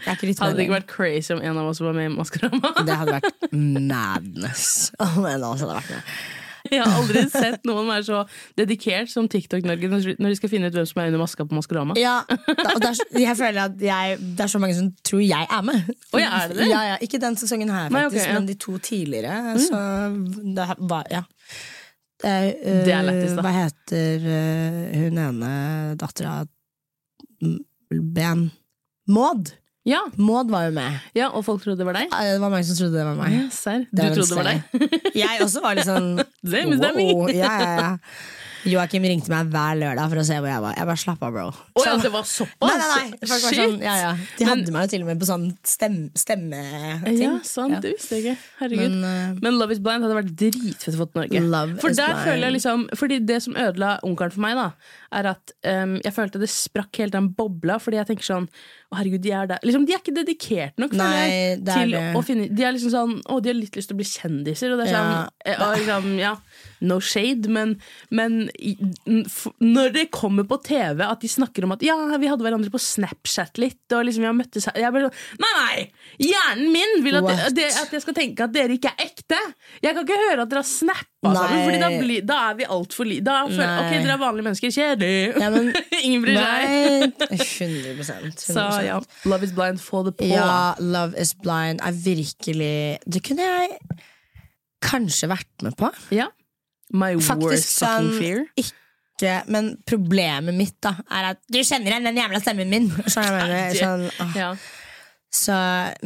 Ikke 0.06 0.34
Hadde 0.43 0.58
det 0.58 0.65
ikke 0.65 0.76
vært 0.76 0.89
crazy 0.91 1.32
om 1.34 1.39
en 1.39 1.58
av 1.62 1.69
oss 1.71 1.80
var 1.80 1.95
med 1.95 2.10
i 2.12 2.15
Maskorama? 2.17 2.74
Det 2.84 2.98
hadde 3.00 3.15
vært 3.15 3.54
madness. 3.56 4.91
Om 5.00 5.24
en 5.24 5.39
av 5.45 5.54
oss 5.54 5.63
hadde 5.63 5.78
vært 5.80 5.93
med. 5.95 6.17
Jeg 6.73 6.82
har 6.82 6.97
aldri 6.99 7.23
sett 7.30 7.65
noen 7.67 7.88
være 7.89 8.06
så 8.08 8.21
dedikert 8.58 9.12
som 9.12 9.30
TikTok-Norge 9.32 9.89
når 9.91 10.34
de 10.34 10.39
skal 10.39 10.51
finne 10.51 10.71
ut 10.71 10.78
hvem 10.78 10.88
som 10.89 11.01
er 11.01 11.12
under 11.12 11.21
maska 11.21 11.45
på 11.45 11.58
Maskorama. 11.58 11.97
Ja, 11.99 12.17
og 12.25 12.82
det 12.82 12.91
er, 12.91 13.01
jeg 13.21 13.38
føler 13.39 13.62
at 13.67 13.86
jeg, 13.86 14.17
det 14.21 14.45
er 14.47 14.51
så 14.51 14.62
mange 14.62 14.78
som 14.78 14.89
tror 15.06 15.23
jeg 15.23 15.49
er 15.49 15.63
med. 15.65 15.93
Oh, 16.12 16.19
ja, 16.21 16.32
er 16.41 16.51
det 16.51 16.60
det? 16.62 16.69
Ja, 16.71 16.82
ja, 16.93 16.99
ikke 17.06 17.21
den 17.21 17.38
sesongen 17.39 17.71
her, 17.73 17.89
Nei, 17.93 18.06
faktisk, 18.08 18.25
ja. 18.25 18.34
Mm. 18.34 18.41
men 18.41 18.49
de 18.49 18.58
to 18.65 18.78
tidligere. 18.78 19.58
Så 19.62 19.82
det 20.58 20.69
var, 20.89 21.10
ja. 21.13 21.23
Det 22.21 22.32
er, 22.32 22.47
eh, 22.47 22.86
Det 22.86 22.93
er 22.95 23.06
lettest, 23.06 23.36
da. 23.38 23.43
Hva 23.45 23.54
heter 23.56 24.25
uh, 24.25 24.82
hun 25.04 25.21
ene 25.25 25.51
dattera 25.99 26.39
Ben? 28.15 28.49
Maud! 29.12 29.54
Ja, 29.86 30.00
Maud 30.17 30.50
var 30.50 30.63
jo 30.65 30.71
med. 30.74 30.95
ja, 31.13 31.28
og 31.30 31.43
folk 31.45 31.62
trodde 31.63 31.78
det 31.78 31.86
var 31.86 31.93
deg? 32.00 32.10
Det 32.10 32.39
var 32.41 32.50
mange 32.50 32.65
som 32.65 32.78
trodde 32.80 32.98
det 32.98 33.06
var 33.06 33.19
meg. 33.19 33.36
Ja, 33.38 33.43
serr. 33.54 33.84
Du 33.91 34.02
Det 34.02 34.13
trodde 34.15 34.32
det 34.32 34.39
var 34.39 34.50
deg? 34.50 35.13
Jeg 35.21 35.43
også 35.45 35.62
var 35.62 35.78
litt 35.78 35.86
sånn 35.86 36.10
wow. 36.26 37.30
Ja, 37.30 37.54
ja, 37.62 37.76
ja. 37.78 37.91
Joakim 38.65 39.04
ringte 39.06 39.30
meg 39.30 39.52
hver 39.54 39.76
lørdag 39.78 40.10
for 40.10 40.17
å 40.17 40.24
se 40.26 40.39
hvor 40.41 40.50
jeg 40.50 40.62
var. 40.63 40.74
Jeg 40.74 40.88
bare 40.89 40.98
slapp 40.98 41.21
av, 41.21 41.36
bro. 41.36 41.43
Oh, 41.78 41.84
ja, 41.86 41.91
det 42.02 42.10
var 42.10 42.24
såpass? 42.26 42.65
Nei, 42.65 42.78
nei, 42.82 42.88
nei. 42.95 43.28
Folk 43.30 43.43
var 43.45 43.54
sånn, 43.60 43.76
ja, 43.86 43.93
ja. 44.00 44.13
De 44.39 44.41
Men- 44.48 44.50
hadde 44.50 44.74
meg 44.74 44.88
jo 44.88 44.91
til 44.95 45.04
og 45.06 45.10
med 45.12 45.19
på 45.21 45.28
sånn 45.30 45.43
stemmeting. 45.62 46.17
stemmeting. 46.17 47.21
Ja, 47.21 47.36
sant, 47.45 47.78
det 47.86 47.91
visste 47.93 48.17
jeg 48.17 48.24
ikke. 48.26 48.36
Herregud. 48.63 48.95
Men, 49.04 49.38
Men, 49.38 49.52
eh, 49.54 49.60
Love 49.60 49.78
is 49.78 49.84
blind 49.86 50.02
hadde 50.08 50.17
vært 50.17 50.34
dritfett 50.41 50.98
å 50.98 51.04
få 51.04 51.08
til 51.13 51.45
Norge. 51.45 51.78
For 51.84 51.93
der 51.93 52.10
blind. 52.15 52.26
føler 52.26 52.43
jeg 52.48 52.54
liksom 52.58 52.88
Fordi 52.98 53.19
det 53.26 53.38
som 53.45 53.54
ødela 53.54 54.00
Ungkaren 54.02 54.34
for 54.34 54.41
meg, 54.41 54.56
da, 54.58 54.71
er 55.15 55.30
at 55.32 55.54
um, 55.67 55.95
jeg 56.04 56.13
følte 56.15 56.41
det 56.41 56.49
sprakk 56.51 57.01
helt 57.01 57.15
den 57.15 57.30
bobla. 57.38 57.78
Fordi 57.82 57.99
jeg 57.99 58.10
tenker 58.10 58.28
sånn 58.28 58.47
Å, 58.91 58.97
herregud, 58.99 59.23
de 59.23 59.34
er 59.36 59.49
der. 59.49 59.63
Liksom, 59.65 59.86
de 59.88 59.95
er 59.95 60.01
ikke 60.04 60.15
dedikert 60.15 60.82
nok 60.82 60.95
Nei, 60.97 61.10
jeg, 61.15 61.60
det 61.65 61.78
til 61.80 61.95
å 61.97 62.23
finne 62.25 62.47
De 62.54 62.65
er 62.65 62.75
liksom 62.75 62.93
sånn 62.93 63.15
Å, 63.23 63.39
de 63.43 63.51
har 63.51 63.58
litt 63.58 63.78
lyst 63.78 63.91
til 63.91 63.97
å 63.97 64.01
bli 64.01 64.08
kjendiser, 64.10 64.73
og 64.73 64.82
det 64.82 64.88
er 64.88 64.93
sånn 64.93 65.12
Ja, 65.15 65.23
eh, 65.45 65.63
og 65.65 65.75
liksom, 65.80 66.10
ja, 66.21 66.34
No 66.86 66.99
shade, 67.04 67.49
men, 67.49 67.75
men 68.13 68.45
når 69.63 69.93
det 69.95 70.06
kommer 70.13 70.45
på 70.47 70.60
TV 70.65 71.01
at 71.06 71.23
de 71.23 71.30
snakker 71.32 71.65
om 71.65 71.73
at 71.75 71.84
ja, 71.86 71.95
vi 72.19 72.30
hadde 72.30 72.45
hverandre 72.45 72.71
på 72.73 72.82
Snapchat 72.82 73.60
litt, 73.62 73.84
og 73.95 74.06
liksom 74.06 74.25
vi 74.25 74.30
har 74.30 74.38
møttes 74.38 74.67
her 74.69 74.80
Jeg 74.84 74.93
bare 74.93 75.10
sånn 75.10 75.41
Nei, 75.45 75.54
nei! 75.56 75.86
Hjernen 76.30 76.71
min 76.75 77.04
vil 77.06 77.19
at, 77.19 77.30
det, 77.56 77.69
at 77.82 77.95
jeg 77.95 78.04
skal 78.04 78.17
tenke 78.17 78.45
at 78.45 78.54
dere 78.56 78.78
ikke 78.78 78.93
er 78.93 79.10
ekte! 79.10 79.39
Jeg 79.82 79.95
kan 79.95 80.06
ikke 80.06 80.21
høre 80.28 80.45
at 80.45 80.51
dere 80.51 80.62
har 80.62 80.69
snappa 80.69 81.14
sammen. 81.33 81.63
Fordi 81.65 81.79
da, 81.81 81.89
bli, 82.03 82.17
da 82.29 82.38
er 82.51 82.55
vi 82.59 82.67
altfor 82.75 83.07
li... 83.09 83.17
Da 83.25 83.35
føler 83.49 83.81
Ok, 83.81 83.91
dere 83.95 84.13
er 84.13 84.21
vanlige 84.21 84.45
mennesker. 84.47 84.73
Kjedelig! 84.75 85.41
Ja, 85.41 85.49
men- 85.49 85.73
Ingen 86.05 86.21
bryr 86.21 86.38
seg. 86.38 87.25
100, 87.31 87.95
100%. 87.97 88.45
Så 88.53 88.67
ja, 88.85 88.99
Love 89.25 89.43
is 89.49 89.53
blind, 89.57 89.81
få 89.81 90.03
det 90.07 90.15
på. 90.21 90.29
Ja, 90.29 90.73
Love 90.79 91.17
is 91.21 91.33
blind 91.41 91.81
er 91.81 91.91
virkelig 92.05 92.75
Det 93.09 93.23
kunne 93.25 93.41
jeg 93.49 93.77
kanskje 94.85 95.29
vært 95.31 95.65
med 95.65 95.75
på. 95.79 95.89
Ja. 96.13 96.27
My 96.93 97.15
Faktisk 97.17 97.49
worst 97.49 97.71
fucking 97.81 98.09
sånn 98.11 98.11
fear. 98.21 98.43
ikke 98.61 99.33
Men 99.49 99.71
problemet 99.88 100.53
mitt 100.53 100.75
da 100.83 100.91
er 101.09 101.31
at 101.31 101.39
du 101.49 101.57
kjenner 101.63 101.93
igjen 101.95 102.05
den 102.11 102.19
jævla 102.19 102.41
stemmen 102.43 102.69
min! 102.69 102.89
Så 103.09 103.23
jeg 103.23 103.31
mener? 103.33 103.77
Sånn. 103.79 104.03
Ja. 104.38 104.51
Så, 105.36 105.56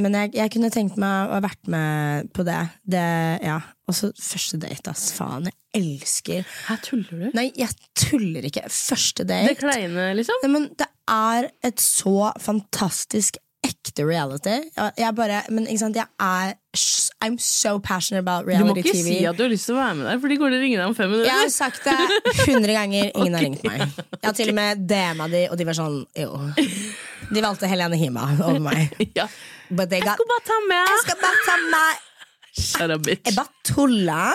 men 0.01 0.15
jeg, 0.17 0.31
jeg 0.39 0.51
kunne 0.55 0.71
tenkt 0.73 0.95
meg 1.01 1.29
å 1.29 1.35
ha 1.37 1.41
vært 1.43 1.69
med 1.69 2.29
på 2.33 2.45
det. 2.47 2.59
det 2.89 3.03
ja. 3.45 3.59
Og 3.89 3.97
så 3.97 4.09
første 4.17 4.57
date, 4.61 4.89
ass. 4.93 5.09
Faen, 5.17 5.49
jeg 5.49 5.55
elsker 5.79 6.47
Her 6.69 6.79
tuller 6.85 7.27
du? 7.27 7.27
Nei, 7.37 7.49
jeg 7.57 7.69
tuller 7.99 8.47
ikke. 8.49 8.65
Første 8.73 9.25
Det 9.27 9.29
date. 9.51 9.59
kleine, 9.61 10.09
liksom? 10.17 10.41
Nei, 10.45 10.51
men 10.55 10.65
det 10.79 10.89
er 11.09 11.51
et 11.69 11.83
så 11.83 12.31
fantastisk 12.41 13.37
ekte 13.65 14.05
reality. 14.07 14.55
Jeg, 14.97 15.11
bare, 15.17 15.41
men 15.51 15.65
ikke 15.67 15.81
sant, 15.81 15.97
jeg 15.99 16.07
er 16.23 16.53
I'm 17.19 17.35
so 17.43 17.73
passionate 17.83 18.23
about 18.23 18.45
Du 18.47 18.63
må 18.63 18.71
ikke 18.79 18.93
TV. 18.93 19.03
si 19.03 19.15
at 19.27 19.35
du 19.35 19.43
har 19.43 19.51
lyst 19.51 19.67
til 19.67 19.75
å 19.75 19.79
være 19.81 19.97
med 19.99 20.05
der, 20.07 20.19
for 20.23 20.31
de 20.31 20.37
går 20.39 20.53
til 20.53 20.57
å 20.57 20.61
ringe 20.63 20.77
deg 20.79 20.85
om 20.87 20.95
fem 20.95 21.09
minutter. 21.11 21.27
Jeg 21.27 21.41
har 21.43 21.51
sagt 21.51 21.83
det 21.83 22.45
hundre 22.47 22.77
ganger, 22.77 23.09
ingen 23.11 23.35
har 23.35 23.43
ringt 23.43 23.65
meg. 23.67 23.83
Jeg 24.15 24.23
har 24.29 24.37
til 24.37 24.53
og 24.53 24.57
med 24.61 24.85
DM-a 24.87 25.27
de, 25.33 25.41
og 25.51 25.59
de 25.59 25.67
var 25.67 25.77
sånn 25.81 25.97
jo. 26.23 26.29
De 27.29 27.41
valgte 27.43 27.69
Helene 27.69 27.97
Hima 27.99 28.27
over 28.39 28.61
meg. 28.63 28.95
Ja. 29.19 29.27
But 29.69 29.91
they 29.91 30.01
Jeg 30.01 30.15
skal 30.15 30.29
bare 30.29 30.45
ta 30.47 30.55
med 30.65 30.87
jeg 30.89 31.01
skal 31.03 31.19
bare 31.21 31.41
ta 31.45 31.57
meg 31.69 32.05
Shut 32.59 32.91
up, 32.91 33.03
bitch. 33.05 33.27
Jeg 33.29 33.35
bare 33.37 33.51
tuller. 33.63 34.33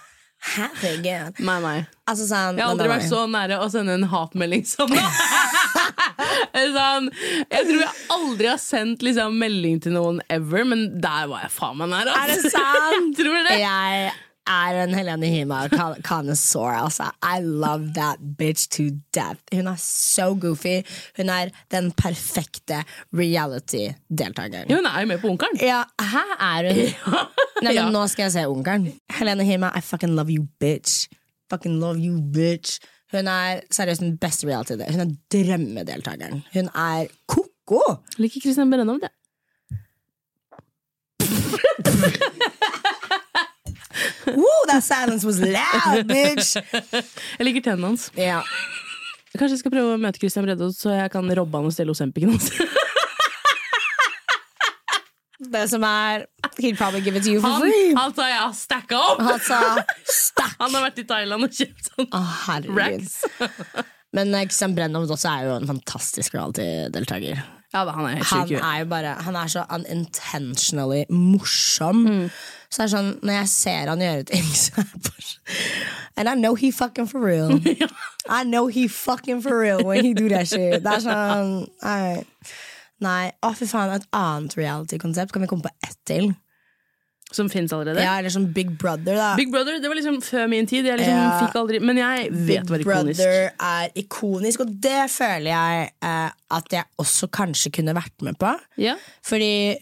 Herregud. 0.54 1.36
Nei, 1.44 1.56
nei. 1.60 1.74
Altså 2.08 2.24
sånn 2.24 2.56
Jeg 2.56 2.64
har 2.64 2.72
aldri 2.72 2.88
vært 2.88 3.04
så 3.10 3.26
nære 3.28 3.58
å 3.60 3.66
sende 3.70 3.98
en 3.98 4.06
hatmelding 4.08 4.64
som 4.66 4.88
nå. 4.88 5.02
sånn, 6.78 7.10
jeg 7.50 7.66
tror 7.68 7.82
jeg 7.82 7.92
aldri 8.16 8.48
har 8.48 8.62
sendt 8.62 9.04
liksom, 9.04 9.36
melding 9.42 9.82
til 9.84 9.94
noen 9.98 10.22
ever, 10.32 10.64
men 10.72 10.88
der 11.04 11.28
var 11.30 11.44
jeg 11.44 11.52
faen 11.58 11.78
meg 11.82 11.92
nær. 11.92 12.08
Er 12.08 12.32
altså. 12.32 12.48
det 12.48 12.54
sant? 12.56 12.96
jeg 12.96 13.14
tror 13.20 13.38
det. 13.50 13.58
Jeg 13.60 14.10
er 14.46 14.82
en 14.82 14.94
Helene 14.94 15.26
Hima 15.26 15.68
connoisseur. 16.02 16.72
Altså. 16.72 17.10
I 17.22 17.40
love 17.42 17.92
that 17.94 18.18
bitch 18.38 18.68
to 18.76 18.82
death. 19.14 19.40
Hun 19.52 19.66
er 19.66 19.76
so 19.78 20.34
goofy. 20.34 20.82
Hun 21.16 21.28
er 21.28 21.50
den 21.70 21.92
perfekte 21.92 22.82
reality-deltakeren. 23.12 24.70
Hun 24.72 24.86
er 24.86 25.00
jo 25.00 25.06
med 25.06 25.18
på 25.18 25.28
Ungkaren. 25.28 25.60
Ja, 25.60 25.82
her 26.00 26.36
er 26.40 26.72
hun. 26.74 26.88
Nei, 27.64 27.74
men. 27.74 27.92
Nå 27.92 28.06
skal 28.08 28.22
jeg 28.28 28.32
se 28.32 28.46
Ungkaren. 28.48 28.88
Helene 29.18 29.44
Hima, 29.44 29.72
I 29.76 29.80
fucking 29.80 30.14
love 30.16 30.32
you, 30.32 30.46
bitch. 30.60 31.08
Fucking 31.50 31.78
love 31.80 31.98
you, 31.98 32.20
bitch. 32.34 32.80
Hun 33.12 33.26
er 33.28 33.60
seriøst 33.70 34.00
den 34.00 34.18
beste 34.18 34.46
reality-deltakeren. 34.46 35.00
Hun 35.00 35.08
er 35.08 35.14
drømmedeltakeren. 35.34 36.44
Hun 36.54 36.68
er 36.74 37.06
ko-ko! 37.28 37.82
Liker 38.18 38.40
Christian 38.40 38.70
Brennov 38.70 39.00
det. 39.02 39.10
Woo, 44.26 44.58
that 44.70 44.84
silence 44.86 45.24
was 45.26 45.40
loud, 45.42 46.06
bitch! 46.08 46.56
Jeg 47.38 47.46
liker 47.48 47.64
tennene 47.70 47.90
hans. 47.92 48.10
Ja. 48.18 48.42
Kanskje 49.30 49.54
jeg 49.54 49.60
skal 49.62 49.72
prøve 49.74 49.94
å 49.94 49.98
møte 50.02 50.18
Christian 50.18 50.42
Bredde, 50.46 50.66
så 50.74 50.90
jeg 50.90 51.10
kan 51.12 51.28
robbe 51.38 51.58
han 51.60 51.68
og 51.68 51.74
stjele 51.74 51.92
Ozempicen 51.94 52.32
hans. 52.34 52.48
Det 55.50 55.62
som 55.70 55.82
er 55.86 56.26
He'd 56.60 56.76
probably 56.76 57.00
give 57.00 57.16
it 57.16 57.24
to 57.24 57.30
you 57.32 57.40
for 57.40 57.62
free. 57.62 57.94
han 57.96 58.12
sa 58.14 58.26
jeg 58.28 58.40
har 58.42 58.52
stacka 58.58 58.98
opp! 59.00 59.22
Han 59.24 59.38
sa 59.40 59.60
stack. 60.04 60.56
Han 60.60 60.74
har 60.76 60.82
vært 60.90 60.98
i 61.00 61.06
Thailand 61.08 61.46
og 61.46 61.54
kjøpt 61.56 61.88
sånn 61.88 62.66
racks. 62.76 63.14
Men 64.14 64.34
eh, 64.34 64.44
Christian 64.50 64.74
Brennhoff 64.76 65.14
også 65.14 65.30
er 65.30 65.46
jo 65.48 65.54
en 65.60 65.70
fantastisk 65.70 66.34
reality-deltaker. 66.36 67.40
Ja, 67.70 67.84
da, 67.86 67.92
han 67.94 68.06
er 68.08 68.16
helt 68.18 68.26
Han 68.32 68.48
sjuk. 68.48 68.58
er 68.58 68.78
jo 68.80 68.86
bare 68.90 69.12
Han 69.22 69.36
er 69.38 69.46
så 69.52 69.62
unintentionally 69.70 71.04
morsom. 71.10 72.00
Mm. 72.06 72.24
Så 72.70 72.82
det 72.82 72.86
er 72.86 72.92
sånn, 72.96 73.10
når 73.22 73.36
jeg 73.40 73.48
ser 73.52 73.90
han 73.92 74.02
gjøre 74.04 74.24
ting, 74.30 74.48
så 74.62 74.80
er 74.82 74.88
jeg 74.88 75.04
bare 75.06 75.28
And 76.16 76.28
I 76.28 76.34
know 76.34 76.54
he 76.58 76.70
fucking 76.74 77.06
for 77.08 77.20
real. 77.22 77.54
I 78.28 78.42
know 78.44 78.66
he 78.66 78.88
fucking 78.88 79.40
for 79.42 79.58
real 79.58 79.84
when 79.86 80.04
he 80.04 80.12
do 80.14 80.28
that 80.28 80.48
shit. 80.50 80.82
Det 80.84 80.92
er 80.98 81.04
sånn 81.06 81.54
Nei, 81.82 82.24
nei. 83.00 83.30
Å, 83.42 83.54
fy 83.56 83.66
faen, 83.70 83.94
et 83.96 84.06
annet 84.12 84.56
reality-konsept. 84.58 85.32
Kan 85.32 85.46
vi 85.46 85.48
komme 85.50 85.64
på 85.64 85.72
ett 85.86 85.96
til? 86.10 86.32
Som 87.32 87.46
fins 87.52 87.70
allerede. 87.72 88.02
Ja, 88.02 88.16
eller 88.18 88.32
som 88.34 88.48
Big 88.52 88.72
Brother, 88.78 89.14
da. 89.14 89.28
Big 89.38 89.52
Brother 89.52 89.76
det 89.78 89.86
var 89.88 89.94
liksom 89.94 90.16
før 90.26 90.48
min 90.50 90.66
tid. 90.66 90.84
Jeg 90.88 90.98
liksom 90.98 91.14
Ja. 91.14 91.38
fikk 91.46 91.54
aldri 91.60 91.80
Men 91.80 91.96
jeg 91.96 92.30
vet 92.32 92.66
det 92.66 92.80
ikonisk 92.80 92.84
Big 92.84 92.86
ikonisk. 92.86 93.20
Brother 93.20 93.50
er 93.60 93.88
ikonisk, 94.02 94.60
og 94.60 94.80
det 94.82 95.10
føler 95.10 95.50
jeg 95.52 95.90
eh, 96.02 96.30
at 96.50 96.72
jeg 96.72 96.84
også 96.98 97.28
kanskje 97.30 97.70
kunne 97.78 97.94
vært 97.94 98.22
med 98.26 98.38
på. 98.38 98.50
Ja. 98.78 98.96
Fordi 99.22 99.76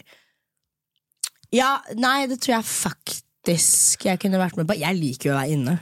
Ja, 1.53 1.79
nei, 1.97 2.27
det 2.29 2.41
tror 2.43 2.59
jeg 2.59 2.65
faktisk 2.69 4.05
jeg 4.05 4.21
kunne 4.21 4.37
vært 4.37 4.57
med 4.59 4.69
på. 4.69 4.77
Jeg 4.77 4.95
liker 4.99 5.31
jo 5.31 5.35
å 5.37 5.39
være 5.41 5.55
inne. 5.57 5.79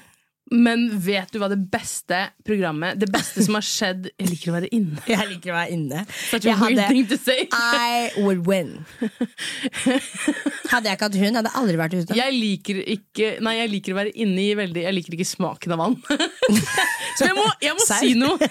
Men 0.55 0.84
vet 1.03 1.32
du 1.34 1.40
hva 1.42 1.49
det 1.51 1.59
beste 1.72 2.20
programmet 2.47 3.01
Det 3.03 3.09
beste 3.11 3.42
som 3.42 3.57
har 3.59 3.64
skjedd 3.66 4.05
Jeg 4.20 4.28
liker 4.30 4.53
å 4.53 4.55
være 4.55 4.68
inne. 4.76 5.01
Jeg 5.11 5.26
liker 5.32 5.51
å 5.51 5.57
være 5.57 5.74
inne. 5.74 6.05
Such 6.30 6.47
a 6.47 6.55
weird 6.61 6.82
thing 6.86 7.09
to 7.11 7.18
say. 7.18 7.49
I 7.51 8.12
would 8.22 8.44
win. 8.47 8.84
Hadde 10.70 10.86
jeg 10.86 10.97
ikke 10.99 11.09
hatt 11.09 11.18
hund, 11.18 11.40
hadde 11.40 11.51
jeg 11.51 11.59
aldri 11.62 11.80
vært 11.80 11.97
ute. 11.99 12.18
Jeg 12.18 12.36
liker 12.36 12.80
ikke 12.97 13.32
Nei, 13.42 13.57
jeg 13.59 13.72
liker 13.74 13.97
å 13.97 14.01
være 14.01 14.14
inne 14.22 14.44
i 14.44 14.55
veldig 14.59 14.86
Jeg 14.86 14.97
liker 15.01 15.16
ikke 15.18 15.28
smaken 15.28 15.76
av 15.76 15.82
vann. 15.82 15.99
Så 17.18 17.26
jeg 17.26 17.36
må, 17.38 17.47
jeg 17.64 17.78
må 17.78 17.86
si 17.90 18.14
noe. 18.18 18.51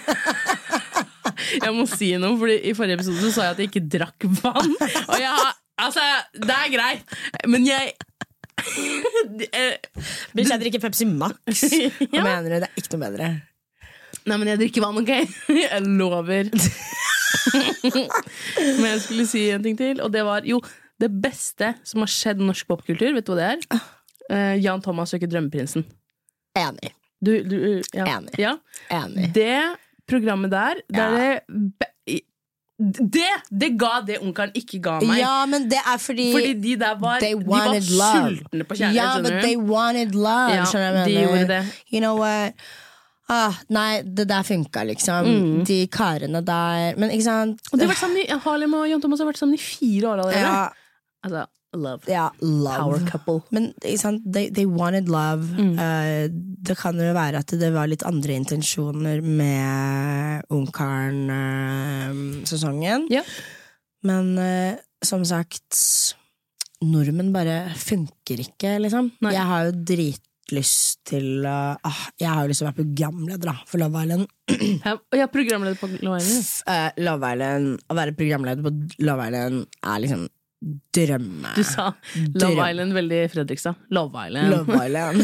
Jeg 1.36 1.72
må 1.74 1.84
si 1.90 2.08
noe, 2.16 2.36
Fordi 2.40 2.54
i 2.70 2.72
forrige 2.76 2.96
episode 2.96 3.20
så 3.20 3.30
sa 3.34 3.44
jeg 3.44 3.54
at 3.54 3.58
jeg 3.60 3.68
ikke 3.68 3.82
drakk 3.92 4.24
vann. 4.40 4.72
Og 4.78 5.18
jeg 5.20 5.28
har 5.28 5.50
Altså, 5.76 6.00
det 6.32 6.54
er 6.54 6.70
greit, 6.72 7.16
men 7.52 7.66
jeg 7.68 7.90
Bitch, 10.36 10.50
jeg 10.52 10.60
drikker 10.62 10.82
Pepsi 10.82 11.06
Max. 11.08 11.62
Hva 12.10 12.20
Ja. 12.20 12.24
mener 12.24 12.48
du? 12.48 12.56
Det 12.64 12.68
er 12.70 12.80
ikke 12.82 12.94
noe 12.96 13.04
bedre. 13.06 13.28
Nei, 14.26 14.36
men 14.40 14.48
jeg 14.50 14.58
drikker 14.64 14.82
vann, 14.82 14.98
ok? 15.02 15.12
Jeg 15.66 15.82
lover. 15.86 16.48
Men 18.56 18.86
jeg 18.90 19.00
skulle 19.04 19.26
si 19.30 19.42
en 19.54 19.62
ting 19.64 19.76
til, 19.78 20.00
og 20.02 20.10
det 20.14 20.24
var 20.26 20.46
jo 20.48 20.58
det 21.02 21.10
beste 21.22 21.74
som 21.86 22.02
har 22.02 22.10
skjedd 22.10 22.40
norsk 22.42 22.66
popkultur. 22.70 23.12
Vet 23.14 23.26
du 23.28 23.32
hva 23.34 23.38
det 23.38 23.48
er? 23.52 23.82
Uh, 24.26 24.54
Jan 24.58 24.82
Thomas 24.82 25.12
søker 25.14 25.30
Drømmeprinsen. 25.30 25.84
Enig. 26.58 26.90
Du, 27.22 27.32
du, 27.46 27.56
ja. 27.94 28.06
Enig. 28.16 28.34
Ja. 28.40 28.56
Enig. 28.92 29.28
Det 29.36 29.52
programmet 30.10 30.50
der, 30.54 30.80
det 30.90 31.04
er 31.04 31.40
det 31.46 31.88
det, 32.78 33.28
det 33.48 33.70
ga 33.80 34.02
det 34.04 34.18
onkelen 34.20 34.56
ikke 34.58 34.80
ga 34.84 34.96
meg. 35.00 35.18
Ja, 35.22 35.36
men 35.48 35.68
det 35.70 35.78
er 35.80 36.00
fordi, 36.00 36.26
Fordi 36.34 36.52
de 36.60 36.74
der 36.82 36.98
var, 37.00 37.20
de 37.24 37.30
var 37.48 37.70
sultne 37.80 38.66
på 38.68 38.76
kjærlighet. 38.76 38.96
Ja, 38.98 39.14
but 39.16 39.30
skjønner 39.30 39.46
they 39.46 39.56
wanted 39.56 40.12
love. 40.12 40.52
Ja, 40.52 41.04
de 41.06 41.14
gjorde 41.14 41.46
det. 41.48 41.62
You 41.92 42.02
know 42.04 42.18
what? 42.20 42.52
Ah, 43.32 43.56
nei, 43.74 44.02
det 44.04 44.28
der 44.28 44.44
funka, 44.46 44.84
liksom. 44.86 45.64
De 45.66 45.78
karene 45.90 46.44
der. 46.46 46.98
Men 47.00 47.10
ikke 47.10 47.24
sant 47.26 47.72
Og 47.72 47.78
de 47.78 47.86
har 47.86 47.90
vært 47.90 48.02
sammen 48.04 48.20
i, 48.22 48.26
Harlem 48.44 48.76
og 48.78 48.84
Jan 48.90 49.02
Thomas 49.02 49.22
har 49.24 49.30
vært 49.32 49.40
sammen 49.40 49.56
i 49.56 49.62
fire 49.62 50.12
år 50.12 50.26
allerede. 50.26 50.44
Ja, 50.44 50.66
Altså, 51.26 51.46
love. 51.76 52.10
ja, 52.10 52.32
love. 52.40 52.80
Power 52.80 53.10
couple. 53.10 53.42
Men? 53.50 53.74
They, 53.80 53.96
they 54.50 54.66
wanted 54.66 55.08
love. 55.08 55.56
Mm. 55.56 55.78
Uh, 55.78 56.28
det 56.66 56.78
kan 56.80 56.98
jo 56.98 57.12
være 57.14 57.38
at 57.44 57.50
det 57.60 57.72
var 57.74 57.86
litt 57.90 58.02
andre 58.08 58.32
intensjoner 58.40 59.20
med 59.22 60.42
Ungkaren-sesongen. 60.52 63.06
Ja. 63.12 63.22
Men 64.06 64.38
uh, 64.38 64.74
som 65.04 65.24
sagt, 65.26 65.76
nordmenn 66.84 67.32
bare 67.34 67.74
funker 67.78 68.40
ikke, 68.42 68.76
liksom. 68.82 69.12
Nei. 69.24 69.34
Jeg 69.36 69.50
har 69.50 69.68
jo 69.68 69.74
dritlyst 69.92 71.02
til 71.10 71.46
å 71.46 71.58
ah, 71.76 72.02
Jeg 72.20 72.30
har 72.30 72.44
jo 72.44 72.52
lyst 72.52 72.62
til 72.62 72.66
å 72.66 72.70
være 72.70 72.82
programleder 72.82 73.50
da, 73.50 73.56
for 73.68 73.82
Love 73.82 74.04
Island. 74.04 74.32
Ja, 74.86 74.96
er 75.18 75.32
programleder 75.32 75.78
på 75.80 75.90
Love 76.00 76.20
Island. 76.20 76.50
Eh, 76.72 76.90
Love 77.02 77.32
Island. 77.34 77.86
Å 77.90 77.98
være 77.98 78.16
programleder 78.18 78.66
på 78.66 78.74
Love 79.06 79.30
Island 79.30 79.64
er 79.82 80.02
liksom 80.04 80.26
drømme... 80.96 81.52
Du 81.56 81.62
sa 81.66 81.90
Love 82.16 82.38
Drøm. 82.40 82.60
Island 82.70 82.96
veldig 82.96 83.20
Fredrikstad. 83.32 83.74
Love 83.94 84.26
Island. 84.26 84.50
Love 84.54 84.78
Island. 84.86 85.22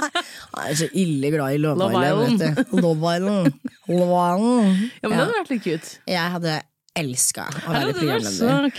Jeg 0.56 0.72
er 0.72 0.78
så 0.80 0.88
ille 0.92 1.30
glad 1.34 1.54
i 1.54 1.60
Love, 1.62 1.78
Love 1.78 2.02
Island. 2.02 2.42
Vet 2.42 2.70
du. 2.72 2.80
Love 2.82 3.16
Island. 3.16 3.52
Love 3.88 4.20
Island. 4.26 4.80
Ja, 5.02 5.08
men 5.08 5.16
det 5.16 5.20
hadde 5.24 5.38
vært 5.38 5.52
litt 5.54 5.64
cute. 5.66 5.92
Jeg 6.10 6.34
hadde 6.36 6.56
elska 7.00 7.46
å 7.64 7.74
være 7.76 7.92
programleder. 8.00 8.72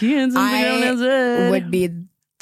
I 0.51 1.49
would 1.53 1.71
be 1.71 1.85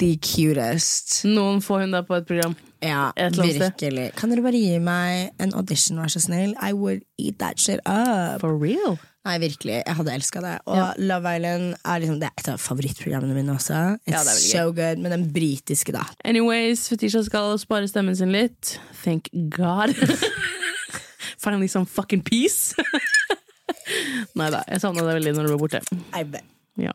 the 0.00 0.16
cutest. 0.24 1.20
Noen 1.28 1.60
får 1.64 1.86
hun 1.86 1.94
da 1.94 2.02
på 2.06 2.16
et 2.18 2.26
program. 2.26 2.56
Ja, 2.80 3.10
Et 3.16 3.36
virkelig. 3.36 4.10
Kan 4.16 4.32
dere 4.32 4.42
bare 4.44 4.56
gi 4.60 4.78
meg 4.80 5.34
en 5.42 5.52
audition, 5.54 6.00
vær 6.00 6.08
så 6.12 6.22
snill? 6.24 6.54
I 6.56 6.72
would 6.72 7.04
eat 7.20 7.38
that 7.38 7.60
shit 7.60 7.80
up. 7.84 8.40
For 8.40 8.56
real. 8.56 8.96
Nei, 9.30 9.36
virkelig. 9.38 9.76
Jeg 9.86 9.94
hadde 9.94 10.14
elska 10.18 10.40
det. 10.42 10.56
Og 10.66 10.74
Ja. 10.80 10.88
Love 10.98 11.30
Island 11.36 11.74
er 11.84 12.00
liksom, 12.02 12.18
det 12.18 12.26
er 12.30 12.34
et 12.42 12.48
av 12.50 12.58
favorittprogrammene 12.58 13.34
mine 13.36 13.54
også. 13.54 13.78
It's 14.08 14.10
Ja, 14.10 14.24
so 14.24 14.72
good. 14.74 14.98
Men 14.98 15.12
den 15.14 15.28
britiske, 15.32 15.92
da. 15.94 16.02
Anyways, 16.24 16.88
Fetisha 16.90 17.22
skal 17.24 17.54
spare 17.62 17.86
stemmen 17.88 18.16
sin 18.18 18.32
litt. 18.34 18.78
Thank 19.04 19.28
God. 19.54 19.94
Finally 21.38 21.68
some 21.68 21.86
fucking 21.86 22.22
peace. 22.26 22.74
Nei 24.38 24.50
da, 24.52 24.60
jeg 24.68 24.82
savna 24.82 25.04
deg 25.06 25.16
veldig 25.20 25.32
når 25.36 25.46
du 25.46 25.52
var 25.54 25.62
borte. 25.62 25.80
I 26.16 26.24
bet. 26.28 26.44
Ja. 26.80 26.92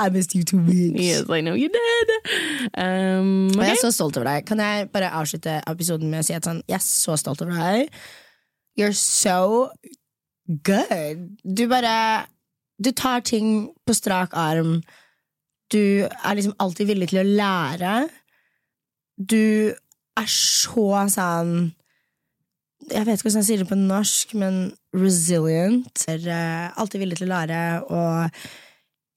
I 0.00 0.08
missed 0.10 0.34
you 0.34 0.42
too 0.42 0.58
much. 0.58 0.98
Yes, 0.98 1.26
I 1.30 1.40
know 1.44 1.54
you 1.54 1.68
did. 1.70 2.14
Um, 2.74 3.50
Og 3.54 3.62
jeg 3.62 3.76
er 3.76 3.82
så 3.82 3.92
stolt 3.94 4.16
over 4.18 4.26
deg. 4.30 4.46
Kan 4.48 4.58
jeg 4.62 4.88
bare 4.94 5.10
avslutte 5.14 5.60
episoden 5.70 6.10
med 6.10 6.24
å 6.24 6.26
si 6.26 6.34
at 6.34 6.46
sånn, 6.48 6.62
jeg 6.70 6.80
er 6.80 6.86
så 6.86 7.14
stolt 7.20 7.42
over 7.44 7.54
deg. 7.58 7.92
You're 8.78 8.94
so 8.96 9.68
good. 10.46 11.38
Du 11.44 11.66
bare 11.68 12.26
Du 12.82 12.90
tar 12.90 13.20
ting 13.20 13.70
på 13.86 13.94
strak 13.94 14.34
arm. 14.34 14.82
Du 15.70 16.04
er 16.04 16.34
liksom 16.34 16.56
alltid 16.58 16.90
villig 16.90 17.08
til 17.12 17.22
å 17.22 17.28
lære. 17.28 17.94
Du 19.16 19.70
er 20.18 20.28
så 20.30 20.88
sånn 21.10 21.54
Jeg 22.90 23.06
vet 23.06 23.16
ikke 23.16 23.30
hvordan 23.30 23.40
jeg 23.40 23.46
sier 23.46 23.62
det 23.62 23.70
på 23.70 23.78
norsk, 23.78 24.34
men 24.36 24.56
resilient. 24.92 26.02
Er 26.10 26.26
eh, 26.28 26.74
alltid 26.76 27.00
villig 27.00 27.16
til 27.16 27.30
å 27.30 27.32
lære, 27.32 27.60
og 27.88 28.42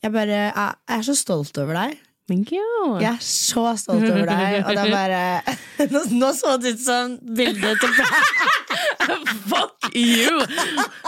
jeg 0.06 0.14
bare 0.14 0.38
jeg 0.46 0.96
er 0.96 1.04
så 1.04 1.16
stolt 1.18 1.58
over 1.60 1.76
deg. 1.76 1.98
Thank 2.28 2.52
you. 2.52 2.98
Jeg 3.00 3.08
er 3.14 3.22
så 3.24 3.70
stolt 3.80 4.04
over 4.04 4.26
deg, 4.28 4.58
og 4.66 4.74
det 4.76 4.82
er 4.82 4.90
bare 4.92 5.56
Nå, 5.94 6.02
nå 6.20 6.32
så 6.36 6.58
det 6.60 6.74
ut 6.76 6.82
som 6.84 7.14
bildet 7.38 7.80
til 7.80 7.94
Fuck 9.48 9.88
you! 9.96 10.42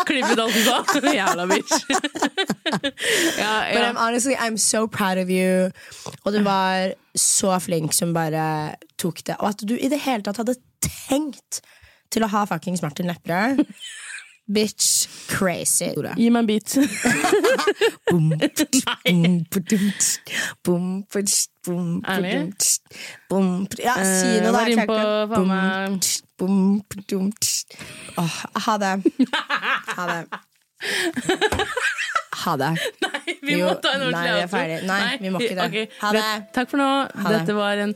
Klipp 0.07 0.29
ut 0.31 0.39
alt 0.45 0.55
du 0.55 0.61
sa. 0.63 0.77
Jævla 1.19 1.47
bitch. 1.51 1.75
ja, 3.35 3.51
But. 3.73 3.83
I'm 3.83 3.99
honestly, 3.99 4.37
I'm 4.39 4.55
so 4.57 4.85
proud 4.87 5.19
of 5.19 5.27
you. 5.29 5.67
Og 6.23 6.33
du 6.33 6.39
var 6.45 6.93
så 7.19 7.57
flink 7.59 7.93
som 7.97 8.13
bare 8.15 8.77
tok 9.01 9.19
det. 9.27 9.35
Og 9.41 9.51
at 9.51 9.65
du 9.67 9.75
i 9.75 9.91
det 9.91 9.99
hele 10.05 10.23
tatt 10.23 10.39
hadde 10.39 10.55
tenkt 10.85 11.59
til 12.13 12.23
å 12.23 12.31
ha 12.31 12.45
fuckings 12.47 12.81
Martin 12.85 13.11
Lepperød. 13.11 13.65
Bitch 14.49 15.05
crazy. 15.29 15.91
Gi 16.17 16.29
meg 16.33 16.41
en 16.41 16.47
beat. 16.49 16.73
Ærlig? 22.09 22.33
Ja, 23.83 23.93
si 24.01 24.25
Eh, 24.25 24.41
noe, 24.41 24.49
da. 24.49 24.51
var 24.57 24.71
inne 24.73 24.85
på 24.89 24.97
faen 25.35 25.47
meg-. 25.51 26.09
Åh, 28.17 28.37
ha 28.65 28.77
det. 28.81 28.93
Ha 29.95 30.07
det. 30.13 30.21
Ha 32.39 32.53
det. 32.55 32.69
Nei, 33.03 33.33
vi 33.43 33.55
må 33.59 33.73
ta 33.83 33.89
en 33.97 34.03
ordentlig 34.05 34.13
nei, 34.15 34.31
vi 34.31 34.43
outro. 34.45 34.51
ferdig. 34.53 34.77
Nei, 34.87 35.17
vi 35.19 35.31
må 35.33 35.41
ikke 35.43 35.57
det. 35.57 35.65
Okay. 35.65 35.89
Ha 35.99 36.11
det. 36.15 36.21
Takk 36.55 36.69
for 36.71 36.79
nå. 36.79 36.87
Dette 37.33 37.55
var 37.57 37.81
en 37.83 37.91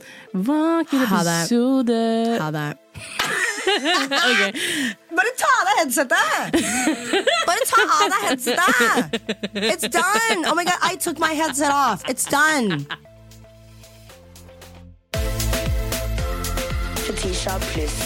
vakker 0.50 1.06
Ha 1.14 1.22
det. 1.24 1.38
Ha 2.42 2.50
det. 2.52 2.66
Ok. 4.30 4.40
Bare 5.14 5.32
ta 5.38 5.50
av 5.54 5.68
deg 5.68 5.76
headsetet! 5.80 6.56
Bare 7.48 7.66
ta 7.70 7.82
av 7.84 8.12
deg 8.12 8.26
headsetet! 8.28 9.18
It's 9.54 9.88
done! 9.88 10.44
Oh 10.50 10.54
my 10.54 10.64
god, 10.64 10.78
I 10.82 10.96
took 10.96 11.18
my 11.18 11.32
headset 11.34 11.70
off. 11.70 12.02
It's 12.08 12.26
done. 12.26 12.86
Fetisha 17.04 17.58
pluss. 17.70 18.00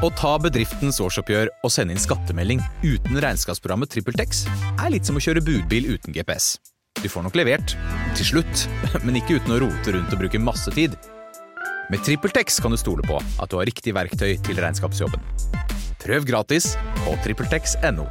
Å 0.00 0.08
ta 0.16 0.30
bedriftens 0.40 0.96
årsoppgjør 1.04 1.50
og 1.60 1.72
sende 1.74 1.92
inn 1.92 2.00
skattemelding 2.00 2.62
uten 2.80 3.20
regnskapsprogrammet 3.20 3.92
TrippelTex 3.92 4.46
er 4.80 4.94
litt 4.94 5.04
som 5.04 5.20
å 5.20 5.20
kjøre 5.20 5.44
budbil 5.44 5.90
uten 5.92 6.16
GPS. 6.16 6.54
Du 6.98 7.08
får 7.08 7.24
nok 7.24 7.36
levert, 7.38 7.76
til 8.18 8.26
slutt, 8.34 8.66
men 9.06 9.16
ikke 9.20 9.38
uten 9.38 9.54
å 9.54 9.60
rote 9.62 9.94
rundt 9.94 10.12
og 10.12 10.20
bruke 10.20 10.42
masse 10.42 10.72
tid. 10.74 10.96
Med 11.90 12.02
TrippelTex 12.06 12.60
kan 12.62 12.74
du 12.74 12.78
stole 12.78 13.02
på 13.06 13.18
at 13.18 13.50
du 13.50 13.58
har 13.58 13.66
riktig 13.66 13.94
verktøy 13.96 14.34
til 14.46 14.60
regnskapsjobben. 14.60 15.22
Prøv 16.00 16.26
gratis 16.28 16.74
på 17.02 17.16
TrippelTex.no. 17.24 18.06